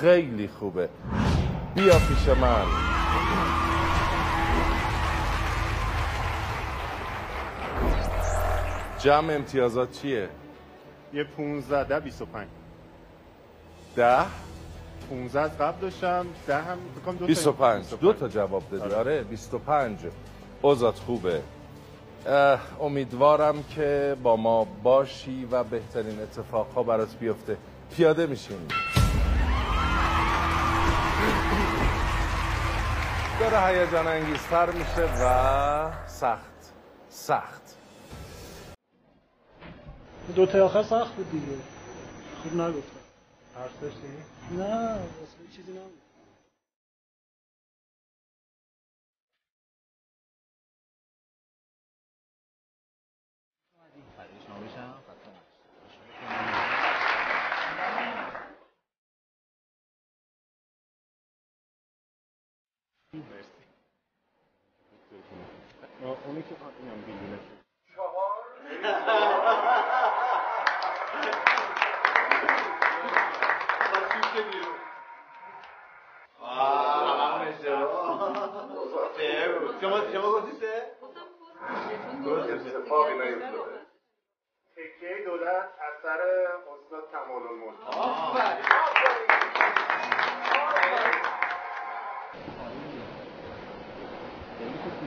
خیلی 0.00 0.48
خوبه. 0.48 0.88
بیا 1.74 1.92
پیش 1.92 2.28
من. 2.28 2.64
جمع 8.98 9.32
امتیازات 9.32 9.90
چیه؟ 9.90 10.28
یه 11.14 11.24
15 11.24 11.84
ده 11.84 12.00
25 12.00 12.46
ده 13.96 14.24
15 15.10 15.40
از 15.40 15.58
قبل 15.58 15.80
داشتم 15.80 16.26
ده 16.46 16.56
هم 16.56 16.78
بکنم 17.02 17.14
دو 17.14 17.20
تا 17.20 17.26
25 17.26 17.84
دو 18.00 18.12
تا 18.12 18.28
جواب 18.28 18.62
دادی. 18.70 18.82
آره. 18.82 18.94
آره 18.96 19.22
25 19.22 19.98
اوزات 20.62 20.98
خوبه. 20.98 21.42
اه، 22.26 22.60
امیدوارم 22.80 23.62
که 23.62 24.16
با 24.22 24.36
ما 24.36 24.64
باشی 24.64 25.48
و 25.50 25.64
بهترین 25.64 26.20
اتفاقها 26.20 26.82
برات 26.82 27.14
بیفته. 27.16 27.56
پیاده 27.96 28.26
میشیم. 28.26 28.68
داره 33.40 33.60
هیجان 33.66 34.06
انگیزتر 34.06 34.70
میشه 34.70 35.24
و 35.24 35.90
سخت 36.06 36.72
سخت. 37.08 37.63
دو 40.32 40.46
تا 40.46 40.64
آخر 40.64 40.82
سخت 40.82 41.14
بود 41.14 41.30
دیگه. 41.30 41.46
خوب 42.42 42.54
نگفتم. 42.54 43.00
حرف 43.56 43.80
داشتی؟ 43.82 44.08
نه 44.50 44.64
اصلا 44.64 45.46
چیزی 45.56 45.72
نبود 45.72 46.00
آه، 66.04 66.16
اونی 66.26 66.42
که 66.42 66.54
آه، 66.54 66.70
اینم 66.80 67.00
بیدونه 67.06 67.38
تکیه 84.76 85.24
دولت 85.24 85.68
اثر 85.78 86.20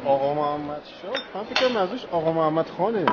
آقا 0.06 0.34
محمد 0.34 0.82
شاه 1.02 1.14
من 1.36 1.44
فکر 1.44 1.78
ازش 1.78 2.06
آقا 2.06 2.32
محمد 2.32 2.70
خانه. 2.70 3.06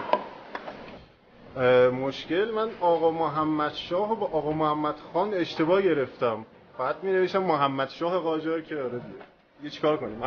مشکل 1.90 2.50
من 2.50 2.70
آقا 2.80 3.10
محمد 3.10 3.72
شاه 3.74 4.08
رو 4.08 4.16
با 4.16 4.26
آقا 4.26 4.52
محمد 4.52 4.94
خان 5.12 5.34
اشتباه 5.34 5.82
گرفتم. 5.82 6.46
بعد 6.78 7.02
می 7.04 7.28
محمد 7.38 7.88
شاه 7.88 8.18
قاجار 8.18 8.60
که 8.60 8.76
آره 8.76 9.00
دیگه. 9.60 9.70
چیکار 9.70 9.96
کنیم؟ 9.96 10.22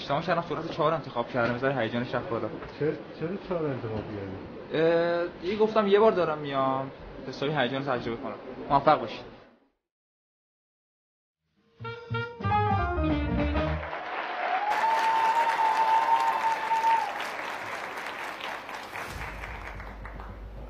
اشتباه 0.00 0.22
کردم 0.26 0.44
صورت 0.48 0.70
چهار 0.70 0.94
انتخاب 0.94 1.28
کردم 1.28 1.54
بذار 1.54 1.80
هیجانش 1.80 2.14
رفت 2.14 2.28
بالا 2.28 2.48
چرا 2.80 2.92
چرا 3.20 3.28
چهار 3.48 3.66
انتخاب 3.66 3.96
کردی؟ 3.96 4.84
اه، 4.84 5.26
دیگه 5.42 5.56
گفتم 5.56 5.86
یه 5.86 6.00
بار 6.00 6.12
دارم 6.12 6.38
میام 6.38 6.90
حسابی 7.28 7.52
هیجان 7.52 7.84
تجربه 7.84 8.16
کنم. 8.22 8.34
موفق 8.70 9.00
باشید. 9.00 9.40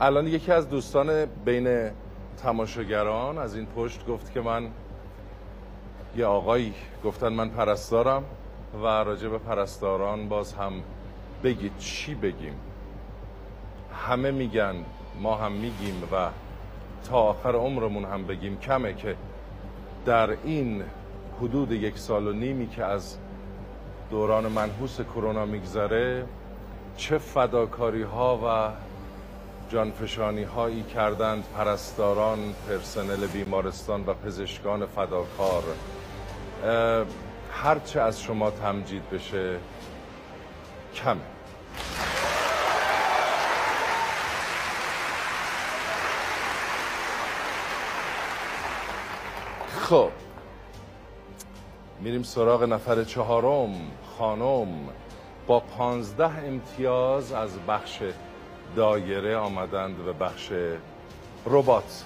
الان 0.01 0.27
یکی 0.27 0.53
از 0.53 0.69
دوستان 0.69 1.25
بین 1.25 1.91
تماشاگران 2.43 3.39
از 3.39 3.55
این 3.57 3.67
پشت 3.67 4.07
گفت 4.07 4.33
که 4.33 4.41
من 4.41 4.71
یه 6.17 6.27
آقایی 6.27 6.75
گفتن 7.05 7.29
من 7.29 7.49
پرستارم. 7.49 8.25
و 8.75 8.87
راجع 8.87 9.29
به 9.29 9.39
پرستاران 9.39 10.29
باز 10.29 10.53
هم 10.53 10.73
بگید 11.45 11.79
چی 11.79 12.15
بگیم. 12.15 12.55
همه 14.07 14.31
میگن 14.31 14.75
ما 15.21 15.37
هم 15.37 15.53
میگیم 15.53 16.03
و 16.13 16.29
تا 17.09 17.17
آخر 17.17 17.55
عمرمون 17.57 18.05
هم 18.05 18.27
بگیم 18.27 18.59
کمه 18.59 18.95
که 18.95 19.17
در 20.07 20.31
این 20.45 20.83
حدود 21.39 21.73
یک 21.73 21.99
سال 21.99 22.27
و 22.27 22.33
نیمی 22.33 22.69
که 22.69 22.85
از 22.85 23.17
دوران 24.11 24.47
منحوس 24.47 25.01
کرونا 25.01 25.45
میگذره 25.45 26.25
چه 26.97 27.19
فداکاری 27.19 28.03
ها 28.03 28.39
و 28.45 28.71
جانفشانی 29.73 30.43
هایی 30.43 30.83
کردند 30.83 31.45
پرستاران 31.57 32.39
پرسنل 32.69 33.27
بیمارستان 33.27 34.05
و 34.07 34.15
پزشکان 34.15 34.87
فداکار. 34.87 35.63
هرچه 37.53 38.01
از 38.01 38.23
شما 38.23 38.51
تمجید 38.51 39.11
بشه 39.11 39.59
کمه. 40.95 41.21
خب 49.69 50.11
میریم 52.01 52.23
سراغ 52.23 52.63
نفر 52.63 53.05
چهارم 53.05 53.75
خانم. 54.19 54.69
با 55.47 55.61
پانزده 55.61 56.39
امتیاز 56.39 57.33
از 57.33 57.51
بخش 57.69 58.03
دایره 58.77 59.37
آمدند 59.37 60.05
به 60.05 60.13
بخش 60.13 60.53
ربات. 61.47 62.05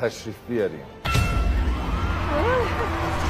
تشریف 0.00 0.36
بیاریم 0.48 0.84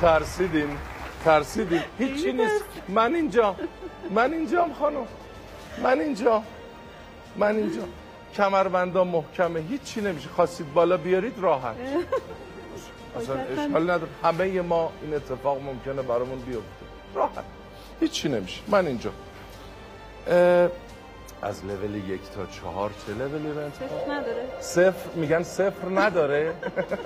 ترسیدیم 0.00 0.78
ترسیدیم 1.24 1.82
هیچی 1.98 2.32
نیست. 2.32 2.64
من 2.88 3.14
اینجا. 3.14 3.54
من 4.10 4.32
اینجام 4.32 4.72
خانم. 4.72 5.06
من 5.82 6.00
اینجا. 6.00 6.42
من 7.36 7.56
اینجا. 7.56 7.82
کمربندا 8.34 9.04
محکمه. 9.04 9.60
هیچی 9.60 10.00
نمیشه. 10.00 10.28
خواستید 10.28 10.74
بالا 10.74 10.96
بیارید 10.96 11.38
راحت. 11.38 11.76
اصلا 13.20 13.34
اشکال 13.40 13.82
نداره. 13.82 14.08
همه 14.24 14.60
ما 14.60 14.92
این 15.02 15.14
اتفاق 15.14 15.62
ممکنه 15.62 16.02
برامون 16.02 16.38
بیفته. 16.38 16.64
راحت. 17.14 17.44
هیچی 18.00 18.28
نمیشه. 18.28 18.60
من 18.68 18.86
اینجا. 18.86 19.10
از 21.42 21.64
لول 21.64 21.94
یک 21.94 22.20
تا 22.34 22.46
چهار 22.46 22.90
چه 23.06 23.14
لولی 23.14 23.50
رو 23.52 23.58
انتخاب 23.58 23.88
صفر 23.88 24.12
نداره. 24.12 24.46
صفر؟ 24.60 25.10
میگن 25.14 25.42
صفر 25.42 25.88
نداره. 25.88 26.52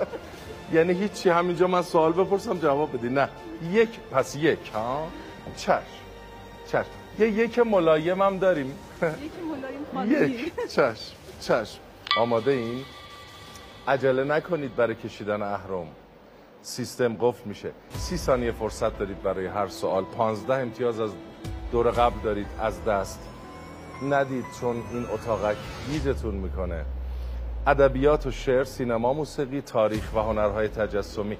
یعنی 0.73 0.93
هیچی. 0.93 1.29
همینجا 1.29 1.67
من 1.67 1.83
سوال 1.83 2.13
بپرسم 2.13 2.59
جواب 2.59 2.97
بدی. 2.99 3.09
نه. 3.09 3.29
یک. 3.73 3.89
پس 4.13 4.37
یک 4.37 4.71
ها؟ 4.75 5.09
چشم. 5.57 5.81
چشم. 6.67 6.85
یه 7.19 7.29
یک 7.29 7.59
ملایم 7.59 8.23
هم 8.23 8.39
داریم. 8.39 8.75
یکی 9.03 9.31
ملایم 10.03 10.33
یک. 10.35 10.53
چشم. 10.69 11.15
چشم. 11.41 11.79
آماده 12.17 12.51
این؟ 12.51 12.85
عجله 13.89 14.25
نکنید 14.25 14.77
برای 14.77 14.95
کشیدن 14.95 15.43
اهرم. 15.43 15.87
سیستم 16.63 17.17
قفل 17.21 17.45
میشه. 17.45 17.71
سی 17.99 18.17
ثانیه 18.17 18.53
فرصت 18.53 18.99
دارید 18.99 19.23
برای 19.23 19.47
هر 19.47 19.69
سوال. 19.69 20.05
پانزده 20.05 20.55
امتیاز 20.55 21.01
از 21.01 21.11
دور 21.73 21.91
قبل 21.91 22.21
دارید. 22.25 22.47
از 22.61 22.85
دست. 22.85 23.32
ندید 24.03 24.45
چون 24.61 24.77
این 24.93 25.07
اتاقک 25.15 25.57
گیجتون 25.91 26.35
می‌کنه. 26.35 26.85
ادبیات 27.67 28.27
و 28.27 28.31
شعر 28.31 28.65
سینما 28.65 29.13
موسیقی 29.13 29.61
تاریخ 29.61 30.15
و 30.15 30.19
هنرهای 30.19 30.69
تجسمی. 30.69 31.37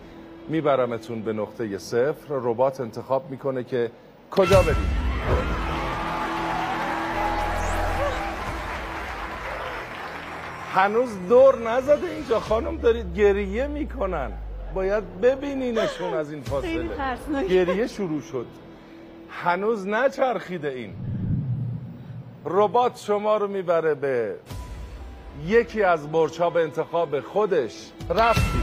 میبرمتون 0.49 1.23
به 1.23 1.33
نقطه 1.33 1.79
صفر. 1.79 2.27
ربات 2.29 2.81
انتخاب 2.81 3.31
می‌کنه 3.31 3.65
که 3.65 3.91
کجا 4.31 4.63
برید. 4.63 5.03
هنوز 10.75 11.11
دور 11.29 11.59
نزده 11.59 12.07
اینجا 12.07 12.41
خانم 12.41 12.77
دارید 12.77 13.15
گریه 13.15 13.67
می‌کنن. 13.67 14.33
باید 14.75 15.21
ببینینشون 15.21 16.15
از 16.15 16.33
این 16.33 16.43
فاصله. 16.43 16.89
گریه 17.49 17.87
شروع 17.87 18.21
شد. 18.21 18.47
هنوز 19.31 19.87
نچرخیده 19.87 20.69
این. 20.69 20.95
ربات 22.45 22.99
شما 22.99 23.37
رو 23.37 23.49
می‌بره 23.49 23.95
به 23.95 24.35
یکی 25.47 25.83
از 25.83 26.13
برچا 26.13 26.51
به 26.51 26.63
انتخاب 26.63 27.21
خودش. 27.21 27.73
رفتی. 28.11 28.63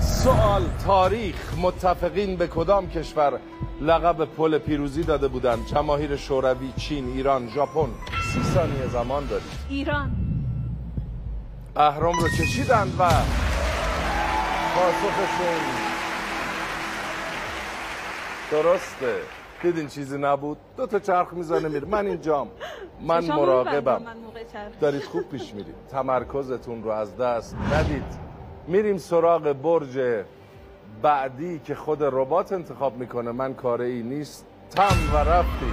سوال 0.00 0.62
تاریخ 0.86 1.54
متفقین 1.62 2.36
به 2.36 2.46
کدام 2.46 2.90
کشور 2.90 3.38
لقب 3.80 4.24
پل 4.24 4.58
پیروزی 4.58 5.02
داده 5.02 5.28
بودند؟ 5.28 5.66
جماهیر 5.66 6.16
شوروی 6.16 6.72
چین 6.76 7.08
ایران 7.08 7.48
ژاپن. 7.48 7.88
سی 8.32 8.42
ثانیه 8.42 8.86
زمان 8.86 9.26
دارید 9.26 9.46
ایران. 9.68 10.10
اهرام 11.76 12.14
رو 12.14 12.28
کشیدند 12.28 12.94
و 12.98 13.10
پاسخشون 14.74 15.85
درسته. 18.50 19.14
دیدین 19.62 19.88
چیزی 19.88 20.18
نبود؟ 20.18 20.58
دو 20.76 20.86
تا 20.86 20.98
چرخ 20.98 21.32
می‌زنه 21.32 21.68
میره. 21.68 21.88
من 21.88 22.06
اینجام. 22.06 22.50
من 23.00 23.24
مراقبم 23.24 23.74
می‌بندم 23.74 24.02
من 24.02 24.16
موقع 24.16 24.44
چرخ. 24.52 24.80
دارید 24.80 25.04
خوب 25.04 25.28
پیش 25.28 25.54
میرید. 25.54 25.74
تمرکزتون 25.90 26.82
رو 26.82 26.90
از 26.90 27.16
دست 27.16 27.56
ندید. 27.72 28.04
میریم 28.66 28.98
سراغ 28.98 29.52
برج 29.52 30.24
بعدی 31.02 31.58
که 31.58 31.74
خود 31.74 32.02
ربات 32.02 32.52
انتخاب 32.52 32.96
می‌کنه. 32.96 33.32
من 33.32 33.54
کاره 33.54 33.84
ای 33.84 34.02
نیست. 34.02 34.46
تم 34.70 35.14
و 35.14 35.16
رفتی. 35.16 35.72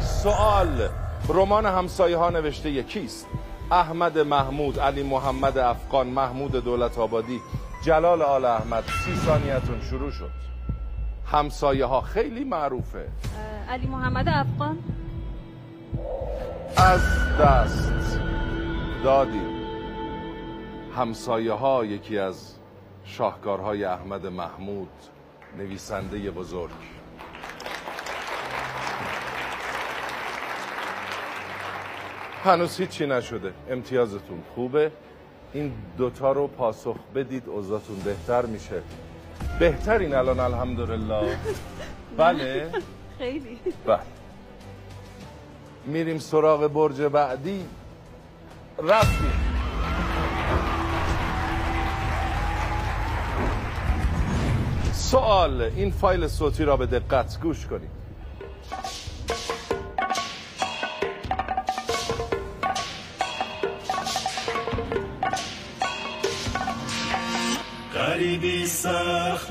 سوال. 0.00 0.88
رمان 1.28 1.66
همسایه 1.66 2.16
ها 2.16 2.30
نوشته 2.30 2.70
یکیست. 2.70 3.26
احمد 3.70 4.18
محمود 4.18 4.78
علی 4.78 5.02
محمد 5.02 5.58
افغان 5.58 6.06
محمود 6.06 6.52
دولت 6.52 6.98
آبادی. 6.98 7.40
جلال 7.84 8.22
آل 8.22 8.44
احمد 8.44 8.84
سی 8.84 9.16
ثانیتون 9.16 9.80
شروع 9.80 10.10
شد. 10.10 10.30
همسایه 11.26 11.84
ها 11.84 12.00
خیلی 12.00 12.44
معروفه. 12.44 13.08
علی 13.68 13.86
محمد 13.86 14.28
افغان. 14.28 14.78
از 16.76 17.00
دست 17.40 18.20
دادیم. 19.04 19.58
همسایه 20.96 21.52
ها 21.52 21.84
یکی 21.84 22.18
از 22.18 22.54
شاهکارهای 23.04 23.84
احمد 23.84 24.26
محمود 24.26 24.90
نویسنده 25.58 26.30
بزرگ. 26.30 26.97
هنوز 32.44 32.80
هیچی 32.80 33.06
نشده. 33.06 33.52
امتیازتون 33.70 34.42
خوبه. 34.54 34.92
این 35.52 35.72
دوتا 35.98 36.32
رو 36.32 36.46
پاسخ 36.46 36.96
بدید 37.14 37.48
اوضاعتون 37.48 37.96
بهتر 37.96 38.46
میشه. 38.46 38.82
بهترین 39.58 40.14
الان 40.14 40.40
الحمدلله. 40.40 41.36
بله. 42.18 42.70
خیلی. 43.18 43.58
بله. 43.86 43.98
میریم 45.86 46.18
سراغ 46.18 46.66
برج 46.66 47.02
بعدی. 47.02 47.64
رفتیم. 48.82 49.32
سوال 54.92 55.62
این 55.62 55.90
فایل 55.90 56.28
صوتی 56.28 56.64
را 56.64 56.76
به 56.76 56.86
دقت 56.86 57.40
گوش 57.42 57.66
کنید. 57.66 57.90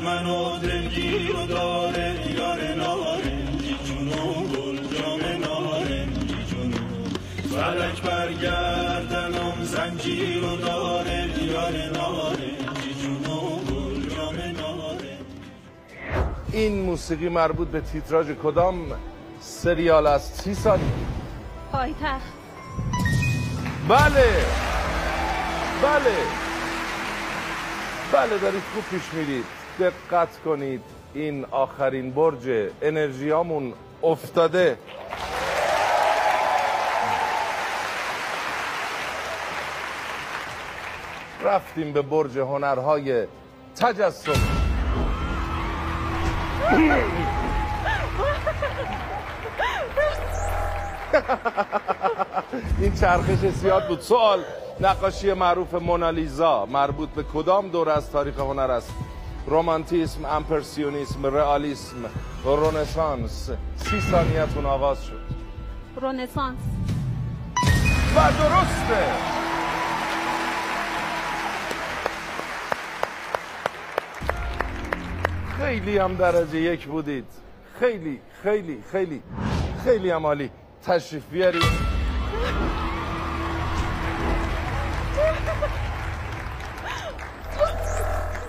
منو 0.07 0.59
دلگیر 0.59 1.35
و 1.35 1.45
داره 1.45 2.15
یار 2.37 2.61
نارنجی 2.75 3.75
جونو 3.85 4.33
گل 4.43 4.77
جام 4.97 5.21
نارنجی 5.41 6.43
جونو 6.49 6.77
فلک 7.49 8.01
برگردنم 8.01 9.63
زنجیر 9.63 10.43
و 10.43 10.55
داره 10.55 11.43
یار 11.43 11.71
نارنجی 11.71 12.93
جون 13.01 13.25
و 13.25 13.59
گل 13.59 14.09
جام 14.15 14.35
نارنجی. 14.35 15.17
این 16.51 16.81
موسیقی 16.81 17.29
مربوط 17.29 17.67
به 17.67 17.81
تیتراژ 17.81 18.31
کدام 18.43 18.75
سریال 19.39 20.07
است؟ 20.07 20.41
سی 20.41 20.53
سال 20.53 20.79
پایتخت. 21.71 22.33
بله. 23.89 24.45
بله. 25.83 26.17
بله 28.11 28.37
دارید 28.37 28.63
خوب 28.73 28.83
پیش 28.91 29.13
میرید. 29.13 29.45
دقت 29.79 30.39
کنید 30.45 30.81
این 31.13 31.45
آخرین 31.51 32.11
برج 32.11 32.69
انرژیامون 32.81 33.73
افتاده. 34.03 34.77
رفتیم 41.43 41.93
به 41.93 42.01
برج 42.01 42.37
هنرهای 42.37 43.27
تجسم. 43.75 44.31
این 52.81 52.93
چرخش 52.95 53.45
زیاد 53.61 53.87
بود. 53.87 53.99
سوال 54.01 54.43
نقاشی 54.79 55.33
معروف 55.33 55.73
مونالیزا 55.73 56.65
مربوط 56.65 57.09
به 57.09 57.23
کدام 57.23 57.69
دوره 57.69 57.91
از 57.91 58.11
تاریخ 58.11 58.39
هنر 58.39 58.71
است؟ 58.71 58.93
رومانتیسم 59.47 60.25
امپرسیونیسم 60.25 61.25
رئالیسم 61.25 61.97
رنسانس. 62.45 63.49
سی 63.75 64.01
ثانیتون 64.01 64.65
آغاز 64.65 65.05
شد. 65.05 65.21
رنسانس. 66.01 66.59
و 68.15 68.31
درسته. 68.31 69.05
خیلی 75.57 75.97
هم 75.97 76.15
درجه 76.15 76.57
یک 76.59 76.87
بودید. 76.87 77.25
خیلی 77.79 78.19
خیلی 78.43 78.83
خیلی 78.91 79.21
خیلی 79.83 80.09
هم 80.09 80.25
عالی. 80.25 80.51
تشریف 80.85 81.25
بیارید. 81.25 81.63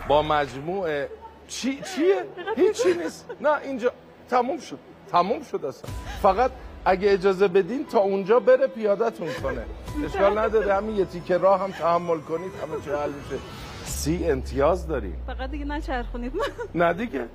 با 0.09 0.22
مجموع 0.22 1.06
چی 1.48 1.80
چیه؟ 1.80 2.24
هیچی 2.56 2.94
نیست. 2.94 3.30
نه 3.40 3.61
اینجا 3.62 3.92
تموم 4.30 4.59
شد. 4.59 4.78
تموم 5.12 5.42
شد 5.42 5.64
اصلا. 5.64 5.90
فقط 6.22 6.50
اگه 6.84 7.12
اجازه 7.12 7.48
بدین 7.48 7.86
تا 7.86 7.98
اونجا 7.98 8.40
بره 8.40 8.66
پیادتون 8.66 9.28
کنه. 9.42 9.64
اشکال 10.04 10.38
نداره 10.38 10.74
همین 10.74 10.96
یه 10.96 11.04
تیکه 11.04 11.38
راه 11.38 11.61
هم 11.61 11.70
تحمل 11.70 12.20
کنید 12.20 12.52
همه 12.62 12.84
چه 12.84 12.96
حل 12.96 13.11
میشه. 13.11 13.42
سی 13.84 14.24
امتیاز 14.30 14.86
داریم. 14.86 15.22
فقط 15.26 15.50
دیگه 15.50 15.64
نچرخونید. 15.64 16.32
نه 16.74 16.92
دیگه. 16.92 17.28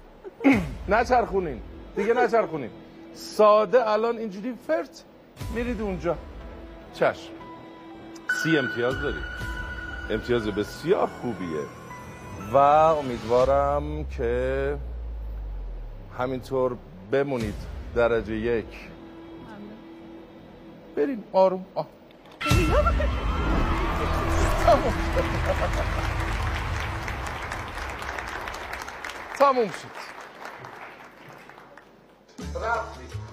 نچرخونین. 0.89 1.61
دیگه 1.95 2.13
نچرخونین. 2.13 2.69
ساده 3.13 3.89
الان 3.89 4.17
اینجوری 4.17 4.53
فرت 4.67 5.03
میرید 5.55 5.81
اونجا. 5.81 6.15
چشم. 6.93 7.31
سی 8.43 8.57
امتیاز 8.57 9.01
دارید 9.01 9.23
امتیاز 10.09 10.47
بسیار 10.47 11.07
خوبیه. 11.21 11.82
و 12.53 12.57
امیدوارم 12.57 14.05
که 14.05 14.77
همینطور 16.17 16.77
بمونید 17.11 17.55
درجه 17.95 18.33
یک 18.35 18.65
بریم 20.95 21.23
آروم 21.33 21.65
آه. 21.75 21.87
تموم 29.39 29.67
شد. 29.67 29.87
رفتی 32.55 33.32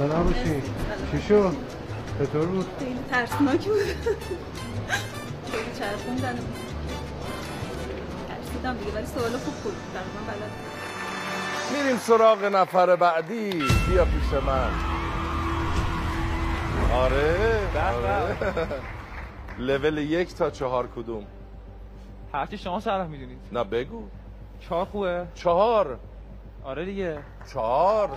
خسته 0.00 0.16
نباشی 0.16 0.62
چی 1.12 1.22
شد؟ 1.22 1.56
چطور 2.18 2.46
بود؟ 2.46 2.66
خیلی 2.78 2.98
ترسناک 3.10 3.64
بود. 3.64 3.76
خیلی 5.52 5.78
چرخوندن. 5.78 6.38
ترسیدم 8.28 8.76
دیگه 8.76 8.92
ولی 8.92 9.06
سوال 9.06 9.30
خوب 9.30 9.54
بود. 9.54 9.74
تقریبا 9.94 10.32
بلد 10.32 10.50
میریم 11.82 11.98
سراغ 11.98 12.44
نفر 12.44 12.96
بعدی. 12.96 13.50
بیا 13.88 14.04
پیش 14.04 14.32
من. 14.46 14.70
آره. 16.94 17.58
آره. 17.76 18.36
لول 19.58 19.98
یک 19.98 20.34
تا 20.34 20.50
چهار 20.50 20.88
کدوم؟ 20.96 21.26
هرچی 22.32 22.58
شما 22.58 22.80
صلاح 22.80 23.06
می‌دونید. 23.06 23.38
نه 23.52 23.64
بگو. 23.64 24.02
چهار 24.60 24.84
خوبه. 24.84 25.26
چهار. 25.34 25.98
آره 26.64 26.84
دیگه. 26.84 27.18
چهار. 27.52 28.10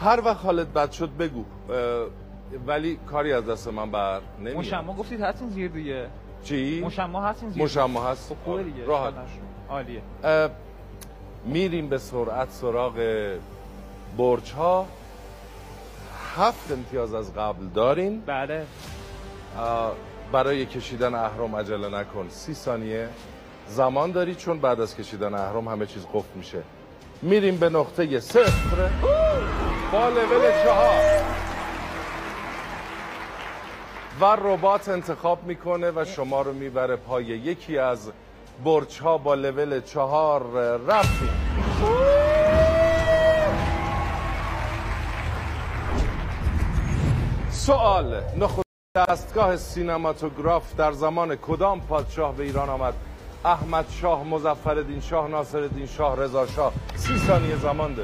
هر 0.00 0.22
وقت 0.24 0.44
حالت 0.44 0.66
بد 0.66 0.90
شد 0.90 1.10
بگو. 1.16 1.44
ولی 2.66 2.98
کاری 3.10 3.32
از 3.32 3.46
دست 3.46 3.68
من 3.68 3.90
بر 3.90 4.20
نمیاد. 4.38 4.56
مشما 4.56 4.94
گفتید 4.94 5.20
هستین 5.20 5.50
زیر 5.50 5.70
دیگه. 5.70 6.06
چی؟ 6.44 6.80
مشما 6.84 7.22
هستین 7.22 7.50
زیر 7.50 7.62
مشما 7.62 8.04
هست. 8.04 8.28
خب 8.28 8.36
خوبه 8.44 8.62
دیگه. 8.62 8.84
راحت. 8.84 9.14
عالیه. 9.68 10.02
میریم 11.44 11.88
به 11.88 11.98
سرعت 11.98 12.50
سراغ 12.50 12.94
برج 14.18 14.52
ها 14.52 14.86
هفت 16.36 16.72
امتیاز 16.72 17.14
از 17.14 17.34
قبل 17.34 17.66
دارین. 17.74 18.22
بله. 18.26 18.66
برای 20.32 20.66
کشیدن 20.66 21.14
اهرام 21.14 21.56
عجله 21.56 21.88
نکن. 21.88 22.26
سی 22.28 22.54
ثانیه. 22.54 23.08
زمان 23.68 24.10
داری 24.10 24.34
چون 24.34 24.58
بعد 24.58 24.80
از 24.80 24.96
کشیدن 24.96 25.34
اهرام 25.34 25.68
همه 25.68 25.86
چیز 25.86 26.06
قفل 26.14 26.38
میشه. 26.38 26.62
میریم 27.22 27.56
به 27.56 27.68
نقطه 27.68 28.20
صفر 28.20 28.90
با 29.92 30.08
لول 30.08 30.52
چهار. 30.64 31.02
و 34.20 34.24
ربات 34.24 34.88
انتخاب 34.88 35.44
می‌کنه 35.44 35.90
و 35.90 36.04
شما 36.04 36.42
رو 36.42 36.52
می‌بره 36.52 36.96
پای 36.96 37.24
یکی 37.24 37.78
از 37.78 38.10
برج 38.64 39.00
ها 39.00 39.18
با 39.18 39.34
لول 39.34 39.80
چهار 39.80 40.42
رفتیم 40.86 41.30
سوال 47.50 48.22
نخست 48.38 48.62
دستگاه 48.96 49.56
سینماتوگراف 49.56 50.76
در 50.76 50.92
زمان 50.92 51.36
کدام 51.36 51.80
پادشاه 51.80 52.34
به 52.34 52.44
ایران 52.44 52.68
آمد؟ 52.68 52.94
احمد 53.44 53.84
شاه 53.90 54.24
مظفرالدین 54.24 55.00
شاه 55.00 55.28
ناصرالدین 55.28 55.86
شاه 55.86 56.16
رضا 56.16 56.46
شاه. 56.46 56.72
سی 56.94 57.18
ثانیه 57.18 57.56
زمان 57.56 57.94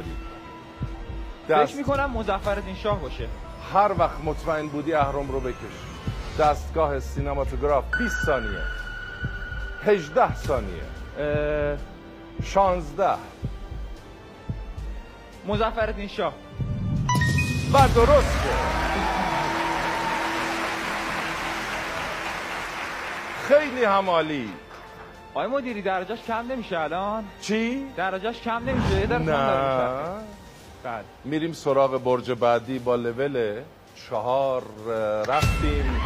داری 1.48 1.66
فکر 1.66 1.76
می‌کنم 1.76 2.10
مظفرالدین 2.10 2.74
شاه 2.74 3.00
باشه. 3.00 3.28
هر 3.74 3.92
وقت 3.98 4.24
مطمئن 4.24 4.68
بودی 4.68 4.94
اهرم 4.94 5.30
رو 5.30 5.40
بکش. 5.40 5.56
دستگاه 6.38 7.00
سینماتوگراف 7.00 7.84
20 7.98 8.16
ثانیه. 8.26 8.60
18 9.86 10.34
ثانیه. 10.34 10.82
اه، 11.18 11.78
16 12.44 13.14
مظفرالدین 15.46 16.08
شاه. 16.08 16.34
و 17.72 17.88
درسته 17.94 18.48
خیلی 23.48 23.84
همالی 23.84 24.52
آقای 25.34 25.46
مدیری 25.46 25.82
درجاش 25.82 26.22
کم 26.22 26.46
نمیشه 26.52 26.78
الان؟ 26.78 27.24
چی؟ 27.40 27.86
درجاش 27.96 28.40
کم 28.40 28.62
نمیشه 28.66 29.00
یه 29.00 29.06
نه. 29.06 30.41
بله 30.84 31.04
میریم 31.24 31.52
سراغ 31.52 32.02
برج 32.02 32.30
بعدی 32.30 32.78
با 32.78 32.96
لول 32.96 33.60
چهار 34.08 34.62
رفتیم. 35.28 36.00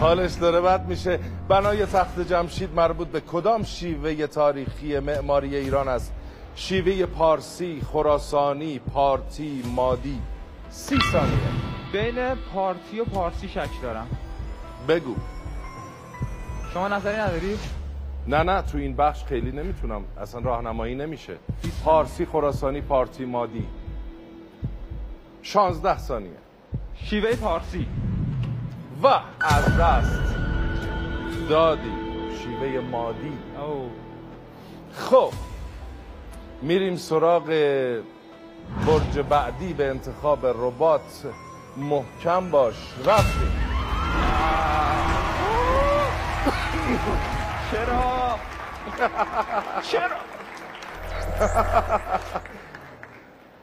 حالش 0.00 0.32
داره 0.32 0.60
بد 0.60 0.86
میشه. 0.86 1.18
بنای 1.48 1.86
تخت 1.86 2.20
جمشید 2.20 2.74
مربوط 2.74 3.08
به 3.08 3.20
کدام 3.20 3.62
شیوه 3.62 4.26
تاریخی 4.26 4.98
معماری 4.98 5.56
ایران 5.56 5.88
است؟ 5.88 6.12
شیوه 6.54 7.06
پارسی 7.06 7.82
خراسانی 7.92 8.78
پارتی 8.78 9.62
مادی. 9.66 10.20
سی 10.70 10.98
ثانیه. 11.12 11.38
بین 11.92 12.34
پارتی 12.34 13.00
و 13.00 13.04
پارسی 13.04 13.48
شک 13.48 13.82
دارم. 13.82 14.06
بگو. 14.88 15.14
شما 16.74 16.88
نظری 16.88 17.16
نداری؟ 17.16 17.58
نه 18.26 18.42
نه 18.42 18.62
تو 18.62 18.78
این 18.78 18.96
بخش 18.96 19.24
خیلی 19.24 19.52
نمی‌تونم. 19.52 20.02
اصلا 20.20 20.40
راهنمایی 20.40 20.94
نمیشه. 20.94 21.36
پارسی 21.84 22.26
خراسانی 22.26 22.80
پارتی 22.80 23.24
مادی. 23.24 23.66
شانزده 25.42 25.98
ثانیه. 25.98 26.30
شیوه 26.94 27.36
پارسی. 27.36 27.86
و 29.02 29.06
از 29.40 29.76
دست 29.78 30.20
دادی 31.48 31.92
شیوه 32.42 32.80
مادی. 32.80 33.38
او. 33.66 33.90
خب 34.92 35.32
میریم 36.62 36.96
سراغ 36.96 37.46
برج 38.86 39.18
بعدی 39.18 39.72
به 39.72 39.90
انتخاب 39.90 40.46
ربات. 40.46 41.26
محکم 41.76 42.50
باش. 42.50 42.74
رفتیم. 43.06 43.52
چرا؟ 47.70 48.38
چرا؟ 49.82 50.16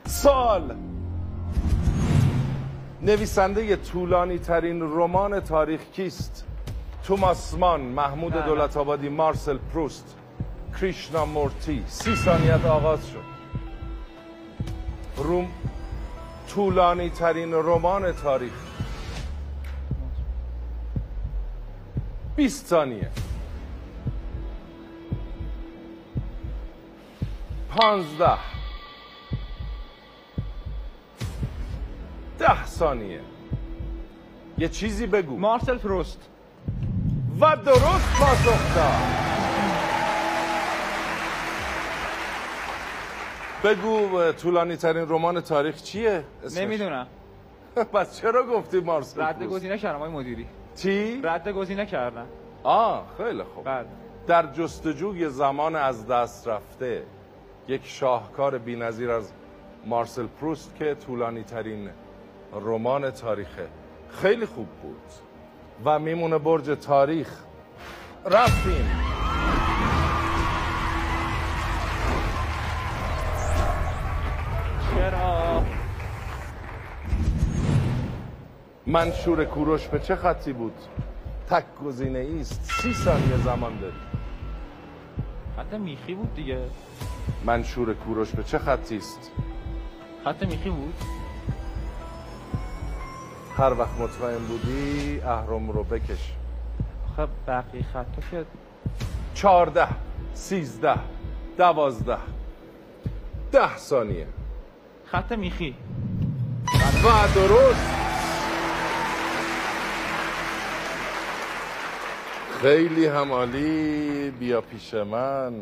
سال 0.06 0.76
نویسنده 3.02 3.76
طولانی 3.76 4.38
ترین 4.40 4.82
رمان 4.82 5.40
تاریخ 5.40 5.82
کیست؟ 5.94 6.46
توماس 7.04 7.54
مان، 7.54 7.82
محمود 7.82 8.38
نه. 8.38 8.46
دولت 8.46 8.78
آبادی، 8.78 9.10
مارسل 9.10 9.58
پروست، 9.74 10.16
کریشنا 10.82 11.26
مورتی 11.26 11.84
سی 11.88 12.16
ثانیت 12.16 12.66
آغاز 12.66 13.00
شد 13.08 13.38
روم 15.18 15.48
طولانی 16.50 17.10
ترین 17.10 17.54
رمان 17.54 18.12
تاریخ 18.12 18.52
20 22.38 22.66
ثانیه. 22.66 23.10
پانزده. 27.70 28.38
ده 32.40 32.66
ثانیه. 32.66 33.22
یه 34.58 34.68
چیزی 34.70 35.08
بگو. 35.08 35.38
مارسل 35.38 35.78
پروست. 35.78 36.30
و 37.42 37.56
درست 37.56 38.20
پاسخ 38.20 38.76
داد 38.76 38.94
بگو 43.64 44.32
طولانی 44.32 44.76
ترین 44.76 45.10
رمان 45.10 45.42
تاریخ 45.42 45.82
چیه؟ 45.82 46.24
نمی‌دونم. 46.58 47.08
پس 47.94 48.22
چرا 48.22 48.44
گفتی 48.44 48.80
مارسل 48.80 49.22
رد؟ 49.22 49.44
گزینه 49.44 49.78
کردم 49.78 50.00
های 50.00 50.10
مدیری. 50.10 50.48
چی؟ 50.78 51.22
رد 51.24 51.50
گزینه 51.50 51.86
کردم 51.86 52.28
آه 52.64 53.08
خیلی 53.18 53.44
خوب. 53.44 53.64
بله. 53.66 53.86
در 54.28 54.54
جستجوی 54.54 55.30
زمان 55.30 55.76
از 55.76 56.08
دست 56.08 56.48
رفته 56.48 57.04
یک 57.68 57.82
شاهکار 57.86 58.58
بی‌نظیر 58.58 59.12
از 59.12 59.32
مارسل 59.86 60.28
پروست 60.28 60.76
که 60.76 60.96
طولانی 60.96 61.44
ترین 61.44 61.90
رمان 62.54 63.12
تاریخه. 63.12 63.68
خیلی 64.10 64.46
خوب 64.46 64.68
بود. 64.68 65.02
و 65.86 66.00
میمونه 66.00 66.38
برج 66.38 66.78
تاریخ. 66.82 67.30
رفتیم. 68.26 69.17
منشور 78.88 79.46
کوروش 79.46 79.88
به 79.88 80.00
چه 80.00 80.16
خطی 80.16 80.54
بود؟ 80.54 80.74
تک 81.50 81.66
گزینه 81.86 82.28
است. 82.40 82.72
سی 82.82 82.94
ثانیه 82.94 83.38
زمان 83.38 83.80
داری. 83.80 83.94
خط 85.58 85.74
میخی 85.74 86.14
بود 86.14 86.36
دیگه. 86.36 86.60
منشور 87.46 87.94
کوروش 87.94 88.32
به 88.32 88.44
چه 88.44 88.58
خطی 88.58 88.98
است؟ 88.98 89.32
خط 90.26 90.44
میخی 90.44 90.70
بود. 90.70 90.94
هر 93.58 93.74
وقت 93.74 94.00
مطمئن 94.00 94.40
بودی 94.40 95.22
اهرم 95.22 95.70
رو 95.72 95.84
بکش. 95.84 96.34
خب 97.18 97.30
بقیه 97.48 97.84
خطا 97.84 98.22
که 98.32 98.46
چهارده 99.34 99.88
سیزده 100.34 101.00
دوازده. 101.58 102.18
ده 103.52 103.78
ثانیه. 103.78 104.28
خط 105.06 105.32
میخی. 105.32 105.76
و 107.04 107.34
درست. 107.36 108.17
خیلی 112.62 113.06
همالی 113.06 114.32
بیا 114.32 114.62
پیش 114.62 114.94
من. 114.94 115.54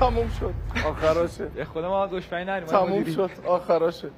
تموم 0.00 0.30
شد. 0.40 0.54
آخراشه. 0.86 1.44
به 1.44 1.64
خود 1.64 1.84
ما 1.84 2.06
دشمنی 2.06 2.44
نریم 2.44 2.66
تموم 2.66 3.04
شد. 3.04 3.30
آخراشه. 3.46 4.10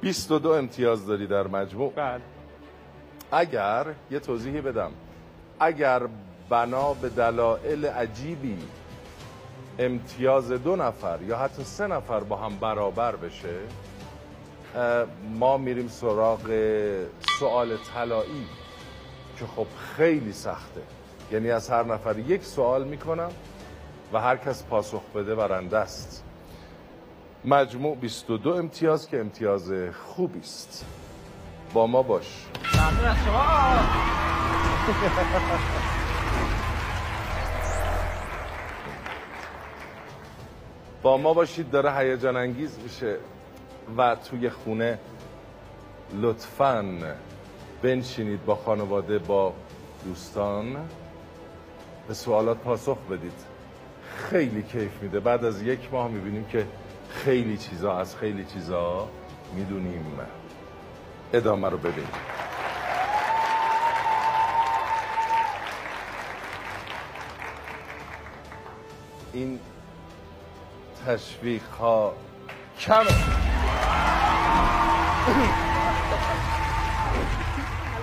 22 0.00 0.50
امتیاز 0.50 1.06
داری 1.06 1.26
در 1.26 1.46
مجموع. 1.46 1.92
بله. 1.92 2.20
اگر 3.32 3.86
یه 4.10 4.18
توضیحی 4.18 4.60
بدم. 4.60 4.90
اگر 5.60 6.02
بنا 6.48 6.94
به 6.94 7.08
دلایل 7.08 7.86
عجیبی 7.86 8.58
امتیاز 9.78 10.52
دو 10.52 10.76
نفر 10.76 11.18
یا 11.22 11.38
حتی 11.38 11.64
سه 11.64 11.86
نفر 11.86 12.20
با 12.20 12.36
هم 12.36 12.56
برابر 12.56 13.16
بشه 13.16 13.54
ما 15.34 15.56
میریم 15.56 15.88
سراغ 15.88 16.40
سوال 17.38 17.76
طلایی 17.94 18.46
که 19.38 19.46
خب 19.56 19.66
خیلی 19.96 20.32
سخته. 20.32 20.80
یعنی 21.32 21.50
از 21.50 21.70
هر 21.70 21.82
نفر 21.82 22.18
یک 22.18 22.44
سوال 22.44 22.84
می‌کنم 22.84 23.30
و 24.12 24.20
هر 24.20 24.36
کس 24.36 24.64
پاسخ 24.64 25.02
بده 25.14 25.34
برنده 25.34 25.78
است. 25.78 26.24
مجموع 27.44 27.96
22 27.96 28.54
امتیاز 28.54 29.08
که 29.08 29.20
امتیاز 29.20 29.72
خوبی 30.04 30.40
است. 30.40 30.84
با 31.72 31.86
ما 31.86 32.02
باش. 32.02 32.46
با 41.02 41.16
ما 41.16 41.34
باشید 41.34 41.70
داره 41.70 41.92
هیجان 41.96 42.36
انگیز 42.36 42.78
میشه. 42.82 43.16
و 43.96 44.16
توی 44.16 44.50
خونه 44.50 44.98
لطفا 46.12 46.84
بنشینید 47.82 48.44
با 48.44 48.54
خانواده 48.54 49.18
با 49.18 49.52
دوستان. 50.04 50.76
به 52.08 52.14
سوالات 52.14 52.58
پاسخ 52.58 52.98
بدید. 53.10 53.32
خیلی 54.30 54.62
کیف 54.62 55.02
میده. 55.02 55.20
بعد 55.20 55.44
از 55.44 55.62
یک 55.62 55.88
ماه 55.92 56.08
می‌بینیم 56.08 56.44
که 56.44 56.66
خیلی 57.10 57.56
چیزا 57.56 57.98
از 57.98 58.16
خیلی 58.16 58.44
چیزا 58.44 59.08
می‌دونیم. 59.54 60.18
ادامه 61.32 61.68
رو 61.68 61.78
ببینیم 61.78 62.10
این 69.32 69.60
تشویق 71.06 71.62
ها 71.80 72.14
کمه. 72.78 73.41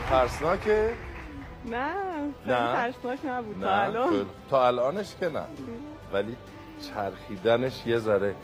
ترسناکه؟ 0.10 0.94
نه 1.66 1.90
خیلی 2.46 2.56
نه. 2.56 2.74
ترسناک 2.74 3.20
نبود. 3.26 3.62
تا 3.62 3.76
الان. 3.76 4.26
تا 4.50 4.68
الانش 4.68 5.16
که 5.20 5.30
نه. 5.30 5.44
ولی 6.14 6.36
چرخیدنش 6.82 7.88
یه 7.88 7.98
ذره. 7.98 8.36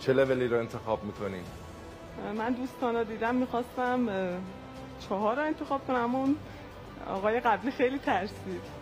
چه 0.00 0.12
لولی 0.12 0.48
رو 0.48 0.58
انتخاب 0.58 1.04
می‌کنی؟ 1.04 1.40
من 2.38 2.52
دوستان 2.52 2.96
رو 2.96 3.04
دیدم 3.04 3.34
می‌خواستم 3.34 4.08
چهار 5.08 5.36
رو 5.36 5.42
انتخاب 5.42 5.86
کنم 5.86 6.14
اون 6.14 6.36
آقای 7.10 7.40
قبلی 7.40 7.70
خیلی 7.70 7.98
ترسید. 7.98 8.78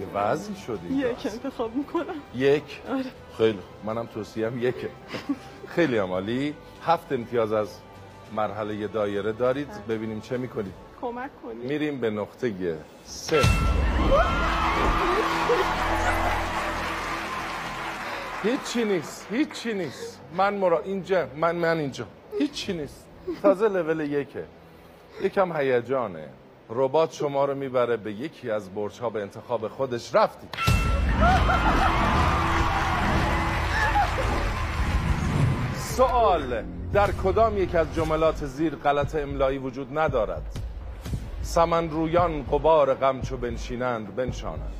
یه 0.00 0.06
وضعی 0.14 0.56
شدی 0.56 0.94
یک 0.94 1.26
انتخاب 1.26 1.74
می‌کنم. 1.76 2.14
یک؟ 2.34 2.80
آره. 2.90 3.04
خیلی. 3.38 3.58
منم 3.84 4.06
توصیم 4.06 4.58
یکه. 4.62 4.90
خیلی 5.66 5.98
عمالی 5.98 6.54
هفت 6.86 7.12
امتیاز 7.12 7.52
از 7.52 7.78
مرحله 8.32 8.86
دایره 8.86 9.32
دارید 9.32 9.68
ببینیم 9.88 10.20
چه 10.20 10.36
می‌کنید. 10.36 10.74
کمک 11.00 11.30
کنید. 11.42 11.64
میریم 11.64 12.00
به 12.00 12.10
نقطه 12.10 12.78
سه. 13.04 13.42
هیچی 18.42 18.84
نیست 18.84 19.26
هیچی 19.30 19.72
نیست. 19.72 20.20
من 20.36 20.54
مرا 20.54 20.80
اینجا 20.80 21.26
من 21.36 21.56
من 21.56 21.78
اینجا. 21.78 22.06
هیچی 22.38 22.72
نیست. 22.72 23.06
تازه 23.42 23.68
لول 23.68 24.00
یکه. 24.00 24.44
یکم 25.22 25.56
هیجانه. 25.56 26.28
ربات 26.70 27.12
شما 27.12 27.44
رو 27.44 27.54
می‌بره 27.54 27.96
به 27.96 28.12
یکی 28.12 28.50
از 28.50 28.74
برج 28.74 29.00
ها 29.00 29.10
به 29.10 29.22
انتخاب 29.22 29.68
خودش. 29.68 30.14
رفتی. 30.14 30.48
سوال 35.98 36.64
در 36.92 37.10
کدام 37.10 37.58
یک 37.58 37.74
از 37.74 37.94
جملات 37.94 38.46
زیر 38.46 38.76
غلط 38.76 39.14
املایی 39.14 39.58
وجود 39.58 39.98
ندارد؟ 39.98 40.42
سمن 41.42 41.90
رویان 41.90 42.42
قبار 42.42 42.94
غم 42.94 43.20
چو 43.20 43.36
بنشینند 43.36 44.16
بنشانند. 44.16 44.72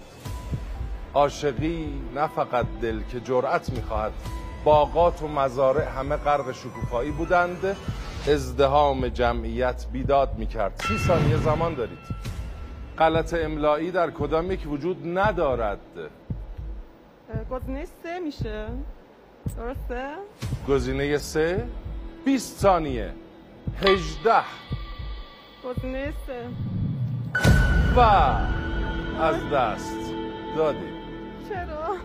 عاشقی 1.14 2.02
نه 2.14 2.26
فقط 2.26 2.66
دل 2.82 3.02
که 3.02 3.20
جرأت 3.20 3.70
می‌خواهد 3.70 4.12
باغات 4.64 5.22
و 5.22 5.28
مزارع 5.28 5.88
همه 5.88 6.16
غرق 6.16 6.52
شکوفایی 6.52 7.10
بودند. 7.10 7.76
ازدهام 8.28 9.08
جمعیت 9.08 9.86
بیداد 9.92 10.38
می‌کرد. 10.38 10.82
سی 10.88 10.98
ثانیه 10.98 11.36
زمان 11.36 11.74
دارید. 11.74 11.98
غلط 12.98 13.34
املایی 13.34 13.90
در 13.90 14.10
کدام 14.10 14.52
یک 14.52 14.66
وجود 14.70 15.18
ندارد؟ 15.18 15.80
گزینه 17.50 17.84
سه 18.02 18.18
میشه. 18.18 18.66
درسته؟ 19.56 20.14
گزینه 20.68 21.18
سه 21.18 21.68
20 22.24 22.58
ثانیه. 22.58 23.12
18 23.82 24.32
گزینه 25.64 26.12
سه. 26.26 26.46
و 27.96 28.00
از 29.20 29.50
دست 29.52 29.96
دادید 30.56 30.98
چرا؟ 31.48 31.96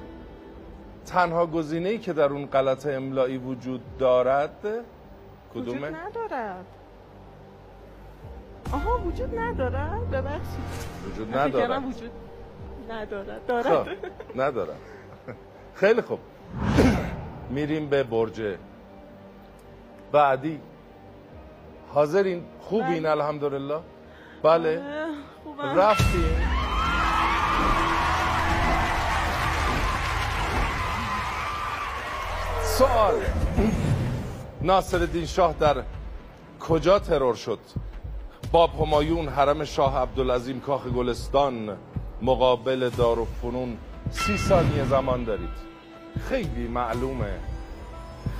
تنها 1.05 1.45
گزینه 1.45 1.89
ای 1.89 1.97
که 1.97 2.13
در 2.13 2.29
اون 2.29 2.45
غلط 2.45 2.85
املایی 2.85 3.37
وجود 3.37 3.81
دارد 3.97 4.65
وجود 4.65 4.83
کدومه؟ 5.53 5.89
ندارد. 5.89 6.65
آها 8.73 8.99
وجود 8.99 9.39
ندارد؟ 9.39 10.09
ببخشید. 10.11 10.43
وجود 11.07 11.37
ندارد. 11.37 11.83
وجود 11.85 12.11
ندارد. 12.89 13.41
خب 13.41 13.47
دارد. 13.47 13.87
ندارم 14.35 14.77
خیلی 15.75 16.01
خوب. 16.01 16.19
میریم 17.53 17.89
به 17.89 18.03
برج 18.03 18.41
بعدی. 20.11 20.59
حاضرین؟ 21.93 22.43
خوبین 22.59 23.05
الحمدلله. 23.05 23.79
بله. 24.43 24.81
خوبم. 25.43 25.77
رفتیم. 25.79 26.37
سوال. 32.63 33.13
ناصر 34.61 35.07
شاه 35.25 35.53
در 35.59 35.83
کجا 36.59 36.99
ترور 36.99 37.35
شد؟ 37.35 37.59
باب 38.51 38.69
همایون 38.81 39.27
حرم 39.27 39.63
شاه 39.65 40.01
عبدالعظیم 40.01 40.59
کاخ 40.59 40.87
گلستان 40.87 41.77
مقابل 42.21 42.89
دارالفنون 42.89 43.77
سی 44.11 44.37
ثانیه 44.37 44.85
زمان 44.85 45.23
دارید. 45.23 45.73
خیلی 46.29 46.67
معلومه. 46.67 47.33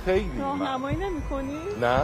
خیلی. 0.04 0.40
راهنمایی 0.40 0.96
نمی 0.96 1.22
کنی؟ 1.22 1.58
نه. 1.80 1.98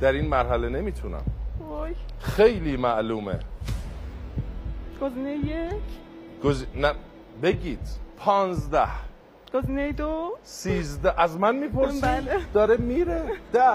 در 0.00 0.12
این 0.12 0.28
مرحله 0.28 0.68
نمی‌تونم. 0.68 1.22
وای. 1.68 1.94
خیلی 2.20 2.76
معلومه. 2.76 3.38
گزینه 5.02 5.32
یک؟ 5.32 5.82
گز... 6.44 6.64
نه 6.74 6.92
بگید. 7.42 7.88
پانزده. 8.18 8.86
گزینه 9.54 9.92
دو؟ 9.92 10.36
سیزده. 10.42 11.20
از 11.20 11.36
من 11.36 11.56
می‌پرسی؟ 11.56 12.00
بله. 12.00 12.36
داره 12.54 12.76
میره. 12.76 13.22
ده. 13.52 13.74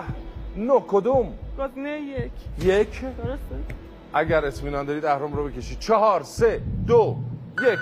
نه 0.57 0.83
کدوم؟ 0.87 1.33
گزینه 1.59 1.99
یک. 1.99 2.31
یک. 2.59 3.01
درسته. 3.01 3.55
اگر 4.13 4.45
اطمینان 4.45 4.85
دارید 4.85 5.05
اهرام 5.05 5.33
رو 5.33 5.49
بکشید. 5.49 5.79
چهار 5.79 6.23
سه 6.23 6.61
دو 6.87 7.17
یک. 7.61 7.79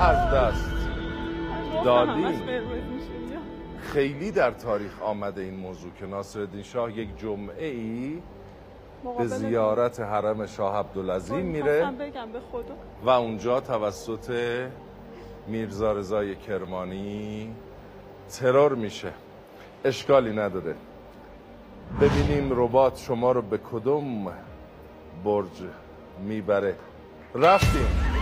از 0.00 0.34
دست. 0.34 0.75
دادیم. 1.84 2.42
خیلی 3.80 4.30
در 4.30 4.50
تاریخ 4.50 5.02
آمده 5.02 5.42
این 5.42 5.54
موضوع 5.54 5.90
که 5.98 6.06
ناصرالدین 6.06 6.62
شاه 6.62 6.98
یک 6.98 7.18
جمعه 7.18 7.66
ای 7.66 8.18
به 9.18 9.26
زیارت 9.26 10.00
حرم 10.00 10.46
شاه 10.46 10.76
عبدالعظیم 10.76 11.46
میره 11.46 11.84
بگم 11.84 12.32
به 12.32 12.40
خدا. 12.52 12.74
و 13.04 13.10
اونجا 13.10 13.60
توسط 13.60 14.30
میرزا 15.46 15.92
رضای 15.92 16.36
کرمانی 16.36 17.54
ترور 18.30 18.74
میشه. 18.74 19.12
اشکالی 19.84 20.32
نداره. 20.32 20.74
ببینیم 22.00 22.48
ربات 22.50 22.98
شما 22.98 23.32
رو 23.32 23.42
به 23.42 23.58
کدوم 23.58 24.32
برج 25.24 25.62
می‌بره. 26.24 26.74
رفتیم. 27.34 28.15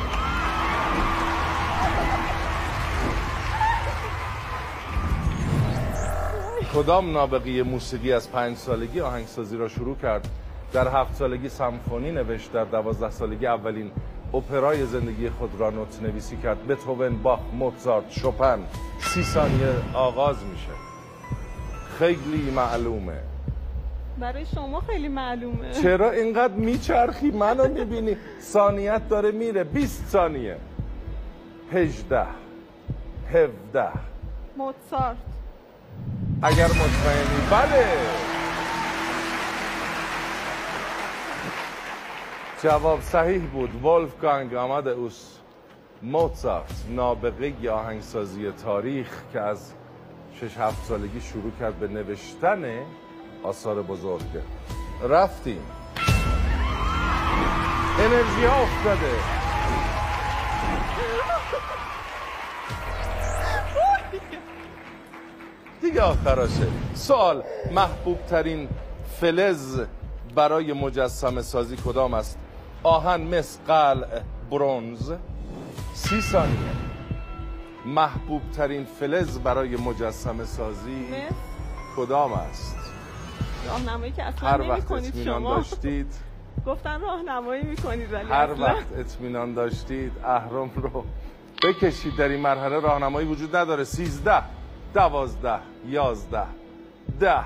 کدام 6.75 7.13
نابغه 7.13 7.63
موسیقی 7.63 8.13
از 8.13 8.33
پنج 8.33 8.57
سالگی 8.57 9.01
آهنگسازی 9.01 9.57
را 9.57 9.69
شروع 9.69 9.97
کرد؟ 9.97 10.29
در 10.73 10.89
هفت 10.89 11.15
سالگی 11.15 11.49
سمفونی 11.49 12.11
نوشت 12.11 12.53
در 12.53 12.65
دوازده 12.65 13.11
سالگی 13.11 13.47
اولین 13.47 13.91
اپرای 14.35 14.87
زندگی 14.87 15.31
خود 15.31 15.51
را 15.59 15.71
نوت 15.71 16.03
نویسی 16.03 16.37
کرد. 16.37 16.67
بتوون 16.67 17.23
باخ 17.23 17.41
موزارت 17.53 18.11
شوپن 18.11 18.59
سی 19.01 19.23
ثانیه 19.23 19.73
آغاز 19.95 20.37
میشه. 20.45 20.73
خیلی 21.99 22.51
معلومه. 22.51 23.21
برای 24.19 24.47
شما 24.55 24.81
خیلی 24.81 25.09
معلومه. 25.09 25.73
چرا 25.73 26.11
اینقدر 26.11 26.55
میچرخی؟ 26.55 27.31
منو 27.31 27.69
می‌بینی. 27.69 28.17
ثانیت 28.41 29.09
داره 29.09 29.31
میره. 29.31 29.65
20 29.65 30.05
ثانیه. 30.09 30.57
18 31.73 32.27
17 33.33 33.89
موتسارت 34.57 35.17
اگر 36.45 36.67
مطمئنی. 36.67 37.49
بله. 37.51 37.87
جواب 42.63 43.01
صحیح 43.01 43.43
بود. 43.43 43.85
ولفگانگ 43.85 44.55
آمادئوس 44.55 45.39
موزارت 46.03 46.85
نابغه 46.91 47.71
آهنگسازی 47.71 48.51
تاریخ 48.51 49.09
که 49.33 49.41
از 49.41 49.73
شش 50.41 50.57
هفت 50.59 50.85
سالگی 50.85 51.21
شروع 51.21 51.53
کرد 51.61 51.79
به 51.79 51.89
نوشتن 51.89 52.65
آثار 53.43 53.83
بزرگ. 53.83 54.43
رفتیم. 55.09 55.63
انرژی 57.99 58.45
ها 58.45 58.63
افتاده. 58.63 59.54
دیگه 65.85 66.03
آخراشه. 66.03 66.67
سوال 66.95 67.43
محبوب 67.73 68.27
ترین 68.27 68.69
فلز 69.21 69.81
برای 70.35 70.73
مجسم 70.73 71.43
سازی 71.43 71.77
کدام 71.77 72.15
است؟ 72.15 72.39
آهن 72.83 73.21
مس 73.21 73.59
قلع 73.67 74.07
برونز. 74.51 75.13
سی 75.95 76.21
ثانیه. 76.21 76.59
محبوب 77.87 78.43
ترین 78.57 78.85
فلز 78.85 79.39
برای 79.39 79.77
مجسم 79.77 80.45
سازی 80.45 80.91
مس؟ 80.91 81.35
کدام 81.97 82.33
است؟ 82.33 82.77
راهنمایی 83.67 84.13
که 84.13 84.23
اصلا 84.23 84.49
هر 84.49 84.61
وقت 84.61 84.93
اطمینان 84.93 85.25
شما 85.25 85.57
داشتید. 85.57 86.15
گفتن 86.67 87.01
راهنمایی 87.01 87.63
می‌کنید 87.63 88.13
ولی 88.13 88.31
هر 88.31 88.51
اصلا. 88.51 88.67
وقت 88.67 88.87
اطمینان 88.99 89.55
داشتید 89.55 90.13
اهرام 90.25 90.71
رو 90.75 91.05
بکشید. 91.63 92.17
در 92.17 92.29
این 92.29 92.41
مرحله 92.41 92.81
راهنمایی 92.81 93.27
وجود 93.27 93.57
نداره. 93.57 93.85
سیزده. 93.85 94.43
دوازده 94.95 95.61
یازده 95.87 96.47
ده 97.21 97.45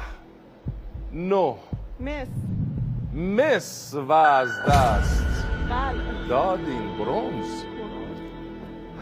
نه 1.13 1.55
مس. 2.01 2.29
مس 3.15 3.95
و 3.95 4.13
از 4.13 4.49
دست. 4.69 5.27
بله. 5.71 6.29
دادین 6.29 6.99
برونز. 6.99 7.65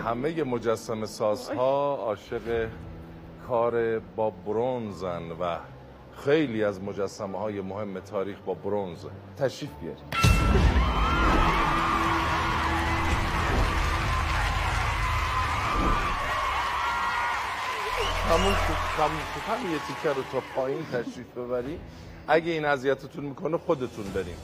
همه 0.05 0.45
مجسم 0.45 1.05
سازها 1.05 1.97
عاشق 1.97 2.69
کار 3.49 3.99
با 3.99 4.31
برونزن 4.31 5.31
و 5.41 5.57
خیلی 6.25 6.65
از 6.65 6.83
مجسمه 6.83 7.39
های 7.39 7.61
مهم 7.61 8.01
تاریخ 8.01 8.39
با 8.47 8.55
برونز. 8.55 9.07
تشریف 9.39 9.71
بیارید. 9.81 10.26
تموم 18.29 18.55
شد 18.55 18.97
همین 19.49 19.73
یه 19.73 19.79
تیکه 19.79 20.09
رو 20.09 20.23
تا 20.33 20.43
پایین 20.57 20.87
تشریف 20.93 21.27
ببری. 21.37 21.79
اگه 22.29 22.53
این 22.53 22.65
اذیتتون 22.65 23.25
می‌کنه 23.25 23.59
خودتون 23.59 24.05
بریم 24.15 24.37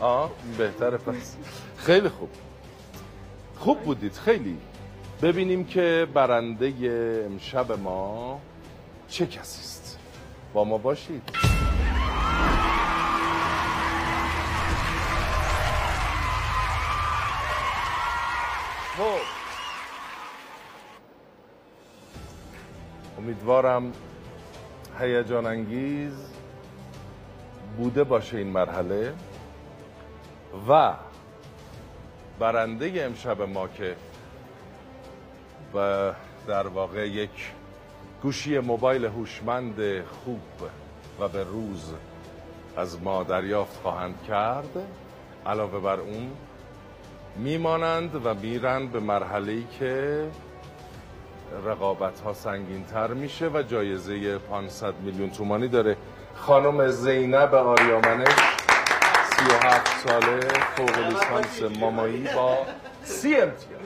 آه 0.00 0.30
بهتره 0.58 0.96
پس. 0.96 1.36
خیلی 1.76 2.08
خوب. 2.08 2.28
خوب 3.58 3.80
بودید 3.82 4.12
خیلی. 4.12 4.58
ببینیم 5.22 5.64
که 5.64 6.06
برنده 6.14 6.72
امشب 7.26 7.72
ما 7.72 8.40
چه 9.08 9.26
کسی 9.26 9.60
است. 9.60 9.98
با 10.54 10.64
ما 10.64 10.78
باشید. 10.78 11.53
امیدوارم 23.24 23.92
هیجان 25.00 25.46
انگیز 25.46 26.12
بوده 27.76 28.04
باشه 28.04 28.36
این 28.36 28.46
مرحله 28.46 29.12
و 30.68 30.94
برنده 32.38 33.04
امشب 33.04 33.42
ما 33.42 33.68
که 33.68 33.96
و 35.74 36.12
در 36.46 36.66
واقع 36.66 37.08
یک 37.08 37.52
گوشی 38.22 38.58
موبایل 38.58 39.04
هوشمند 39.04 40.04
خوب 40.04 40.68
و 41.20 41.28
به 41.28 41.44
روز 41.44 41.92
از 42.76 43.02
ما 43.02 43.22
دریافت 43.22 43.80
خواهند 43.82 44.22
کرد 44.28 44.86
علاوه 45.46 45.80
بر 45.80 46.00
اون 46.00 46.30
میمانند 47.36 48.26
و 48.26 48.34
میرند 48.34 48.92
به 48.92 49.00
مرحله 49.00 49.52
ای 49.52 49.64
که 49.78 50.26
رقابت 51.64 52.20
ها 52.20 52.32
سنگین 52.32 52.84
تر 52.84 53.06
میشه 53.06 53.48
و 53.48 53.62
جایزه 53.62 54.38
500 54.38 54.94
میلیون 55.00 55.30
تومانی 55.30 55.68
داره. 55.68 55.96
خانم 56.34 56.88
زینب 56.88 57.54
آریامنش 57.54 58.34
37 59.36 60.08
ساله 60.08 60.40
فوق 60.76 60.98
لیسانس 60.98 61.78
مامایی 61.80 62.28
با 62.34 62.58
سی 63.02 63.34
امتیاز. 63.34 63.80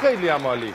خیلی 0.00 0.28
عمالی. 0.28 0.74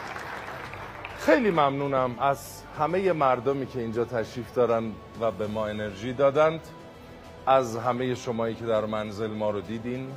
خیلی 1.20 1.52
ممنونم 1.52 2.20
از 2.20 2.62
همه 2.80 3.14
مردمی 3.14 3.66
که 3.66 3.80
اینجا 3.80 4.06
تشریف 4.06 4.54
دارن 4.54 4.92
و 5.22 5.32
به 5.32 5.48
ما 5.48 5.68
انرژی 5.68 6.14
دادند. 6.14 6.62
از 7.48 7.78
همه 7.78 8.16
شمایی 8.16 8.56
که 8.56 8.66
در 8.66 8.86
منزل 8.86 9.28
ما 9.28 9.50
رو 9.50 9.62
دیدین 9.62 10.08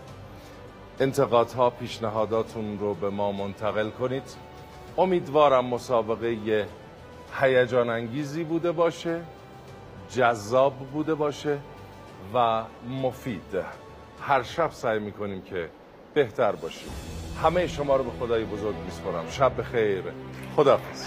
انتقادها 1.01 1.71
پیشنهاداتون 1.71 2.79
رو 2.79 2.95
به 2.95 3.11
ما 3.11 3.33
منتقل 3.33 3.91
کنید. 3.91 4.37
امیدوارم 4.99 5.65
مسابقه 5.65 6.67
هیجان 7.41 7.91
انگیزی 7.91 8.45
بوده 8.45 8.73
باشه 8.73 9.21
جذاب 10.11 10.75
بوده 10.75 11.15
باشه 11.15 11.59
و 12.35 12.63
مفید. 13.03 13.57
هر 14.21 14.43
شب 14.43 14.71
سعی 14.71 14.99
می‌کنیم 14.99 15.43
که 15.43 15.69
بهتر 16.15 16.53
باشیم. 16.53 16.91
همه 17.43 17.67
شما 17.67 17.97
رو 17.97 18.05
به 18.05 18.11
خدای 18.21 18.45
بزرگ 18.45 18.75
میسپارم. 18.85 19.31
شب 19.31 19.61
بخیر. 19.61 20.03
خداحافظ. 20.57 21.07